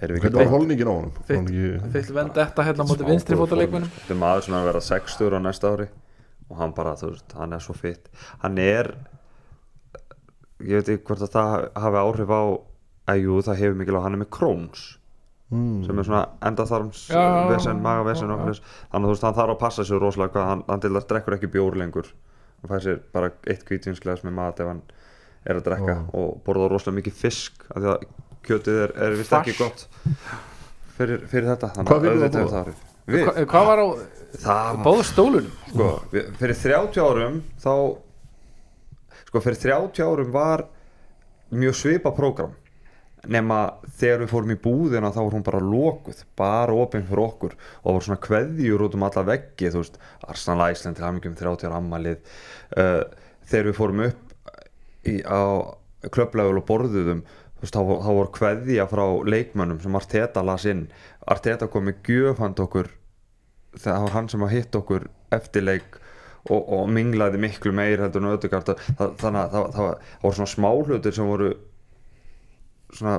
erum 0.00 0.16
við 0.16 0.24
Hvernig 0.24 0.24
ekki 0.24 0.38
var 0.40 0.52
holningin 0.54 0.88
á 0.88 0.94
hann 0.96 1.10
ekki- 1.36 1.92
Þitt 1.98 2.12
vend 2.16 2.32
þetta 2.38 2.64
hérna 2.70 2.86
Smá 2.88 3.04
vinstri 3.10 3.36
góð 3.36 3.42
fótaleikmunum 3.44 3.92
Þetta 3.98 4.14
er 4.16 4.20
maður 4.24 4.46
sem 4.46 4.54
er 4.56 4.60
að 4.62 4.68
vera 4.70 4.82
60 4.88 5.36
á 5.36 5.40
næsta 5.44 5.72
ári 5.74 5.88
og 6.50 6.56
hann 6.58 6.72
bara, 6.74 6.94
þú 6.98 7.10
veist, 7.12 7.34
hann 7.38 7.52
er 7.52 7.60
svo 7.62 7.74
fitt 7.76 8.08
hann 8.42 8.56
er 8.58 8.88
ég 10.64 10.80
veit 10.80 10.88
ekki 10.96 11.04
hvort 11.10 11.22
að 11.28 11.34
það 11.36 11.68
hafi 11.84 12.00
áhrif 12.06 12.32
á 12.32 12.42
að 13.10 13.20
jú, 13.24 13.36
það 13.44 13.60
hefur 13.60 13.78
mikil 13.80 14.00
á 14.00 14.04
hann 14.06 14.16
er 14.16 14.22
með 14.24 14.30
Crohn's 14.34 14.82
mm. 15.50 15.82
sem 15.86 15.98
er 16.02 16.08
svona 16.08 16.22
endaþarms 16.50 17.04
vesen, 17.50 17.82
magavesen 17.84 18.32
og 18.34 18.46
þess 18.48 18.64
þannig 18.90 19.04
að 19.04 19.08
þú 19.08 19.14
veist, 19.14 19.26
hann 19.28 19.38
þarf 19.38 19.54
að 19.54 19.60
passa 19.64 19.86
sig 19.86 20.00
rosalega 20.02 20.34
hvað 20.36 20.48
hann, 20.50 20.64
hann 20.68 20.84
til 20.84 20.92
að 20.94 21.08
drekkur 21.12 21.36
ekki 21.38 21.52
bjór 21.56 21.78
lengur 21.80 22.10
hann 22.60 22.72
fæði 22.72 22.82
sér 22.86 23.00
bara 23.14 23.32
eitt 23.50 23.64
hvítvinsglas 23.68 24.24
með 24.26 24.36
mat 24.38 24.60
ef 24.62 24.70
hann 24.70 24.82
er 25.48 25.60
að 25.60 25.66
drekka 25.70 25.96
Já. 25.96 26.04
og 26.20 26.40
borða 26.46 26.68
rosalega 26.70 27.00
mikið 27.00 27.18
fisk 27.22 27.64
af 27.70 27.80
því 27.80 27.92
að 27.94 28.06
kjötið 28.46 28.80
er, 28.84 28.94
er 29.06 29.18
vist 29.20 29.34
ekki 29.36 29.56
gott 29.58 29.86
fyrir, 30.96 31.26
fyrir 31.30 31.50
þetta 31.54 31.72
þannig 31.76 31.92
Hvað 31.92 32.08
auðvitað 32.10 32.40
hefur 32.40 32.50
borða? 32.50 32.62
það. 32.64 32.86
Við, 33.10 33.24
Hva, 33.26 33.44
hvað 33.50 33.66
var 33.70 33.80
á 33.80 33.86
það 34.40 34.66
var 34.70 34.84
báðu 34.86 35.04
stólunum? 35.08 35.54
sko, 35.72 35.86
fyrir 36.38 36.58
30 36.60 37.00
árum 37.02 37.40
þá 37.64 37.72
sko 39.30 39.42
fyrir 39.44 39.62
30 39.64 40.04
árum 40.06 40.30
var 40.34 40.64
mjög 41.50 41.74
svipa 41.80 42.12
prógram 42.14 42.52
nema 43.28 43.58
þegar 44.00 44.22
við 44.24 44.30
fórum 44.32 44.54
í 44.54 44.58
búðina 44.60 45.10
þá 45.12 45.20
var 45.20 45.34
hún 45.36 45.44
bara 45.46 45.60
lokuð, 45.64 46.22
bara 46.38 46.76
opinn 46.76 47.04
fyrir 47.08 47.24
okkur. 47.24 47.56
Og 47.82 47.84
það 47.84 47.96
voru 47.96 48.06
svona 48.06 48.24
kveðjur 48.26 48.86
út 48.86 48.96
um 48.96 49.06
alla 49.08 49.26
veggi 49.28 49.72
þú 49.72 49.82
veist, 49.82 50.00
Arsenal 50.28 50.70
Æsland 50.70 50.98
til 50.98 51.06
hamingjum 51.06 51.36
30 51.40 51.68
ára 51.68 51.80
ammalið 51.82 52.32
uh, 52.80 53.02
þegar 53.50 53.70
við 53.70 53.78
fórum 53.80 54.04
upp 54.06 54.56
í, 55.04 55.20
á 55.26 55.42
klöflegur 56.08 56.62
og 56.62 56.68
borðuðum 56.70 57.24
þú 57.26 57.66
veist, 57.66 57.76
þá, 57.76 57.82
þá 58.06 58.10
voru 58.10 58.34
kveðja 58.38 58.88
frá 58.88 59.04
leikmönnum 59.34 59.82
sem 59.84 60.00
Arteta 60.00 60.44
las 60.46 60.68
inn. 60.70 60.86
Arteta 61.28 61.68
kom 61.68 61.90
með 61.90 62.00
gjöfand 62.08 62.64
okkur 62.64 62.88
það 63.78 64.04
var 64.06 64.14
hann 64.16 64.30
sem 64.30 64.44
að 64.44 64.54
hitt 64.56 64.76
okkur 64.76 65.06
eftir 65.34 65.66
leik 65.66 65.98
og, 66.50 66.60
og 66.60 66.88
minglaði 66.90 67.40
miklu 67.42 67.72
meir 67.76 68.00
heldur 68.02 68.24
en 68.24 68.32
öðugart 68.32 68.72
þannig 68.96 69.02
að 69.04 69.18
það, 69.20 69.42
það, 69.52 69.66
það 69.76 70.22
voru 70.24 70.38
svona 70.38 70.54
smáhlutir 70.54 71.16
sem 71.16 71.28
voru 71.28 71.50
svona 72.94 73.18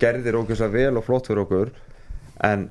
gerðir 0.00 0.36
ógeðslega 0.40 0.72
vel 0.72 0.96
og 1.00 1.04
flott 1.06 1.26
fyrir 1.30 1.42
okkur 1.44 1.70
en 2.44 2.66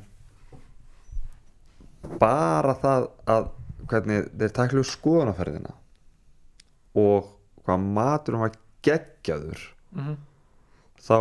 bara 2.22 2.76
það 2.82 3.08
að 3.36 3.48
hvernig 3.90 4.28
þeir 4.40 4.54
taklu 4.56 4.84
skoðanaferðina 4.86 5.74
og 7.02 7.32
hvað 7.66 7.88
maturum 7.98 8.46
var 8.46 8.54
geggjaður 8.86 9.62
Mhm. 9.96 10.16
þá 11.00 11.18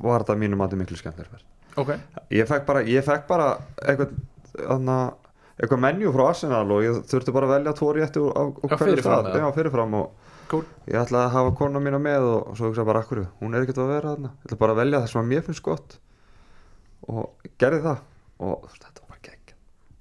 var 0.00 0.22
þetta 0.22 0.32
að 0.34 0.38
mínu 0.42 0.56
mati 0.56 0.76
miklu 0.80 0.96
skemmtilega 0.96 1.30
ferð 1.36 1.44
Ok, 1.78 1.90
ég 2.34 2.46
fekk 2.48 2.64
bara, 2.66 2.80
ég 2.82 3.04
fekk 3.04 3.26
bara 3.28 3.58
eitthvað, 3.84 4.14
anna, 4.68 5.12
eitthvað 5.60 5.78
menju 5.84 6.10
frá 6.14 6.24
Arsenal 6.30 6.64
og 6.72 6.80
ég 6.82 6.96
þurfti 7.06 7.32
bara 7.36 7.46
að 7.46 7.52
velja 7.52 7.74
tvo 7.78 7.92
rétti 7.94 8.18
og, 8.18 8.32
og, 8.64 8.70
Já, 8.72 8.76
fyrirfram, 8.80 9.26
eða? 9.28 9.38
já, 9.44 9.52
fyrirfram 9.54 9.94
og 9.94 10.10
cool. 10.50 10.64
Ég 10.88 10.98
ætlaði 11.02 11.24
að 11.28 11.34
hafa 11.36 11.54
kona 11.62 11.82
mína 11.84 12.00
með 12.02 12.28
og 12.32 12.54
svo 12.58 12.70
hugsaði 12.70 12.90
bara 12.90 13.02
akkur, 13.04 13.24
hún 13.42 13.54
er 13.56 13.64
ekkert 13.66 13.82
að 13.84 13.92
vera 13.94 14.14
þarna. 14.14 14.30
Ég 14.38 14.48
ætla 14.48 14.60
bara 14.62 14.76
að 14.76 14.80
velja 14.82 15.02
það 15.02 15.10
sem 15.12 15.20
að 15.22 15.28
mér 15.32 15.44
finnst 15.48 15.64
gott. 15.66 15.98
Og 17.08 17.50
gerði 17.60 17.82
það. 17.84 18.00
Og 18.38 18.54
þú 18.62 18.70
veist, 18.70 18.82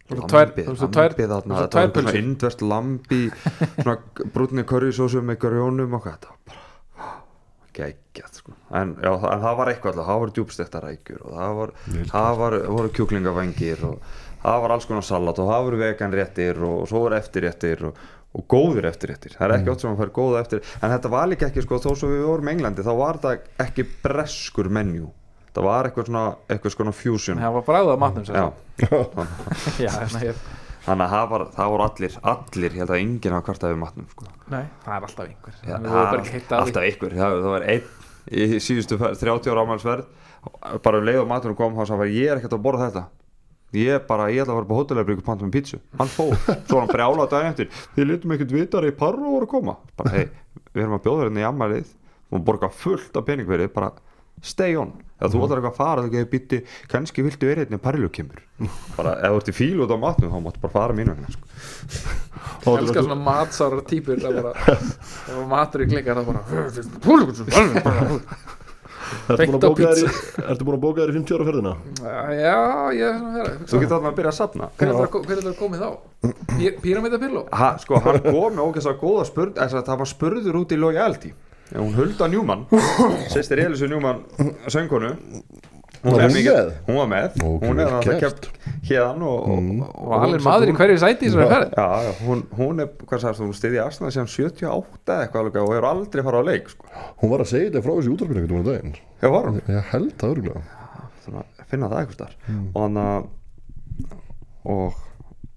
þetta 0.07 0.15
var 0.15 0.23
bara 0.23 0.29
tvær- 0.31 0.47
lambið, 0.47 1.31
þarna. 1.33 1.57
þetta 1.65 1.81
var 1.81 1.97
svona 1.97 2.19
indvest 2.21 2.61
lambi 2.63 3.21
svona 3.81 3.95
brúnni 4.35 4.63
currysósu 4.69 5.19
með 5.27 5.39
grjónum 5.43 5.97
og 5.97 6.05
þetta 6.07 6.29
var 6.31 6.37
bara 6.47 7.17
geggjað 7.77 8.37
sko. 8.39 8.53
en, 8.79 8.93
já, 9.03 9.11
en 9.11 9.41
það 9.43 9.57
var 9.59 9.71
eitthvað 9.73 9.91
alltaf, 9.91 10.07
það 10.07 10.21
voru 10.23 10.35
djúbstekta 10.37 10.79
rækjur 10.85 11.25
og 11.27 11.35
það, 11.35 11.51
var, 11.59 11.73
það 12.13 12.39
var, 12.39 12.55
voru 12.77 12.93
kjúklingavengir 12.97 13.83
og 13.89 14.15
það 14.45 14.63
var 14.63 14.75
alls 14.77 14.87
konar 14.89 15.05
salat 15.05 15.41
og 15.43 15.51
það 15.51 15.67
voru 15.67 15.81
veganréttir 15.83 16.63
og 16.69 16.87
svo 16.89 17.03
voru 17.03 17.19
eftirréttir 17.19 17.83
og, 17.91 17.99
og 18.37 18.45
góðir 18.51 18.87
eftirréttir. 18.91 19.33
Það 19.37 19.47
er 19.47 19.55
ekki 19.57 19.71
oft 19.73 19.83
sem 19.83 19.93
að 19.93 20.01
fær 20.03 20.11
góða 20.17 20.41
eftir 20.43 20.61
en 20.77 20.91
þetta 20.93 21.13
var 21.13 21.31
líka 21.31 21.49
ekki, 21.49 21.63
sko, 21.65 21.79
þó 21.81 21.89
svo 21.97 22.11
við 22.11 22.27
vorum 22.27 22.51
í 22.51 22.53
Englandi 22.53 22.85
þá 22.85 22.93
var 22.99 23.19
þetta 23.23 23.65
ekki 23.67 23.87
breskur 24.03 24.69
menjú 24.77 25.09
það 25.57 25.65
var 25.65 25.89
eitthvað 25.89 26.07
svona, 26.11 26.23
eitthvað 26.53 26.73
svona 26.75 26.93
fusion. 26.93 27.41
Það 27.41 27.55
var 27.57 27.63
bræðað 27.67 27.97
á 27.97 28.03
matnum 28.03 28.25
sem 28.27 28.37
já, 28.37 28.45
sagt. 28.45 29.79
Já, 29.87 29.91
þannig 30.87 31.03
að 31.07 31.13
það, 31.15 31.23
var, 31.31 31.45
það 31.55 31.71
voru 31.73 31.85
allir 31.87 32.17
allir, 32.31 32.75
ég 32.77 32.83
held 32.83 32.93
að 32.93 33.01
enginn 33.01 33.33
hafa 33.35 33.45
kvartað 33.49 33.73
við 33.73 33.79
matnum 33.81 34.09
sko. 34.11 34.27
Nei, 34.53 34.61
það 34.85 34.93
er 34.93 35.07
alltaf 35.07 35.23
að 35.23 35.31
því. 35.33 36.43
alltaf 36.61 36.87
ykkur, 36.91 37.17
það, 37.17 37.39
það 37.41 37.55
var 37.55 37.65
einn 37.73 37.89
í 38.27 38.61
síðustu 38.63 38.99
fer- 39.01 39.17
30 39.19 39.51
ára 39.53 39.65
ámælsverð 39.65 40.81
bara 40.83 40.99
um 41.01 41.07
leið 41.07 41.21
og 41.23 41.29
maturinn 41.31 41.57
kom 41.59 41.75
þá 41.75 41.83
sagði 41.89 42.05
hann, 42.05 42.15
ég 42.15 42.31
er 42.31 42.39
ekkert 42.41 42.55
að 42.55 42.63
borða 42.63 42.87
þetta 42.87 43.03
ég 43.75 44.05
bara, 44.07 44.29
ég 44.31 44.43
ætla 44.43 44.53
að 44.53 44.59
fara 44.59 44.67
upp 44.67 44.71
á 44.71 44.79
hótelabríku 44.79 45.25
panta 45.25 45.47
með 45.47 45.55
pítsu, 45.57 45.79
hann 45.99 46.11
fór. 46.11 46.35
Svo 46.67 46.79
hann 46.79 46.91
brjálaði 46.91 47.31
daginn 47.33 47.51
eftir, 47.51 47.67
þið 47.95 48.09
litum 48.11 48.35
ekkert 48.37 48.53
vitar 48.55 48.87
í 48.87 48.93
parru 48.95 49.25
voru 49.27 49.47
að 49.47 49.53
koma, 49.57 49.75
bara 49.99 50.13
hei 50.13 50.25
við 50.71 50.83
erum 50.83 50.97
að 50.97 51.03
bjóða 51.07 51.23
hérna 51.25 51.43
í 51.43 51.47
ammælið 51.47 51.89
og 52.31 52.45
borga 52.47 52.69
fullt 52.71 53.17
af 53.17 53.27
peningverið, 53.27 53.73
bara 53.75 53.91
stay 54.45 54.77
on. 54.77 54.91
Ef 55.17 55.31
þú 55.33 55.39
ætlar 55.47 55.57
eitthvað 55.57 55.71
að 55.71 55.79
fara, 55.79 56.01
þú 56.05 56.09
getur 56.13 56.29
býtti 56.29 56.57
kannski 56.91 57.23
viltu 57.25 57.47
verið 57.49 57.63
hérna 57.63 57.79
parlu 57.81 58.09
kemur. 58.13 58.43
Bara, 58.93 59.15
ef 59.17 59.31
þú 59.33 59.39
ert 59.39 59.49
í 59.49 59.55
fíl 59.57 59.79
út 59.81 59.89
á 59.89 59.97
matnum, 59.97 60.29
þá 60.29 60.39
máttu 60.45 60.61
bara 60.61 60.75
fara 60.75 60.93
mínu 60.93 61.15
vegna 61.15 61.29
sko. 61.33 61.45
Ég 62.67 62.77
elskar 62.83 63.07
svona 63.07 63.17
matsárar 63.25 63.81
típur 63.89 64.21
það 64.21 64.37
bara, 64.45 64.77
matur 65.49 65.81
í 65.81 65.89
klingar 65.89 66.19
það 66.19 66.25
bara 66.29 66.41
Ertu 69.27 69.47
búin 69.47 69.57
að 69.57 69.63
bóka 69.67 69.83
þér 69.87 69.97
í- 69.97 70.07
pizza. 70.07 70.43
ertu 70.51 70.67
búin 70.67 70.77
að 70.77 70.83
bóka 70.85 71.01
þér 71.01 71.11
í 71.11 71.17
50 71.17 71.37
ára 71.37 71.47
ferðina? 71.49 71.73
Já, 72.37 72.57
ég 72.97 73.05
er 73.07 73.17
svona 73.17 73.33
vera 73.37 73.51
þú 73.67 73.81
getur 73.81 73.93
þarna 73.95 74.11
að 74.11 74.17
byrja 74.19 74.31
að 74.33 74.37
safna 74.39 74.69
Hver 74.77 74.87
er 74.87 74.93
það- 74.93 75.03
er 75.51 75.57
komið 75.61 75.79
þá? 75.83 75.89
Ha, 77.61 77.69
sko, 77.83 77.99
hann 78.07 78.21
kom 78.25 78.55
með 78.57 78.63
ógeðslega 78.67 79.01
góða 79.03 79.25
spurð 79.29 79.53
þess 79.59 79.77
að 79.79 79.85
það 79.91 80.01
var 80.03 80.11
spurður 80.13 80.59
út 80.63 80.71
í 80.73 80.79
loyalty 80.81 81.33
hún 81.75 81.93
Hulda 81.97 82.27
Njúmann 82.31 82.61
sýstir 83.33 83.59
Elisu 83.65 83.89
Njúmann 83.91 84.23
söngkonu 84.71 85.13
hún, 86.03 86.11
Var 86.13 86.21
er 86.21 86.29
hún 86.29 86.37
með? 86.37 86.71
hún 86.87 86.95
var 86.97 87.07
með 87.11 87.37
hún 87.63 87.79
er 87.81 87.87
að 87.97 88.03
gert. 88.05 88.19
kemd 88.21 88.47
hérðan 88.89 89.21
og, 89.27 89.37
og, 89.47 89.57
Mm. 89.57 89.81
allir 90.17 90.39
hún- 90.39 90.45
maður 90.47 90.67
í 90.67 90.71
hún- 90.71 90.77
hverju 90.77 90.97
sæti 91.03 91.25
í 91.25 91.29
þessari 91.29 91.49
ferð 91.53 92.21
hún, 92.27 92.43
hún 92.59 92.81
er, 92.83 92.87
hvað 93.05 93.19
sagðist 93.23 93.41
þú, 93.41 93.47
hún 93.47 93.57
stiði 93.59 93.81
Arsenal 93.85 94.11
síðan 94.11 94.29
78 94.29 95.13
eða 95.13 95.27
eitthvað 95.27 95.41
alveg 95.41 95.61
og 95.63 95.73
hefur 95.73 95.89
aldrei 95.91 96.23
farið 96.23 96.41
á 96.41 96.45
leik 96.51 96.69
sko. 96.69 96.85
Hún 97.21 97.29
var 97.29 97.39
að 97.39 97.51
segja 97.53 97.69
þetta 97.71 97.83
frá 97.83 97.93
þessi 97.97 98.13
útvarpinu 98.13 98.37
einhvern 98.37 98.47
veginn 98.47 98.65
um 98.65 98.71
daginn 98.71 98.95
já, 99.21 99.31
var 99.31 99.43
hún 99.49 99.61
Ég 99.67 99.83
held 99.91 100.13
það 100.17 100.35
örgulega 100.35 100.61
svona, 101.25 101.43
finna 101.67 101.89
það 101.89 101.99
eitthvað 102.01 102.13
starf 102.13 102.35
og 102.75 102.81
hann 102.81 102.97
að 102.97 103.27
og 104.67 104.93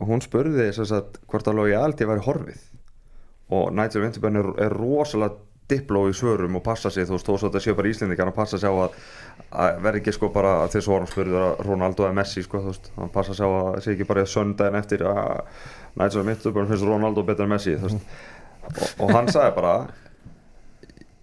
hún 0.08 0.22
spurði 0.24 0.72
sem 0.74 0.86
sagt, 0.88 1.18
hvort 1.28 1.44
að 1.50 1.58
loyalty 1.60 2.06
væri 2.08 2.22
horfið 2.24 2.60
og 3.50 3.72
Nigel 3.74 4.04
Winterburn 4.04 4.36
er, 4.40 4.50
er 4.66 4.70
rosalega 4.78 5.34
dipló 5.70 6.04
í 6.10 6.16
svörum 6.16 6.58
og 6.58 6.64
passa 6.66 6.92
sig 6.92 7.08
þú 7.08 7.16
veist, 7.16 7.28
þó 7.28 7.34
svo 7.36 7.48
þetta 7.48 7.64
séu 7.64 7.76
bara 7.78 7.92
íslendingar 7.92 8.30
hann 8.30 8.36
passa 8.36 8.60
sig 8.60 8.70
á 8.70 8.74
að, 8.74 8.98
að 9.50 9.80
verði 9.86 10.02
ekki 10.02 10.16
sko 10.16 10.30
bara 10.34 10.52
þess 10.72 10.90
að 10.90 10.98
hann 10.98 11.10
spurði 11.10 11.40
að 11.40 11.64
Ronaldo 11.66 12.06
eða 12.06 12.18
Messi 12.20 12.44
sko, 12.46 12.62
þú 12.64 12.74
veist, 12.74 12.92
hann 12.98 13.14
passa 13.14 13.36
sig 13.38 13.46
á 13.46 13.50
að 13.50 13.80
sé 13.84 13.94
ekki 13.94 14.08
bara 14.10 14.26
söndaginn 14.28 14.80
eftir 14.82 15.06
að 15.08 15.42
Nigel 16.00 16.26
Winterburn 16.28 16.70
finnst 16.70 16.86
Ronaldo 16.88 17.26
betur 17.26 17.48
en 17.48 17.54
Messi 17.54 17.76
þú 17.78 17.88
veist, 17.88 18.14
og, 18.70 18.86
og 19.06 19.14
hann 19.16 19.30
sagði 19.32 19.56
bara 19.58 19.74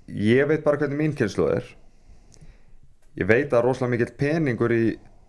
ég 0.08 0.48
veit 0.48 0.64
bara 0.64 0.80
hvernig 0.80 1.00
mín 1.00 1.16
kynslu 1.18 1.50
er. 1.52 1.68
Ég 3.18 3.28
veit 3.28 3.54
að 3.54 3.66
rosalega 3.66 3.94
mikill 3.96 4.14
peningur 4.18 4.74
í 4.74 4.84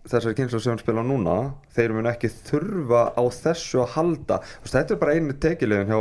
þessari 0.09 0.37
kynslu 0.37 0.61
sem 0.61 0.73
hann 0.73 0.81
spila 0.81 1.03
núna 1.03 1.35
þeir 1.75 1.95
mun 1.95 2.09
ekki 2.09 2.31
þurfa 2.47 3.09
á 3.17 3.23
þessu 3.33 3.81
að 3.83 3.95
halda. 3.97 4.39
Veist, 4.63 4.75
þetta 4.75 4.95
er 4.95 5.01
bara 5.01 5.15
einu 5.17 5.35
tekilegin 5.43 5.91
hjá 5.91 5.99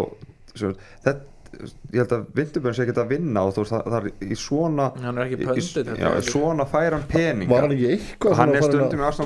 sem, 0.58 0.76
þetta, 1.04 1.37
ég 1.58 1.98
held 2.02 2.12
að 2.14 2.24
Vindurbjörn 2.36 2.76
sé 2.76 2.84
ekki 2.84 2.94
að 3.00 3.12
vinna 3.12 3.42
og 3.46 3.54
þú 3.56 3.62
veist, 3.64 3.72
það, 3.74 3.86
það 3.88 3.98
er 3.98 4.32
í 4.34 4.38
svona 4.38 4.86
Hann 5.02 5.18
er 5.18 5.24
ekki 5.24 5.38
í, 5.38 5.84
já, 5.98 6.08
er 6.10 6.26
svona 6.26 6.66
færan 6.68 7.04
peninga. 7.10 7.50
Var 7.52 7.64
hann 7.66 7.74
ekki 7.76 7.90
eitthvað 7.94 8.38
hann 8.38 8.52
svona 8.52 8.58
er 8.58 8.66
stundum 8.68 9.02
í 9.02 9.06
hann 9.06 9.16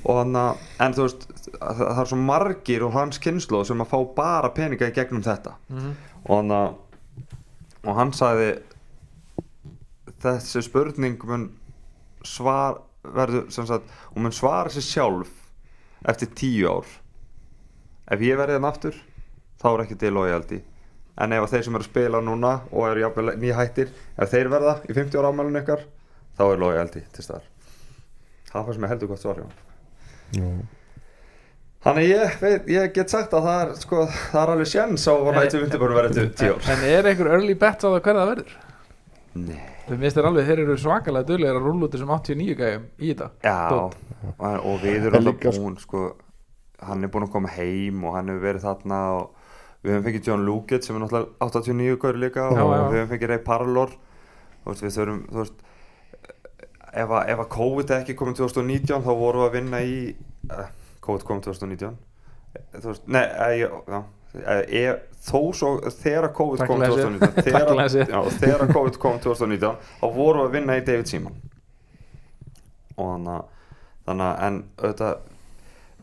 og 0.00 0.20
hann. 0.20 0.38
að, 0.40 0.62
en 0.86 0.96
þú 0.96 1.06
veist 1.06 1.26
að 1.60 1.80
það 1.80 1.90
það 1.90 2.02
er 2.04 2.10
svo 2.12 2.20
margir 2.30 2.86
og 2.86 2.94
hans 2.96 3.20
kynslu 3.22 3.62
sem 3.68 3.84
að 3.84 3.92
fá 3.92 3.98
bara 4.16 4.52
peninga 4.56 4.90
í 4.90 4.96
gegnum 4.96 5.24
þetta. 5.26 5.56
Mhm. 5.68 5.92
og 6.24 6.40
hann 6.40 6.56
að 6.60 6.78
og 7.80 7.96
hann 7.96 8.12
sagði 8.12 8.50
þessi 10.20 10.62
spurning 10.66 11.20
mun 11.24 11.46
svar 12.26 12.80
verður 13.00 13.46
sem 13.52 13.68
sagt, 13.68 13.86
hún 14.12 14.26
mun 14.26 14.34
svara 14.36 14.72
sér 14.72 14.84
sjálf 14.84 15.30
eftir 16.08 16.28
tíu 16.36 16.68
ár. 16.68 16.88
Ef 18.10 18.20
ég 18.24 18.36
verði 18.36 18.58
hann 18.58 18.68
aftur 18.68 18.98
þá 19.60 19.68
er 19.74 19.84
ekki 19.84 19.98
til 20.00 20.12
loyalty 20.16 20.60
en 21.20 21.36
ef 21.36 21.46
að 21.46 21.54
þeir 21.54 21.64
sem 21.66 21.78
eru 21.78 21.84
að 21.84 21.90
spila 21.90 22.20
núna 22.24 22.52
og 22.70 22.86
eru 22.90 23.04
jafnvel 23.04 23.34
nýhættir 23.42 23.90
ef 24.16 24.30
þeir 24.32 24.52
verða 24.52 24.76
í 24.88 24.96
50 24.96 25.20
ára 25.20 25.32
ámælun 25.34 25.60
ykkar 25.62 25.86
þá 26.38 26.44
er 26.48 26.62
loyalty 26.64 27.02
til 27.14 27.26
staðar 27.26 27.48
það 28.50 28.68
fannst 28.68 28.82
mér 28.82 28.94
heldur 28.94 29.12
gott 29.12 29.24
svar 29.24 29.40
hjá 29.40 29.46
hann 29.48 29.66
Já. 30.30 30.46
Þannig 31.80 32.10
ég, 32.10 32.34
veit, 32.42 32.66
ég 32.68 32.90
get 32.92 33.08
sagt 33.12 33.32
að 33.32 33.46
það 33.48 33.60
er, 33.62 33.70
sko, 33.80 34.02
það 34.30 34.42
er 34.42 34.50
alveg 34.52 34.68
sjens 34.68 35.06
á 35.08 35.12
að 35.16 35.30
nættu 35.32 35.60
undirbúinu 35.64 35.96
verið 35.96 36.18
til 36.18 36.24
tíu 36.36 36.50
ár. 36.58 36.66
En 36.74 36.82
er 36.84 37.08
einhver 37.08 37.30
early 37.32 37.54
bet 37.56 37.80
á 37.80 37.88
það 37.88 38.02
hverða 38.04 38.24
það 38.26 38.32
verður? 38.34 38.50
Nei. 39.40 39.62
Þau 39.86 39.94
minnst 40.02 40.18
þér 40.18 40.28
alveg, 40.28 40.50
þeir 40.50 40.60
eru 40.66 40.76
svakalega 40.78 41.28
duglegir 41.30 41.56
að 41.56 41.64
rúlla 41.64 41.88
út 41.88 41.96
þessum 41.96 42.12
89 42.18 42.58
gæjum 42.60 42.84
í 43.00 43.14
þetta 43.14 43.30
Já, 43.48 43.56
Dót. 43.72 43.96
og, 44.44 44.76
við 44.84 45.08
erum 45.08 45.30
alltaf 45.32 45.56
búin, 45.56 45.78
sko, 45.80 46.02
hann 46.84 47.08
er 47.08 47.12
búin 47.14 47.26
að 47.26 47.32
koma 47.38 47.54
heim 47.56 48.04
og 48.04 48.18
hann 48.18 48.28
hefur 48.30 48.44
verið 48.44 48.66
þarna 48.68 49.00
og 49.16 49.39
við 49.80 49.94
hefum 49.94 50.06
fengið 50.08 50.28
John 50.30 50.44
Luget 50.46 50.84
sem 50.86 50.96
er 50.96 51.04
náttúrulega 51.04 51.48
89 51.48 51.98
gaur 52.02 52.20
líka 52.20 52.46
og 52.50 52.58
Já, 52.58 52.64
já. 52.64 52.84
við 52.90 52.98
hefum 53.00 53.12
fengið 53.14 53.32
Ray 53.32 53.42
Parlor, 53.46 53.96
veist, 54.66 54.84
við 54.84 54.94
þurfum, 54.98 55.22
þú 55.30 55.40
veist, 55.40 55.64
ef 56.90 57.16
að, 57.16 57.24
ef 57.32 57.42
að 57.46 57.50
COVID 57.56 57.96
ekki 58.00 58.18
komið 58.18 58.42
2019 58.44 59.08
þá 59.08 59.10
vorum 59.24 59.44
við 59.44 59.48
að 59.48 59.56
vinna 59.56 59.82
í 59.86 59.98
uh, 60.50 60.70
COVID 61.06 61.26
kom 61.28 61.42
2019 61.46 61.98
Eh, 62.50 62.80
þú 62.80 62.88
veist, 62.90 63.06
nei, 63.06 63.22
eh, 63.22 63.52
ég, 63.60 63.74
já. 63.86 64.00
Eh, 64.40 64.60
ég, 64.74 65.02
þó 65.26 65.38
svo 65.54 65.70
þegar 66.00 66.32
COVID 66.34 66.64
kom 66.66 66.82
Tæknilega 66.82 66.96
séð. 66.98 68.10
2019 68.10 68.38
þegar, 68.40 68.64
já, 68.66 68.72
COVID 68.74 68.98
kom 69.02 69.18
2019 69.22 69.76
þá 70.00 70.06
vorum 70.16 70.42
við 70.42 70.48
að 70.48 70.54
vinna 70.58 70.78
í 70.78 70.84
David 70.86 71.10
Seaman. 71.10 71.40
Og 72.96 73.12
þannig 74.06 74.26
að 74.26 74.46
en 74.48 74.60
auðvitað 74.80 75.14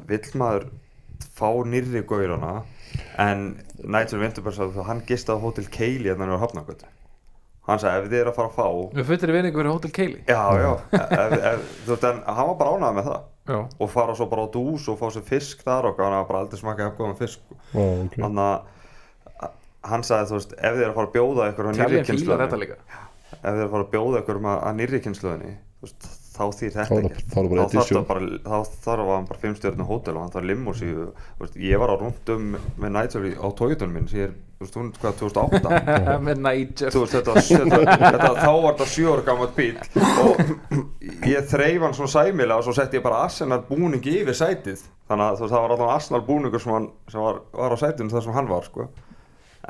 vill 0.08 0.32
maður 0.40 0.68
fá 1.38 1.50
nýrri 1.68 2.04
gaurana 2.08 2.62
en 3.22 3.48
Nigel 3.84 4.22
Winterberg 4.22 4.56
sagði 4.58 4.82
að 4.82 4.90
hann 4.92 5.02
gistaði 5.08 5.42
á 5.42 5.46
Hotel 5.46 5.68
Keili 5.72 6.12
hérna 6.12 6.30
á 6.34 6.44
Hafnagötu 6.44 6.88
hann 7.68 7.82
sagði 7.84 8.06
ef 8.06 8.12
þið 8.12 8.22
er 8.22 8.30
að 8.32 8.38
fara 8.38 8.52
að 8.52 8.58
fá 8.58 8.96
Við 8.98 9.10
fullir 9.12 9.36
vinningu 9.36 9.60
fyrir 9.62 9.74
Hotel 9.74 9.92
Keili 9.98 10.22
já 10.28 10.44
já. 10.62 10.72
Ef, 10.94 11.36
ef, 11.52 11.66
þú 11.84 11.94
veist 11.94 12.08
en 12.12 12.22
hann 12.28 12.50
var 12.52 12.58
bara 12.62 12.78
ánægð 12.78 12.98
með 12.98 13.10
það. 13.10 13.26
Já, 13.48 13.60
og 13.80 13.92
fara 13.92 14.16
svo 14.16 14.28
bara 14.32 14.44
á 14.44 14.48
dús 14.52 14.88
og 14.92 14.98
fá 15.00 15.08
sér 15.16 15.24
fisk 15.28 15.62
þar 15.64 15.90
og 15.92 16.00
hann 16.04 16.16
hafa 16.16 16.28
bara 16.32 16.42
aldrei 16.44 16.60
smakað 16.60 16.90
efgóðan 16.92 17.20
fisk. 17.20 17.44
Ó, 17.76 17.84
ok. 18.06 18.18
þannig 18.18 18.44
að 18.44 18.78
hann 19.88 20.04
sagði 20.08 20.30
þú 20.32 20.40
veist 20.40 20.56
ef 20.58 20.78
þið 20.78 20.84
er 20.84 20.92
að 20.92 20.98
fara 20.98 21.08
að 21.08 21.16
bjóða 21.16 21.50
ykkur 21.52 21.68
á 21.68 21.72
nýrri 21.78 22.02
kynsluðinni 22.08 22.68
ef 22.68 23.44
þið 23.44 23.52
er 23.52 23.66
að 23.66 23.74
fara 23.76 23.84
að 23.86 23.92
bjóða 23.94 24.22
ykkur 24.24 24.40
um 24.42 24.50
að, 24.52 24.58
að 24.68 24.80
nýrri 24.82 25.02
kynsluðinni 25.06 25.54
þú 25.54 25.88
veist, 25.88 26.08
þá 26.38 26.44
þýr 26.60 26.74
þetta 26.78 26.98
ekki 27.02 27.24
þá 27.28 27.36
þarf 27.36 27.56
edition. 27.66 28.02
það 28.02 28.10
bara 28.10 28.42
þá 28.46 28.82
þarf 28.88 29.14
hann 29.14 29.30
bara 29.30 29.44
fimmstjörnu 29.44 29.88
hótel 29.90 30.18
og 30.18 30.26
hann 30.26 30.36
þarf 30.36 30.50
limmúsíu 30.52 31.08
ég 31.68 31.82
var 31.82 31.94
á 31.94 31.96
rúndum 32.02 32.52
með 32.78 32.94
Nigel 32.98 33.32
á 33.42 33.48
tójutunum 33.58 33.98
minn 33.98 34.12
sem 34.12 34.28
er 34.28 34.36
þú 34.58 34.66
veist 34.66 34.78
hún 34.80 34.88
hvað 34.98 35.18
2008 35.22 36.20
Með 36.26 36.40
Niger 36.42 36.94
þú 36.94 37.02
veist 37.04 37.18
þetta, 37.18 37.36
þetta, 37.46 37.98
þetta 38.02 38.30
þá 38.40 38.52
var 38.52 38.72
þetta 38.72 38.88
sjö 38.94 39.12
ára 39.14 39.26
gammalt 39.28 39.58
bíl 39.58 39.76
og 40.24 41.28
ég 41.30 41.52
þreif 41.52 41.86
hann 41.86 41.98
svona 41.98 42.14
sæmilega 42.16 42.58
og 42.58 42.66
svo 42.66 42.78
setti 42.78 42.98
ég 42.98 43.06
bara 43.06 43.22
Arsenal 43.28 43.62
búning 43.68 44.02
yfir 44.02 44.38
sætið. 44.38 44.82
Þannig 45.08 45.28
að 45.28 45.38
þú 45.38 45.46
veist 45.46 45.54
það 45.54 45.66
var 45.66 45.76
allan 45.76 45.94
Arsenal 45.94 46.24
búningur 46.26 46.64
sem, 46.64 46.74
hann, 46.74 46.90
sem 47.12 47.22
var, 47.22 47.44
var 47.54 47.76
á 47.76 47.78
sætinu 47.84 48.16
þar 48.16 48.26
sem 48.26 48.38
hann 48.40 48.50
var 48.50 48.66
sko 48.66 48.88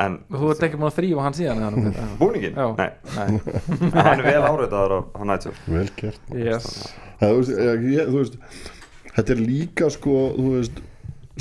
en 0.04 0.18
Þú 0.30 0.50
ert 0.54 0.64
ekki 0.68 0.78
múin 0.80 0.90
að 0.92 0.98
þrýfa 1.00 1.24
hann 1.26 1.38
síðan 1.38 1.78
búningin? 2.20 2.58
Já. 2.58 2.68
Nei, 2.78 2.90
Nei 3.16 3.28
en 3.28 3.96
hann 3.98 4.20
er 4.20 4.26
vel 4.28 4.44
áreitaður 4.52 4.94
á 4.94 5.00
hann 5.18 5.32
nættur 5.34 5.62
vel 5.74 5.88
gert 5.98 6.34
Yes 6.38 6.68
Það, 7.18 7.32
þú, 7.32 7.38
veist, 7.40 7.54
ég, 7.58 7.88
ég, 7.96 8.12
þú 8.12 8.20
veist 8.22 8.36
þetta 9.18 9.34
er 9.34 9.40
líka 9.42 9.88
sko 9.96 10.18
þú 10.38 10.50
veist 10.58 10.82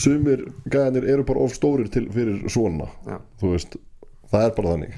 sumir 0.01 0.47
gæðanir 0.73 1.05
eru 1.13 1.25
bara 1.29 1.43
of 1.45 1.53
stórir 1.57 1.91
til 1.93 2.07
fyrir 2.13 2.39
svona 2.53 2.87
Já. 3.09 3.19
þú 3.43 3.53
veist 3.55 3.77
það 4.33 4.47
er 4.49 4.55
bara 4.57 4.73
þannig 4.77 4.97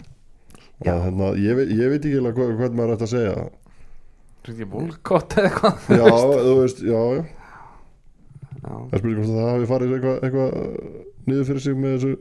að, 0.87 1.01
hérna, 1.09 1.33
ég, 1.43 1.59
veit, 1.59 1.73
ég 1.75 1.91
veit 1.91 2.05
ekki 2.07 2.21
alveg 2.21 2.39
hvað, 2.39 2.53
hvað 2.61 2.79
maður 2.79 2.95
ætti 2.95 3.09
að 3.09 3.13
segja 3.17 3.35
Er 4.49 4.53
ekki 4.55 4.67
volkott 4.71 5.35
eða 5.35 5.49
eitthvað? 5.51 5.89
já 5.99 6.05
þú 6.47 6.55
veist 6.63 6.79
já, 6.87 7.01
já. 7.19 7.25
Já. 8.59 8.73
það 8.93 8.97
spyrir 9.03 9.19
hvort 9.19 9.29
að 9.29 9.37
það 9.39 9.51
hafi 9.51 9.69
farið 9.73 9.95
eitthvað 9.99 10.25
eitthva 10.29 10.47
niður 11.29 11.49
fyrir 11.51 11.65
sig 11.67 11.77
með 11.83 11.97
þessu 11.97 12.13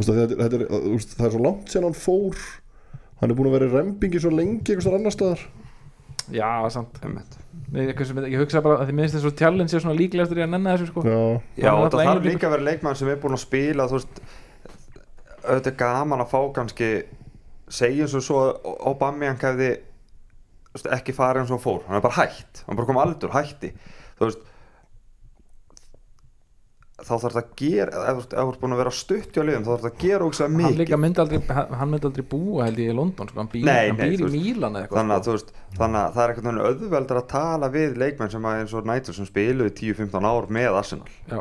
þú 0.00 0.06
veist, 0.06 0.10
að 0.10 0.20
þetta, 0.20 0.40
þetta 0.42 0.58
er, 0.58 0.66
þú 0.72 0.96
veist, 0.96 1.14
það 1.18 1.28
er 1.28 1.34
svo 1.36 1.42
langt 1.44 1.72
sem 1.74 1.86
hann 1.86 1.96
fór. 2.00 2.42
Hann 3.20 3.32
er 3.32 3.36
búin 3.36 3.50
að 3.50 3.56
vera 3.58 3.68
í 3.68 3.72
rembingi 3.74 4.20
svo 4.22 4.32
lengi 4.32 4.74
eitthvað 4.74 4.96
annar 4.96 5.14
staðar. 5.14 5.42
Já, 6.32 6.48
samt. 6.72 6.98
Einmitt. 7.04 7.36
Nei, 7.70 7.84
eitthvað 7.88 8.08
sem, 8.08 8.20
Ég 8.30 8.40
hugsa 8.40 8.62
bara 8.64 8.80
að 8.80 8.90
því 8.90 8.96
minnst 8.98 9.16
þessu 9.18 9.32
challenge 9.38 9.76
er 9.76 9.82
svona 9.84 9.98
líklegastur 9.98 10.40
í 10.40 10.44
að 10.44 10.52
nenna 10.54 10.74
þessu 10.74 10.88
sko. 10.90 11.04
Já, 11.06 11.18
Já, 11.60 11.70
er 11.70 11.92
það 11.92 12.06
þarf 12.08 12.28
líka 12.28 12.48
að 12.48 12.54
vera 12.56 12.66
leikmann 12.70 12.98
sem 12.98 13.10
er 13.12 13.20
búin 13.22 13.36
að 13.36 13.42
spila 13.44 13.86
þú 13.90 13.98
veist 13.98 14.22
auðvitað 15.40 15.76
gaman 15.80 16.24
að 16.24 16.32
fá 16.32 16.40
kannski 16.56 16.90
segjum 17.70 18.10
svo 18.10 18.22
svo 18.24 18.40
Aubameyang 18.90 19.40
hefði 19.42 19.70
þú 19.76 20.78
veist, 20.78 20.90
ekki 20.98 21.14
farið 21.16 21.44
eins 21.44 21.54
og 21.54 21.62
fór. 21.62 21.84
Hann 21.88 22.00
er 22.00 22.04
bara 22.06 22.18
hætt, 22.22 22.64
hann 22.66 22.74
er 22.74 22.80
bara 22.80 22.90
komið 22.90 23.04
aldur, 23.06 23.34
hætti. 23.36 23.72
Þú 24.18 24.28
veist 24.28 24.49
þá 27.06 27.12
þarf 27.14 27.34
það 27.34 27.40
að 27.40 27.50
gera 27.60 28.02
ef 28.10 28.18
þú 28.30 28.40
ert- 28.40 28.60
búin 28.60 28.74
að 28.76 28.80
vera 28.82 28.92
stutt 28.94 29.30
hjá 29.36 29.42
liðum 29.46 29.64
þá 29.66 29.70
þarf 29.70 29.84
það 29.84 29.90
að 29.90 30.02
gera 30.04 30.28
Hann 30.40 30.78
líka 30.80 30.96
mikið 30.96 31.00
myndi 31.04 31.20
aldrei 31.24 31.40
Hann 31.50 31.74
hann 31.80 31.90
myndi 31.94 32.08
aldrei 32.10 32.26
búa 32.32 32.64
held 32.66 32.80
ég 32.82 32.90
í 32.92 32.96
London 32.96 33.30
sko. 33.30 33.38
Hann 33.40 33.50
býr, 33.52 33.64
Nei, 33.64 33.88
hann 33.88 33.96
nei, 33.96 34.10
býr 34.10 34.20
í 34.20 34.30
Mílan 34.34 34.76
eða 34.76 34.82
eitthvað 34.84 35.00
þannig 35.00 35.16
að, 35.16 35.22
sko. 35.22 35.32
veist, 35.36 35.52
þannig 35.80 36.00
að 36.00 36.12
það 36.18 36.22
er 36.24 36.34
eitthvað 36.34 36.60
auðveldur 36.70 37.20
að 37.22 37.26
tala 37.34 37.70
við 37.74 37.96
leikmenn 38.04 38.30
sem 38.34 38.48
að 38.50 38.60
eins 38.60 38.74
og 38.80 38.90
Nætur 38.90 39.14
sem 39.20 39.26
spiluði 39.30 39.72
10-15 39.80 40.28
ár 40.30 40.50
með 40.58 40.78
Arsenal. 40.80 41.08
Já. 41.30 41.40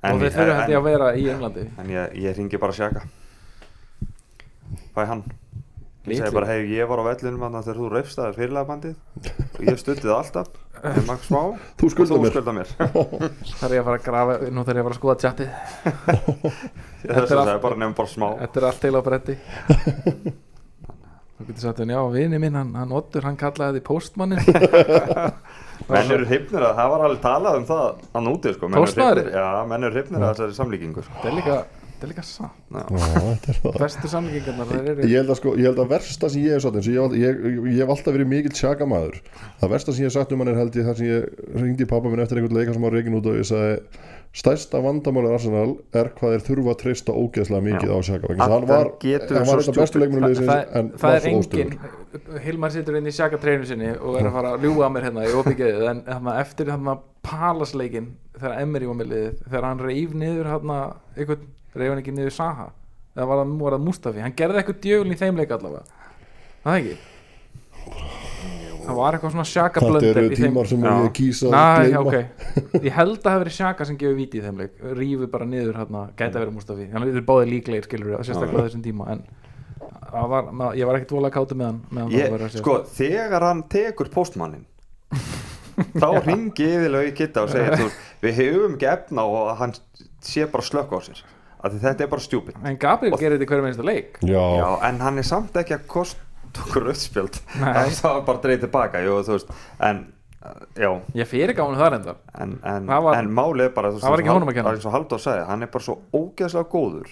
En 0.00 0.14
Og 0.16 0.20
þeir 0.22 0.32
þurfa 0.38 0.58
hætti 0.62 0.76
að 0.78 0.84
vera 0.86 1.08
í 1.18 1.24
Englandi. 1.28 1.66
En 1.82 1.90
ég, 1.92 2.14
ég 2.22 2.36
ringi 2.38 2.56
bara 2.62 2.72
sjaka 2.72 3.02
Fæ 4.94 5.02
hann 5.06 5.24
Ég 6.08 6.16
segi 6.16 6.32
bara, 6.32 6.46
hei, 6.48 6.62
ég 6.72 6.88
var 6.88 7.02
á 7.02 7.04
vellinum 7.10 7.42
þannig 7.44 7.58
að 7.60 7.66
þegar 7.68 7.78
þú 7.80 7.88
reyfstaðir 7.92 8.36
fyrirlega 8.38 8.68
bandið 8.70 8.94
og 9.58 9.66
ég 9.68 9.80
stutti 9.82 10.06
það 10.06 10.16
alltaf 10.16 10.46
Smá. 11.26 11.40
Þú 11.80 11.90
skuldar 11.92 12.16
og 12.16 12.22
mér. 12.24 12.54
mér. 12.56 12.70
Það 13.60 13.66
er 13.66 13.74
ég 13.76 13.82
að 13.82 13.88
fara 13.90 13.98
að 13.98 14.04
grafa 14.06 14.36
Nú 14.48 14.62
þarf 14.64 14.78
ég 14.78 14.80
að 14.80 14.86
fara 14.86 14.94
að 14.94 15.00
skoða 15.00 15.16
tjattið. 15.20 15.50
Þess 17.02 17.10
er 17.10 17.36
að 17.36 17.42
allt- 17.42 17.64
bara 17.66 17.76
nefnum 17.82 17.96
bara 17.98 18.12
smá. 18.14 18.28
Þetta 18.40 18.62
er 18.62 18.66
allt 18.70 18.80
til 18.86 18.94
á 18.96 19.00
bretti. 19.10 19.36
Þú 21.40 21.46
getur 21.50 21.62
sagt 21.66 21.78
henni, 21.84 21.94
já, 21.96 22.00
vini 22.16 22.40
minn, 22.40 22.56
hann, 22.56 22.72
hann 22.76 22.90
Oddur, 22.96 23.24
hann 23.28 23.36
kallaði 23.40 23.78
þið 23.80 23.84
postmannin 23.86 24.40
Menn 25.90 26.10
eru 26.16 26.26
hrifnir 26.28 26.64
að 26.66 26.74
það 26.80 26.90
var 26.92 27.04
alveg 27.06 27.20
talað 27.24 27.56
um 27.60 27.64
það 27.68 27.84
hann 28.16 28.28
úti 28.32 28.52
sko. 28.56 28.68
Menn 28.68 28.76
eru 28.80 28.88
Póstmaðurinn? 28.88 29.28
hrifnir- 29.30 29.40
Já, 29.40 29.68
menn 29.70 29.86
eru 29.88 29.94
hrifnir 29.96 30.20
að 30.24 30.32
þessari 30.34 30.56
samlíkingu 30.58 31.04
sko. 31.06 31.14
Þetta 31.16 31.30
er 31.30 31.36
líka, 31.38 31.56
þetta 32.00 32.08
er 32.08 33.60
líka 33.60 33.78
Bestu 33.84 34.10
samlíkingarnar, 34.10 34.70
þeir 34.70 34.92
eru 34.94 35.08
Ég 35.10 35.20
held 35.20 35.34
að 35.34 35.40
sko, 35.40 35.54
ég 35.60 35.68
held 35.70 35.82
að 35.84 35.90
versta 35.94 36.30
sem 36.32 36.46
ég 36.46 36.56
hef 36.56 36.64
sagt 36.64 36.80
ég, 36.80 36.88
ég, 37.20 37.42
ég, 37.44 37.58
ég 37.74 37.82
hef 37.84 37.92
alltaf 37.94 38.16
verið 38.16 38.30
mikill 38.30 38.56
sjakamæður 38.56 39.20
það 39.60 39.74
versta 39.74 39.94
sem 39.94 40.04
ég 40.04 40.10
hef 40.10 40.16
sagt 40.16 40.32
um 40.34 40.44
hann 40.44 40.52
er 40.54 40.62
held 40.62 40.80
ég 40.80 40.88
þar 40.88 41.00
sem 41.00 41.10
ég 41.10 41.20
ringdi 41.60 41.90
pappa 41.90 42.12
minn 42.12 42.24
eftir 42.24 42.40
einhvern 42.40 42.58
leika 42.60 42.76
sem 42.76 42.88
var 42.88 42.96
reikin 42.96 43.18
út 43.20 43.28
og 43.30 43.38
ég 43.40 43.50
sagði 43.50 43.76
stærsta 44.30 44.78
vandamáli 44.78 45.30
Arsenal 45.34 45.72
er 45.96 46.12
hvað 46.14 46.36
þeir 46.36 46.44
þurfa 46.46 46.70
að 46.70 46.78
treysta 46.84 47.14
ógeðslega 47.18 47.64
mikið 47.66 47.90
á 47.90 47.98
sjaka 48.06 48.28
að 48.30 48.42
Að 48.44 48.52
hann 48.54 48.66
var, 48.68 48.90
þetta 49.02 49.74
bestu 49.74 50.02
liðsins 50.04 50.46
það, 50.46 50.60
en 50.78 50.90
það 51.02 51.16
er 51.16 51.26
engin 51.32 51.72
Hilmar 52.44 52.74
situr 52.74 52.98
inn 53.00 53.10
í 53.10 53.14
sjaka 53.14 53.40
treinu 53.42 53.66
sinni 53.66 53.90
og 53.96 54.20
er 54.20 54.28
að 54.30 54.36
fara 54.36 54.52
að 54.54 54.66
ljúga 54.66 54.86
að 54.86 54.94
mér 54.94 55.08
hérna 55.08 55.26
í 55.26 55.34
opíkeið 55.40 55.82
en 55.90 56.04
þarna, 56.06 56.36
eftir 56.44 56.70
þarna 56.70 56.96
palasleikin 57.26 58.12
þegar 58.36 58.62
Emery 58.62 58.90
var 58.90 59.00
með 59.00 59.10
liðið 59.14 59.42
þegar 59.48 59.66
hann 59.66 59.82
reif 59.88 60.14
niður 60.22 60.50
hérna 60.52 60.78
einhvern, 61.16 61.50
reif 61.76 61.90
hann 61.92 62.02
ekki 62.02 62.14
niður 62.16 62.34
Saha? 62.34 62.68
Eða 63.16 63.26
var 63.30 63.40
það, 63.42 63.54
var 63.60 63.76
það 63.76 63.86
Mustafi, 63.86 64.22
hann 64.24 64.36
gerði 64.38 64.60
eitthvað 64.62 64.80
djögulin 64.84 65.14
í 65.16 65.20
þeim 65.20 65.40
leik 65.40 65.50
allavega. 65.56 65.82
Það 66.64 66.78
ekki? 66.80 66.96
Það 68.80 68.96
var 68.96 69.16
eitthvað 69.16 69.34
svona 69.34 69.46
sjaka 69.46 69.80
þetta 69.80 69.90
blönder 69.92 70.18
eru 70.20 70.30
í 70.30 70.38
þeim 70.38 70.46
tímar 70.50 70.68
sem 70.70 70.84
ég 70.86 71.10
kýsa 71.18 71.50
að 71.50 71.90
gleyma. 71.90 72.00
ok. 72.00 72.80
Ég 72.86 72.94
held 72.96 73.12
að 73.12 73.20
það 73.26 73.34
hafi 73.34 73.42
verið 73.44 73.56
sjaka 73.58 73.86
sem 73.90 73.98
gefur 74.00 74.16
víti 74.18 74.40
í 74.40 74.44
þeim 74.44 74.62
leik. 74.62 74.72
Rífu 74.98 75.28
bara 75.34 75.46
niður 75.50 75.78
hérna, 75.82 76.04
gæti 76.16 76.30
að 76.32 76.40
vera 76.44 76.54
Mustafi. 76.56 76.86
Hann 76.94 77.06
er 77.10 77.20
báðið 77.28 77.52
líklegir 77.54 77.86
skilur 77.86 78.10
við, 78.10 78.16
sérstaklega 78.30 78.64
á 78.64 78.66
þessum 78.66 78.84
tíma 78.86 79.08
En 79.12 79.22
var, 80.32 80.48
ma- 80.50 80.72
ég 80.74 80.88
var 80.88 80.98
ekkert 80.98 81.14
vola 81.14 81.30
kátu 81.34 81.54
með 81.58 81.68
hann 81.70 81.80
með 81.90 82.02
hann 82.02 82.14
ég, 82.16 82.24
það 82.24 82.34
var 82.34 82.44
að 82.46 82.54
segja. 82.54 82.62
Sko, 82.64 82.76
þegar 82.98 83.46
hann 83.46 83.62
tekur 83.70 84.10
postmannin 84.14 84.64
þá 86.00 86.08
ringi 86.26 86.66
yfirlega 86.66 87.10
í 87.10 87.12
kitta 87.20 87.44
og 87.46 87.52
veist, 87.54 88.00
við 88.24 88.40
hefum 88.40 88.74
ekki 88.76 88.88
efna 88.90 89.24
og 89.28 89.52
að 89.52 89.60
hann 89.62 89.76
sé 90.24 90.48
bara 90.50 90.66
slökk 90.66 90.92
á 90.92 90.98
sér 91.06 91.22
því 91.74 91.80
þetta 91.84 92.04
er 92.06 92.10
bara 92.14 92.24
stjúpid 92.24 92.56
En 92.64 92.78
Gabriel 92.80 93.18
gerir 93.20 93.36
þetta 93.38 93.44
í 93.46 93.50
hverju 93.50 93.64
minnsta 93.66 93.84
leik. 93.86 94.18
Já, 94.24 94.44
Já, 94.60 94.68
en 94.88 95.00
hann 95.04 95.18
er 95.18 95.26
samt 95.28 95.56
ekki 95.60 95.76
að 95.76 95.86
kosta 95.86 96.20
okkur 96.64 96.88
auðspjöld 96.90 97.36
Nei. 97.60 97.90
það 97.94 98.14
var 98.16 98.24
bara 98.26 98.42
dreið 98.46 98.64
tilbaka 98.64 99.02
jú, 99.04 99.18
þú 99.26 99.36
veist, 99.36 99.50
en 99.86 100.00
já, 100.80 100.90
Ég 101.20 101.28
fyrir 101.28 101.54
gáðum 101.54 101.76
það 101.78 101.90
reyndar 101.94 102.16
en, 102.40 102.54
en, 102.64 102.88
en 102.90 103.28
málið 103.36 103.66
er 103.68 103.74
bara 103.76 103.92
það 103.92 104.10
var 104.10 104.22
ekki 104.22 104.30
eins 104.30 104.34
og 104.34 104.38
honum 104.40 104.50
að 104.50 104.56
kenna. 104.56 105.44
hann 105.50 105.62
er 105.62 105.70
bara 105.74 105.84
svo 105.84 105.98
ógeðslega 106.16 106.70
góður. 106.72 107.10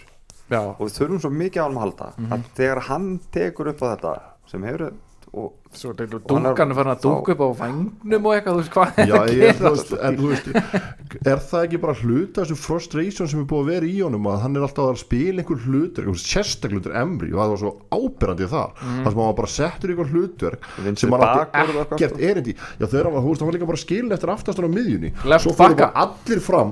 Já, 0.48 0.62
og 0.64 0.80
við 0.80 0.94
þurfum 0.96 1.20
svo 1.20 1.30
mikið 1.36 1.60
á 1.60 1.64
hann 1.68 1.76
að 1.76 1.84
halda. 1.84 2.08
Mhm. 2.16 2.32
að 2.32 2.46
þegar 2.56 2.80
hann 2.88 3.08
tekur 3.36 3.68
upp 3.74 3.82
á 3.84 3.86
þetta 3.92 4.14
sem 4.48 4.64
hefur 4.64 4.86
og 5.36 5.52
svo 5.72 5.90
er 5.92 6.02
er- 6.02 6.20
dungan 6.28 6.72
farin 6.74 6.92
að 6.94 7.02
dunga 7.02 7.32
upp 7.34 7.40
á 7.44 7.48
vangnum 7.60 8.26
og 8.26 8.32
eitthvað, 8.34 8.54
þú 8.54 8.60
veist 8.62 8.72
hvað 8.72 8.98
er 8.98 9.06
Já, 9.08 9.14
að 9.18 9.28
ég, 9.28 9.50
þú 9.52 9.58
gera 9.58 9.70
veist, 9.74 9.90
en 10.08 10.16
þú 10.16 10.28
veist 10.32 10.46
er 11.28 11.38
það 11.48 11.64
ekki 11.68 11.78
bara 11.82 11.94
hluta 12.00 12.42
þessu 12.44 12.56
frustration 12.58 13.28
sem 13.28 13.40
er 13.42 13.46
búið 13.48 13.60
að 13.62 13.68
vera 13.72 13.86
í 13.88 13.98
honum 14.02 14.26
að 14.32 14.40
hann 14.42 14.56
er 14.56 14.62
alltaf 14.64 14.88
að 14.88 14.98
spila 15.02 15.42
einhver 15.42 15.60
hlutur, 15.66 16.04
sérstaklega 16.18 16.78
hlutur 16.78 16.96
Emri 16.98 17.28
og 17.32 17.38
það 17.38 17.48
var 17.52 17.60
svo 17.62 17.72
ábyrrandi 17.92 18.46
það 18.48 18.68
Mhm. 18.78 19.02
þar 19.04 19.10
sem 19.12 19.18
hann 19.18 19.28
var 19.28 19.36
bara 19.38 19.52
settur 19.58 19.88
í 19.88 19.92
einhver 19.94 20.10
hlutverk 20.12 20.60
Vinstri 20.78 21.00
sem 21.04 21.12
hann 21.12 21.20
átti 21.20 21.38
bakvörður 21.38 21.68
og 21.68 21.80
eitthvað, 21.84 21.98
ekkert 21.98 22.16
erindi 22.28 22.50
í. 22.50 22.56
já 22.80 22.86
þegar 22.88 23.04
hann 23.04 23.14
var, 23.14 23.22
þú 23.22 23.28
veist, 23.28 23.40
hann 23.40 23.48
var 23.48 23.56
líka 23.58 23.66
bara 23.68 23.82
skilin 23.84 24.12
eftir 24.12 24.30
aftastur 24.32 24.64
á 24.64 24.70
miðjunni. 24.72 25.10
Left 25.24 25.44
svo 25.44 25.52
backa. 25.56 25.76
bara 25.76 25.92
allir 26.08 26.40
fram 26.40 26.70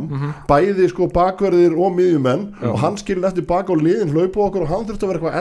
bæði 0.49 0.89
sko 0.91 1.07
bakverðir 1.13 1.73
og 1.77 1.93
miðjumenn 1.97 2.43
og 2.65 2.79
hann 2.81 2.97
skilin 2.97 3.25
eftir 3.25 3.45
baka 3.47 3.73
og 3.73 3.81
liðin 3.85 4.11
hlaupa 4.13 4.41
okkur 4.49 4.63
og 4.63 4.69
hann 4.69 4.85
þurfti 4.89 5.05
að 5.05 5.11
vera 5.13 5.21
eitthvað 5.21 5.35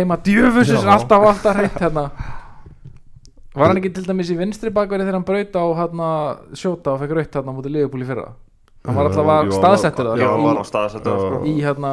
í 0.00 0.04
heima 0.04 0.18
djöfusins 0.26 0.84
alltaf 0.96 1.26
alltaf 1.30 1.56
hreitt 1.60 1.78
hérna. 1.84 2.08
Var 3.54 3.66
hann 3.66 3.80
ekki 3.80 3.90
til 3.96 4.04
dæmis 4.06 4.28
í 4.30 4.36
vinstri 4.38 4.70
bakveri 4.74 5.02
þegar 5.04 5.18
hann 5.18 5.26
braut 5.26 5.56
á 5.58 5.64
hérna, 5.80 6.10
sjóta 6.54 6.94
og 6.94 7.00
fekk 7.02 7.16
raut 7.18 7.34
hérna 7.40 7.54
mútið 7.56 7.74
liðbúli 7.76 8.06
fyrra? 8.06 8.28
Hann 8.86 8.96
var 8.96 9.08
alltaf 9.10 9.50
staðsettur 9.58 10.06
var- 10.08 10.16
það 10.16 10.22
Já, 10.22 10.28
hann 10.30 10.40
í, 10.40 10.44
var 10.46 10.60
á 10.62 10.64
staðsettu 10.64 11.14
sko. 11.20 11.40
í 11.44 11.54
hérna 11.60 11.90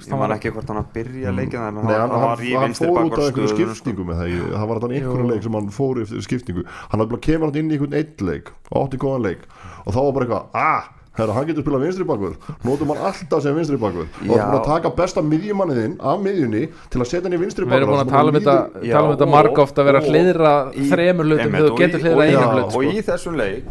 Ég 0.00 0.18
man 0.20 0.32
ekki 0.32 0.52
hvort 0.54 0.70
hann 0.72 0.78
að 0.80 0.86
byrja 0.94 1.32
leikin 1.36 1.60
en 1.60 1.74
Nei, 1.74 1.82
hann, 1.82 1.90
hann, 1.90 2.00
hann 2.00 2.10
hann, 2.14 2.22
var 2.30 2.38
í 2.40 2.52
hann 2.54 2.64
vinstri 2.70 2.86
fór 2.88 3.02
út 3.02 3.12
af 3.18 3.24
einhverju 3.26 3.48
sko. 3.50 3.74
skiptingu 3.74 4.06
með 4.08 4.16
það 4.22 4.30
í- 4.30 4.46
það 4.54 4.66
var 4.70 4.80
þannig 4.80 4.96
einhverju 5.02 5.26
leik 5.34 5.42
sem 5.42 5.52
hann 5.58 5.68
fór 5.76 6.00
eftir 6.00 6.22
skiptingu. 6.24 6.64
Hann 6.88 7.00
hafði 7.00 7.10
bara 7.10 7.20
kemur 7.26 7.50
hann 7.50 7.58
inn 7.60 7.70
í 7.70 7.76
einhvern 7.76 7.98
eitt 8.00 8.20
leik 8.24 8.48
og 8.70 8.76
átti 8.86 8.96
góðan 9.04 9.26
leik 9.26 9.42
og 9.84 9.92
þá 9.92 10.00
var 10.00 10.12
bara 10.16 10.24
eitthvað 10.24 10.46
ah, 10.54 10.88
herra, 11.22 11.34
hann 11.36 11.46
getur 11.50 11.64
spilað 11.64 11.84
vinstri 11.86 12.06
bakvörð 12.08 12.50
notum 12.68 12.92
hann 12.94 13.02
alltaf 13.10 13.42
sem 13.44 13.54
vinstri 13.56 13.78
bakvörð 13.80 14.08
og 14.20 14.26
Já. 14.26 14.30
það 14.30 14.40
er 14.40 14.50
búin 14.50 14.60
að 14.60 14.68
taka 14.70 14.92
besta 15.00 15.22
miðjumanniðinn 15.30 15.96
af 16.12 16.20
miðjunni 16.24 16.62
til 16.90 17.00
að 17.00 17.08
setja 17.10 17.22
hann 17.28 17.36
í 17.36 17.40
vinstri 17.44 17.66
við 17.70 17.76
erum 17.80 17.92
búin 17.94 18.02
að 18.04 18.12
tala 18.14 18.32
um 18.32 18.38
þetta 18.38 18.56
um 19.04 19.12
þetta 19.14 19.26
og- 19.28 19.34
marg 19.36 19.58
ofta 19.64 19.82
að 19.82 19.90
vera 19.90 20.00
að 20.00 20.08
og 20.08 20.14
hliðra 20.14 20.54
í- 20.74 20.88
þremur 20.90 21.30
hlutum 21.30 21.52
þegar 21.52 21.66
þú 21.66 21.72
og 21.72 21.78
getur 21.84 22.00
og 22.10 22.22
í- 22.24 22.28
einum 22.30 22.50
hlut 22.54 22.64
og 22.64 22.72
sko. 22.72 22.82
í 22.82 23.02
þessum 23.10 23.36
leik 23.36 23.64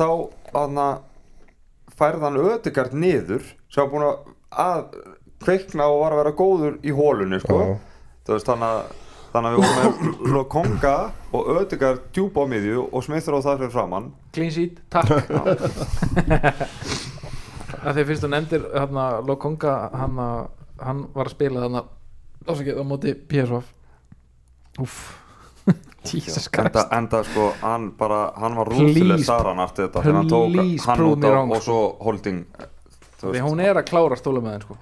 þá 0.00 0.06
aðna, 0.64 0.88
færði 2.00 2.20
hann 2.26 2.40
ödegard 2.40 2.92
niður 2.96 3.42
sem 3.70 3.84
var 3.84 3.90
búin 3.92 4.06
að, 4.08 4.84
kveikna 5.44 5.86
og 5.88 6.00
var 6.04 6.12
að 6.16 6.20
vera 6.24 6.32
góður 6.36 6.74
í 6.84 6.92
hólunni 6.96 7.38
sko. 7.40 7.78
Þú 8.26 8.38
þannig 8.44 8.66
að 8.70 8.82
þannig 9.32 9.48
að 9.48 9.54
við 9.54 9.60
vorum 9.62 9.76
með 9.80 10.32
Lokonga 10.34 10.94
og 11.36 11.50
ödegard 11.56 12.00
djúpa 12.16 12.42
á 12.42 12.46
miðju 12.50 12.86
og 12.90 13.04
smittur 13.06 13.36
á 13.38 13.40
það 13.46 13.60
fyrir 13.62 13.74
framann 13.74 14.08
clean 14.34 14.52
sheet, 14.54 14.80
takk. 14.90 15.08
Að 17.80 17.96
því 17.96 18.02
fyrst 18.10 18.24
þú 18.26 18.28
nefndir 18.34 18.64
hérna, 18.74 19.04
Lokonga 19.24 19.74
hann, 19.94 20.18
hann 20.82 21.04
var 21.14 21.30
að 21.30 21.36
spila 21.36 21.62
þannig 21.64 21.84
ásakið 22.50 22.80
á 22.80 22.84
móti 22.90 23.14
PSV 23.30 23.60
uff 24.84 24.98
Jesus 26.10 26.48
enda, 26.48 26.70
Christ. 26.72 26.92
enda 26.96 27.22
sko 27.28 27.46
hann 27.60 27.90
bara 27.98 28.20
hann 28.40 28.56
var 28.58 28.70
rúðileg 28.72 29.24
Saran 29.26 29.60
eftir 29.64 29.86
þetta 29.88 30.02
þegar 30.04 30.18
hann 30.18 30.30
tók 30.32 30.86
hann 30.88 31.06
út 31.06 31.24
á 31.28 31.32
og 31.44 31.62
svo 31.64 31.80
holding 32.04 32.42
þú 33.20 33.34
því 33.34 33.42
hún 33.44 33.60
er 33.64 33.76
að 33.80 33.88
klára 33.92 34.16
stóla 34.16 34.40
með 34.44 34.56
henn 34.56 34.64
sko. 34.64 34.78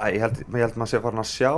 Æ, 0.00 0.06
ég 0.16 0.22
held, 0.24 0.38
ég 0.42 0.62
held 0.64 0.78
maður 0.80 0.90
sé 0.90 1.00
farin 1.04 1.22
að 1.22 1.28
sjá 1.30 1.52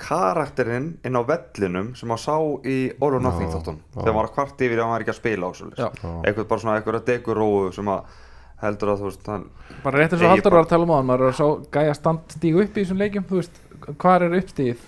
karakterinn 0.00 0.88
inn 1.04 1.18
á 1.18 1.22
vellinum 1.28 1.92
sem 1.98 2.08
maður 2.10 2.24
sá 2.24 2.36
í 2.68 2.78
All 3.00 3.14
or 3.18 3.20
Nothing 3.24 3.48
Já, 3.50 3.54
þáttum 3.58 3.78
já. 3.80 4.00
þegar 4.00 4.14
maður 4.16 4.18
var 4.22 4.32
kvart 4.38 4.64
yfir 4.66 4.78
að 4.78 4.84
hann 4.86 4.94
var 4.96 5.04
ekki 5.06 5.14
að 5.14 5.20
spila 5.20 5.52
Já. 5.78 5.88
eitthvað 6.24 6.48
bara 6.50 6.64
svona 6.64 6.76
eitthvað 6.80 7.04
deguróu 7.10 7.72
sem 7.76 7.92
að 7.94 8.18
heldur 8.60 8.90
að 8.92 8.98
þú 9.00 9.06
veist 9.08 9.28
hann, 9.32 9.44
bara 9.84 9.98
rétt 10.02 10.12
eins 10.12 10.22
og 10.26 10.32
Haldur 10.34 10.52
var 10.58 10.64
að 10.66 10.72
tala 10.74 10.84
um 10.84 10.90
á 10.92 10.96
hann 11.00 11.06
maður 11.08 11.22
er 11.24 11.32
að 11.32 11.38
sá 11.40 11.46
gæja 11.78 11.94
stand 11.96 12.34
stígu 12.36 12.64
upp 12.64 12.74
í 12.76 12.82
þessum 12.84 12.98
leikjum 13.00 13.24
þú 13.30 13.38
veist, 13.40 13.60
hvað 13.96 14.26
er 14.26 14.34
uppstíð 14.40 14.82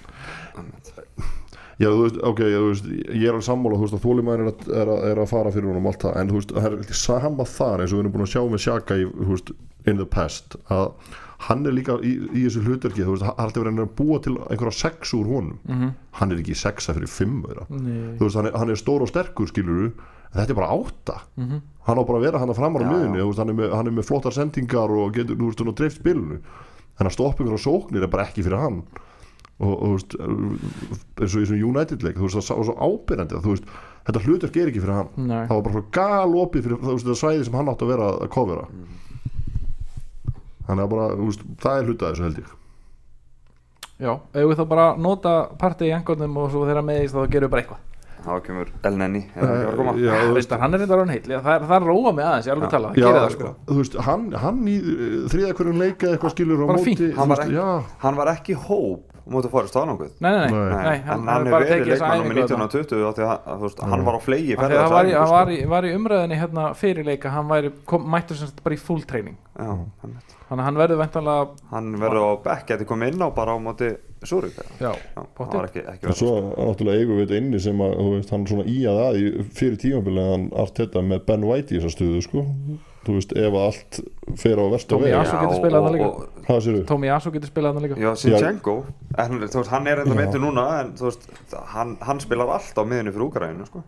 Já, 1.80 1.88
þú 1.88 2.02
veist, 2.04 2.18
ok, 2.28 2.40
þú 2.52 2.66
veist, 2.68 2.84
ég 3.10 3.24
er 3.26 3.32
alveg 3.32 3.46
sammála, 3.46 3.78
þú 3.80 3.86
veist, 3.86 3.94
að 3.96 4.02
þólimæður 4.04 4.42
er, 4.44 4.50
að- 4.52 4.68
er, 4.82 4.90
að- 4.92 5.04
er 5.08 5.20
að 5.22 5.30
fara 5.32 5.50
fyrir 5.54 5.70
honum 5.72 5.86
allt 5.90 6.04
það, 6.04 6.16
en 6.20 6.28
þú 6.30 6.36
veist, 6.36 6.52
það 6.54 6.66
er 6.68 6.76
ekki 6.84 6.98
sama 7.00 7.46
þar 7.48 7.80
eins 7.82 7.92
og 7.92 7.96
við 7.96 8.02
erum 8.04 8.12
búin 8.12 8.26
að 8.26 8.32
sjá 8.34 8.42
með 8.52 8.62
Sjaka 8.66 8.98
í, 9.00 9.06
þú 9.08 9.30
veist, 9.32 9.52
in 9.90 9.96
the 9.98 10.06
past, 10.06 10.56
að 10.70 10.92
hann 11.48 11.66
er 11.66 11.72
líka 11.74 11.96
í, 12.02 12.12
í 12.38 12.44
þessu 12.46 12.62
hlutverki, 12.66 13.02
þú 13.02 13.14
veist, 13.16 13.24
hann 13.26 13.34
er 13.36 13.44
alltaf 13.44 13.62
verið 13.64 13.80
að 13.82 13.92
búa 13.98 14.18
til 14.22 14.34
einhverja 14.38 14.72
sex 14.78 15.12
úr 15.18 15.26
honum, 15.26 15.58
Mhm. 15.68 15.92
hann 16.20 16.32
er 16.32 16.36
ekki 16.42 16.54
sexa 16.54 16.94
fyrir 16.94 17.08
fimm 17.10 17.42
þeirra, 17.42 17.66
Nei. 17.70 18.16
þú 18.18 18.26
veist, 18.28 18.36
hann 18.36 18.46
er, 18.46 18.56
hann 18.58 18.70
er 18.70 18.76
stór 18.76 19.02
og 19.02 19.08
sterkur, 19.10 19.46
skilur 19.50 19.86
en 19.92 19.92
þetta 20.34 20.50
er 20.50 20.54
bara 20.54 20.70
átta, 20.76 21.20
Mhm. 21.36 21.60
hann 21.86 21.98
á 21.98 22.02
bara 22.06 22.18
að 22.18 22.22
vera 22.22 22.38
hann 22.38 22.48
að 22.48 22.56
framar 22.56 22.82
á 22.82 22.84
Já, 22.86 22.90
miðunni, 22.92 23.26
veist, 23.26 23.38
hann 23.38 23.48
er, 23.50 23.54
með, 23.54 23.72
hann 23.74 23.86
er 23.86 23.90
með 23.92 24.04
flottar 24.06 24.32
sendingar 24.32 24.90
og 24.90 25.12
getur, 25.14 25.36
þú 25.36 25.46
veist, 25.50 25.58
hann 25.58 25.72
á 25.72 25.74
dreift 25.74 25.98
spilinu, 26.00 26.38
en 27.00 27.06
að 27.06 27.12
stoppa 27.12 27.42
ykkur 27.42 27.58
á 27.58 27.66
sóknir 27.66 28.02
er 28.02 28.08
bara 28.08 28.24
ekki 28.26 28.42
fyrir 28.44 28.58
hann. 28.60 28.82
Og, 29.60 29.82
og 29.82 29.88
þú 29.88 29.92
veist, 29.94 30.14
eins 31.20 31.34
og 31.36 31.40
í 31.40 31.44
þessum 31.44 31.62
United 31.68 32.02
leik, 32.02 32.16
þú 32.16 32.26
veist, 32.26 32.48
það 32.50 32.56
var 32.56 32.66
svo 32.66 32.76
ábyrjandi 32.82 33.34
að 33.36 33.42
þú 33.44 33.50
veist, 33.52 33.64
þetta 34.06 34.22
hlutverk 34.24 34.56
er 34.56 34.66
ekki 34.72 34.80
fyrir 34.82 34.94
hann. 34.98 35.08
Nei. 35.16 35.46
það 35.46 35.54
var 35.54 35.62
bara 35.62 35.74
svo 35.74 35.84
galopið 35.92 36.62
fyrir 36.66 36.78
þú 36.82 36.92
veist, 36.96 37.06
þetta 37.06 37.20
svæði 37.22 37.44
sem 37.44 37.54
hann 37.54 37.66
átti 37.70 37.84
að 37.86 37.92
vera 37.92 38.06
að 38.18 38.28
kofera 38.32 38.66
þannig 40.72 40.88
að 40.88 40.92
bara, 40.96 41.06
þú 41.20 41.28
veist, 41.30 41.46
það 41.62 41.78
er 41.82 41.88
hlutað 41.92 42.10
þessu 42.16 42.26
held 42.28 42.42
ég. 42.42 42.50
Já, 44.02 44.12
ef 44.34 44.48
við 44.50 44.58
þá 44.58 44.64
bara 44.72 44.84
nota 44.98 45.32
partí 45.60 45.86
í 45.86 45.94
engornum 45.94 46.36
og 46.42 46.50
svo 46.50 46.64
þeirra 46.66 46.82
meðist 46.82 47.14
þá 47.14 47.26
gerum 47.30 47.46
við 47.48 47.52
bara 47.54 47.62
eitthvað. 47.64 47.88
Þá 48.22 48.34
kemur 48.46 48.68
El 48.86 48.96
Nenni 49.00 49.20
er 49.34 49.42
hann 49.42 50.60
hann 50.62 50.74
er 50.76 50.78
reyndar 50.78 51.00
hann 51.02 51.10
heill, 51.10 51.24
Já, 51.26 51.40
það, 51.42 51.54
er, 51.56 51.64
það 51.72 51.86
róa 51.88 52.10
mig 52.14 52.22
aðeins, 52.28 52.46
ég 52.46 52.52
er 52.52 52.54
alveg 52.54 52.68
að 52.68 52.74
tala, 52.76 52.90
já, 52.94 53.02
gera 53.02 53.22
það 53.24 53.32
sko. 53.34 53.48
þú 53.66 53.78
veist, 53.80 53.96
hann, 54.06 54.26
hann 54.44 54.60
í 54.70 54.74
þriða 55.32 55.56
hverjum 55.58 55.80
leika 55.82 56.10
eitthvað 56.12 56.34
skilur 56.36 56.62
á 56.62 56.66
Bara 56.70 56.76
móti 56.84 57.08
Hann 57.16 57.32
var 57.32 57.42
ekki- 57.42 57.64
hann 58.04 58.20
var 58.20 58.30
ekki 58.36 58.54
hóp 58.68 59.18
mútið 59.26 59.48
að 59.50 59.56
fara 59.56 59.70
stáðananguð 59.72 60.12
Nei, 60.22 60.30
nei, 60.30 60.38
nei, 60.38 60.50
Nei. 60.52 60.84
nei, 60.86 60.98
hann, 61.02 61.10
hann 61.10 61.26
hann 61.32 61.46
er 61.46 61.50
bara 61.56 61.66
verið 61.66 61.90
leikmann 61.90 62.22
þarna. 62.22 62.46
1920 62.46 63.08
af 63.10 63.18
því 63.18 63.90
hann 63.90 64.04
var 64.06 64.14
á 64.14 64.20
flegi 64.22 64.54
það 64.54 64.70
í, 64.70 64.78
hann 64.78 65.26
sko. 65.26 65.34
var, 65.34 65.50
í, 65.50 65.58
var 65.74 65.82
í 65.82 65.92
umræðinni 65.98 66.38
hérna 66.44 66.68
fyrirleika 66.78 67.34
hann 67.34 67.50
væri, 67.50 67.72
kom, 67.90 68.06
mættur 68.06 68.38
sem 68.38 68.46
sagt 68.52 68.62
bara 68.62 68.78
í 68.78 68.78
full 68.78 69.02
training. 69.02 69.34
Já, 69.58 69.66
einmitt. 70.06 70.38
Þannig 70.52 70.62
að 70.62 70.68
hann 70.68 70.80
verður 70.82 71.00
ventanlega 71.00 71.68
hann 71.72 71.92
verður 72.02 72.24
á 72.28 72.32
bekk 72.44 72.66
geti 72.72 72.88
komið 72.88 73.14
inn 73.14 73.24
á 73.24 73.28
bara 73.32 73.56
á 73.56 73.58
móti 73.62 73.92
Súrik 74.22 74.54
já, 74.78 74.92
hann 75.16 75.56
ekki 75.66 75.82
en 75.82 76.14
svo 76.14 76.32
náttúrulega 76.54 77.00
eigum 77.00 77.18
við 77.18 77.24
þetta 77.24 77.38
inni 77.40 77.60
sem 77.62 77.80
að, 77.82 77.94
þú 77.98 78.10
veist, 78.12 78.32
hann 78.34 78.44
svona 78.46 78.66
í 78.70 78.76
að 78.86 79.00
að 79.02 79.18
í 79.18 79.24
fyrir 79.58 79.78
tímabilið 79.82 80.28
hann 80.30 80.44
Arteta 80.62 81.02
með 81.02 81.24
Ben 81.26 81.46
White 81.48 81.74
í 81.74 81.80
þessa 81.80 81.90
stuðu, 81.96 82.20
sko. 82.22 82.44
Þú 83.02 83.16
veist, 83.16 83.34
ef 83.34 83.56
allt 83.58 83.98
fer 84.38 84.62
á 84.62 84.64
versta 84.70 84.94
Tommy 84.94 85.08
veg. 85.08 85.16
Asu 85.18 85.40
getur 85.40 85.58
spilað 85.58 85.86
þarna 85.88 85.96
líka. 85.96 86.28
hvað 86.46 86.60
sér 86.66 86.78
Tommy 86.92 87.10
Yasu 87.10 87.32
getur 87.34 87.50
spilað 87.50 87.74
hann 87.74 87.86
líka. 87.88 87.98
Já, 87.98 88.10
Sinchenko 88.22 88.76
en, 89.16 89.34
þú 89.42 89.58
veist, 89.58 89.72
hann 89.74 89.90
er 89.90 90.04
enda 90.04 90.14
Já. 90.14 90.20
meitur 90.20 90.44
núna 90.44 90.68
en 90.84 90.94
þú 91.00 91.08
veist, 91.08 91.26
hann, 91.72 91.96
hann 92.06 92.22
spilar 92.22 92.54
allt 92.60 92.78
á 92.78 92.82
miðunni 92.86 93.16
fyrir 93.16 93.26
Úgræðinu 93.26 93.66
sko. 93.72 93.82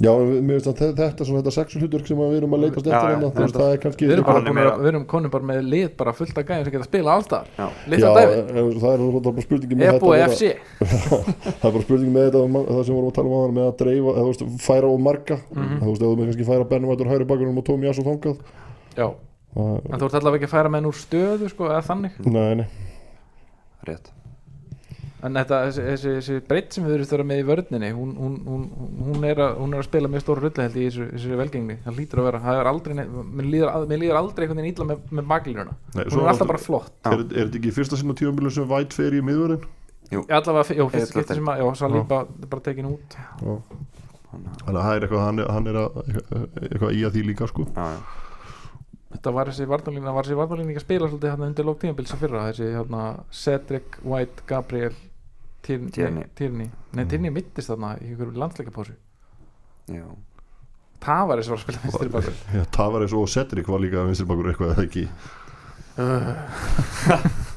Já, 0.00 0.08
mér 0.18 0.56
finnst 0.56 0.66
að 0.70 0.78
þe- 0.80 0.94
þetta 0.98 1.20
er 1.22 1.26
svona 1.28 1.40
þetta 1.42 1.52
sexu 1.54 1.78
hlutverk 1.78 2.06
sem 2.08 2.16
að 2.18 2.30
við 2.32 2.38
erum 2.40 2.54
að 2.56 2.62
leitast 2.64 2.86
Já, 2.86 2.92
eftir 2.92 3.02
já, 3.02 3.12
hérna, 3.12 3.28
þú 3.36 3.42
veist, 3.44 3.56
það 3.60 3.72
er 3.72 3.80
kannski 3.82 4.06
við 4.08 4.12
erum, 4.14 4.56
er 4.58 4.68
að, 4.70 4.80
við 4.86 4.96
konum 5.12 5.30
bara 5.34 5.44
með 5.50 5.58
lið 5.68 5.90
bara 6.00 6.12
fullt 6.16 6.38
af 6.40 6.46
gæðin 6.48 6.64
sem 6.64 6.72
geta 6.72 6.86
spilað 6.88 7.12
allstar. 7.20 7.50
Já. 7.58 7.66
Já, 7.92 7.98
það 8.82 8.88
er 8.88 9.22
bara 9.22 9.44
spurningi 9.44 9.78
með 9.78 9.92
þetta 9.92 10.26
FC 10.32 10.42
það 10.80 11.68
er 11.68 11.76
bara 11.76 11.84
spurningi 11.84 12.14
með 12.16 12.26
þetta 12.30 12.64
það 12.72 12.82
sem 12.88 12.96
vorum 12.96 13.10
að 13.12 13.16
tala 13.18 13.28
um 13.30 13.36
áðan 13.38 13.54
með 13.60 13.68
að 13.68 13.76
dreifa 13.82 14.14
eða, 14.16 14.24
þú 14.24 14.32
veist, 14.32 14.42
færa 14.66 14.90
á 14.90 14.94
marga. 15.06 15.36
Mhm. 15.52 15.76
þú 15.82 15.92
veist, 15.92 16.02
ef 16.02 16.08
þú 16.08 16.16
með 16.18 16.32
kannski 16.32 16.48
færa 16.50 16.68
Benum 16.72 16.90
Vætur 16.94 17.12
hægri 17.12 17.28
bakunum 17.30 17.60
og 17.62 17.68
Tómi 17.68 17.86
Jassu 17.86 18.06
þangað. 18.08 18.42
Já, 18.96 19.06
það, 19.54 19.76
en 19.92 20.00
þú 20.02 20.08
ert 20.08 20.18
allavega 20.18 20.40
ekki 20.42 20.50
að 20.50 20.56
færa 20.56 20.72
menn 20.72 20.88
úr 20.90 20.98
stöðu 20.98 21.52
sko, 21.52 21.68
eða 21.70 21.84
þannig? 21.92 22.18
Nei, 22.26 22.54
nei, 22.62 22.66
rétt 23.86 24.10
en 25.22 25.36
þetta, 25.38 25.58
þessi, 25.68 25.82
þessi, 25.86 26.12
þessi 26.18 26.36
breytt 26.48 26.76
sem 26.76 26.86
við 26.86 26.94
erum 26.96 27.08
störa 27.08 27.26
með 27.28 27.42
í 27.42 27.46
vörninni 27.46 27.90
hún, 27.94 28.14
hún, 28.18 28.38
hún, 28.46 28.64
hún, 29.06 29.26
er 29.28 29.42
að, 29.44 29.52
hún 29.60 29.76
er 29.76 29.82
að 29.82 29.86
spila 29.86 30.10
mjög 30.10 30.24
stóra 30.24 30.42
rulli 30.42 30.64
held 30.66 30.78
í 30.80 30.86
þessu, 30.88 31.06
þessu 31.12 31.38
velgengni. 31.38 31.76
Það 31.84 32.00
lítur 32.00 32.22
að 32.22 32.26
vera, 32.30 32.40
það 32.46 32.62
er 32.62 32.70
aldrei 32.72 32.96
mér 32.98 33.50
líður, 33.52 33.76
líður 33.92 34.18
aldrei 34.22 34.46
einhvern 34.46 34.62
veginn 34.62 34.72
illa 34.74 34.88
með, 34.88 35.04
með 35.12 35.30
Nei, 35.92 36.02
hún 36.02 36.10
svo 36.10 36.24
er 36.24 36.32
alltaf 36.32 36.42
náttúrulega- 36.42 36.48
bara 36.50 36.64
flott. 36.66 36.92
er, 37.06 37.22
er 37.22 37.46
þetta 37.46 37.60
ekki 37.62 37.76
fyrsta 37.78 38.00
sinna 38.00 38.18
tíumbilu 38.18 38.50
sem 38.50 38.66
Væt 38.72 38.98
fer 38.98 39.14
í 39.14 39.22
miðvörðin 39.22 39.62
Ég 40.12 40.28
allavega, 40.28 40.74
já, 40.76 40.84
fyrst 40.92 41.14
skipti 41.14 41.36
sem 41.38 41.48
að, 41.48 41.62
já, 41.62 41.68
Saliba 41.80 42.18
bara 42.50 42.64
tekin 42.64 42.90
út. 42.90 43.14
Þannig 44.32 44.66
að 44.66 44.80
það 44.80 44.96
er 44.96 45.06
eitthvað 45.06 45.22
hann 45.24 45.40
er, 45.40 45.48
hann 45.52 45.70
er 45.70 45.78
að, 45.80 45.96
eitthvað 46.66 46.98
í 46.98 47.04
að 47.06 47.14
því 47.16 47.22
líka 47.30 47.48
sko. 47.48 47.64
Já, 47.72 47.86
já. 47.94 48.02
þetta 49.14 49.32
var 49.36 49.50
þessi 49.52 49.68
varnalína, 49.70 50.12
var 50.16 50.28
þessi 50.28 50.38
varnalína 50.40 50.72
ekki 50.72 50.82
að 50.82 50.86
spila 50.86 51.08
svolítið 51.08 51.32
hérna 51.32 51.48
undir 51.48 51.68
lók 51.68 51.80
tímabils 51.80 52.12
að 52.16 52.22
fyrra? 52.24 52.44
Þessi 52.50 52.68
hérna 52.76 53.02
Cedric, 53.42 53.98
White, 54.04 54.46
Gabriel 54.48 54.96
Tierney. 55.62 56.70
nei 56.92 57.04
Tierney 57.06 57.30
mittist 57.30 57.68
þarna 57.70 57.94
í 58.02 58.10
einhverju 58.12 58.34
landsleikapásu. 58.42 58.94
Já. 59.92 60.04
Tavares 61.02 61.48
var 61.50 61.58
að 61.58 61.62
spila 61.64 61.78
vinstri 61.82 62.08
bakur 62.14 62.34
Já, 62.56 62.62
Tavares 62.74 63.12
og 63.18 63.28
Cedric 63.30 63.66
var 63.70 63.80
líka 63.82 64.04
vinstri 64.06 64.26
bakur 64.26 64.50
eitthvað 64.52 64.74
eða 64.76 64.84
ekki? 64.86 65.04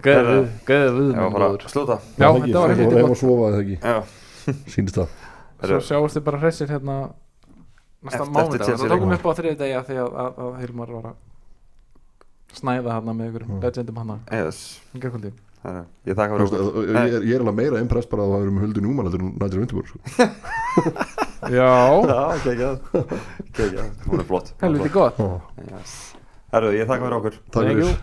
Gæði 0.00 0.92
við 0.96 1.10
Já, 1.12 1.24
bara 1.34 1.48
slúta. 1.68 1.96
Já, 2.16 2.28
Var 2.30 2.36
það 2.36 2.40
ekki? 2.40 2.52
þetta 2.52 2.60
var 2.60 2.70
Svo 2.70 2.70
helviti 2.70 2.94
heim 2.96 3.02
gott. 3.02 3.10
að 3.10 3.20
sofa 3.20 3.48
eða 3.50 3.58
ekki? 3.64 3.76
Já, 3.84 3.98
sínist 4.74 4.96
það. 5.00 5.08
Svo 5.60 5.80
sjáast 5.90 6.16
þið 6.16 6.24
bara 6.30 6.40
hressir 6.40 6.70
hérna 6.72 6.94
næsta 8.06 8.24
mánudag. 8.32 8.64
Það 8.70 8.94
tókum 8.94 9.12
upp 9.18 9.26
á 9.28 9.32
þriði 9.40 9.58
degi 9.60 9.82
því 9.90 9.98
að, 10.06 10.40
Hilmar 10.62 10.94
var 10.96 11.10
að 11.10 11.16
snæða 12.60 12.94
hérna 12.96 13.12
með 13.18 13.28
ykkur 13.30 13.44
Mm. 13.50 13.60
legendum 13.66 14.00
hana. 14.00 14.16
Yes. 14.32 14.80
Í 14.96 14.98
gærkvöldi. 15.04 15.32
Ég 16.08 16.16
okkur. 16.46 16.84
ég, 16.88 16.96
er- 16.96 17.24
ég 17.28 17.34
er 17.36 17.42
alveg 17.44 17.56
meira 17.58 17.80
impress 17.84 18.08
bara 18.08 18.24
að 18.24 18.30
það 18.32 18.44
eru 18.46 18.52
með 18.56 18.62
huldu 18.64 18.84
núman 18.84 19.08
þetta 19.10 19.18
er 19.18 19.24
nættur 19.42 19.60
vindurbúr 19.60 19.86
sko. 19.90 19.98
Já, 21.56 21.68
kekjað 23.56 24.08
hún 24.08 24.22
er 24.22 24.26
flott. 24.28 24.50
Er 24.56 24.66
helviti 24.68 24.92
gott. 24.94 25.20
Herru, 26.50 26.72
ég 26.74 26.88
þakka 26.88 27.04
fyrir 27.04 27.18
okkur. 27.20 27.38
Takk 27.54 27.68
fyrir. 27.70 27.94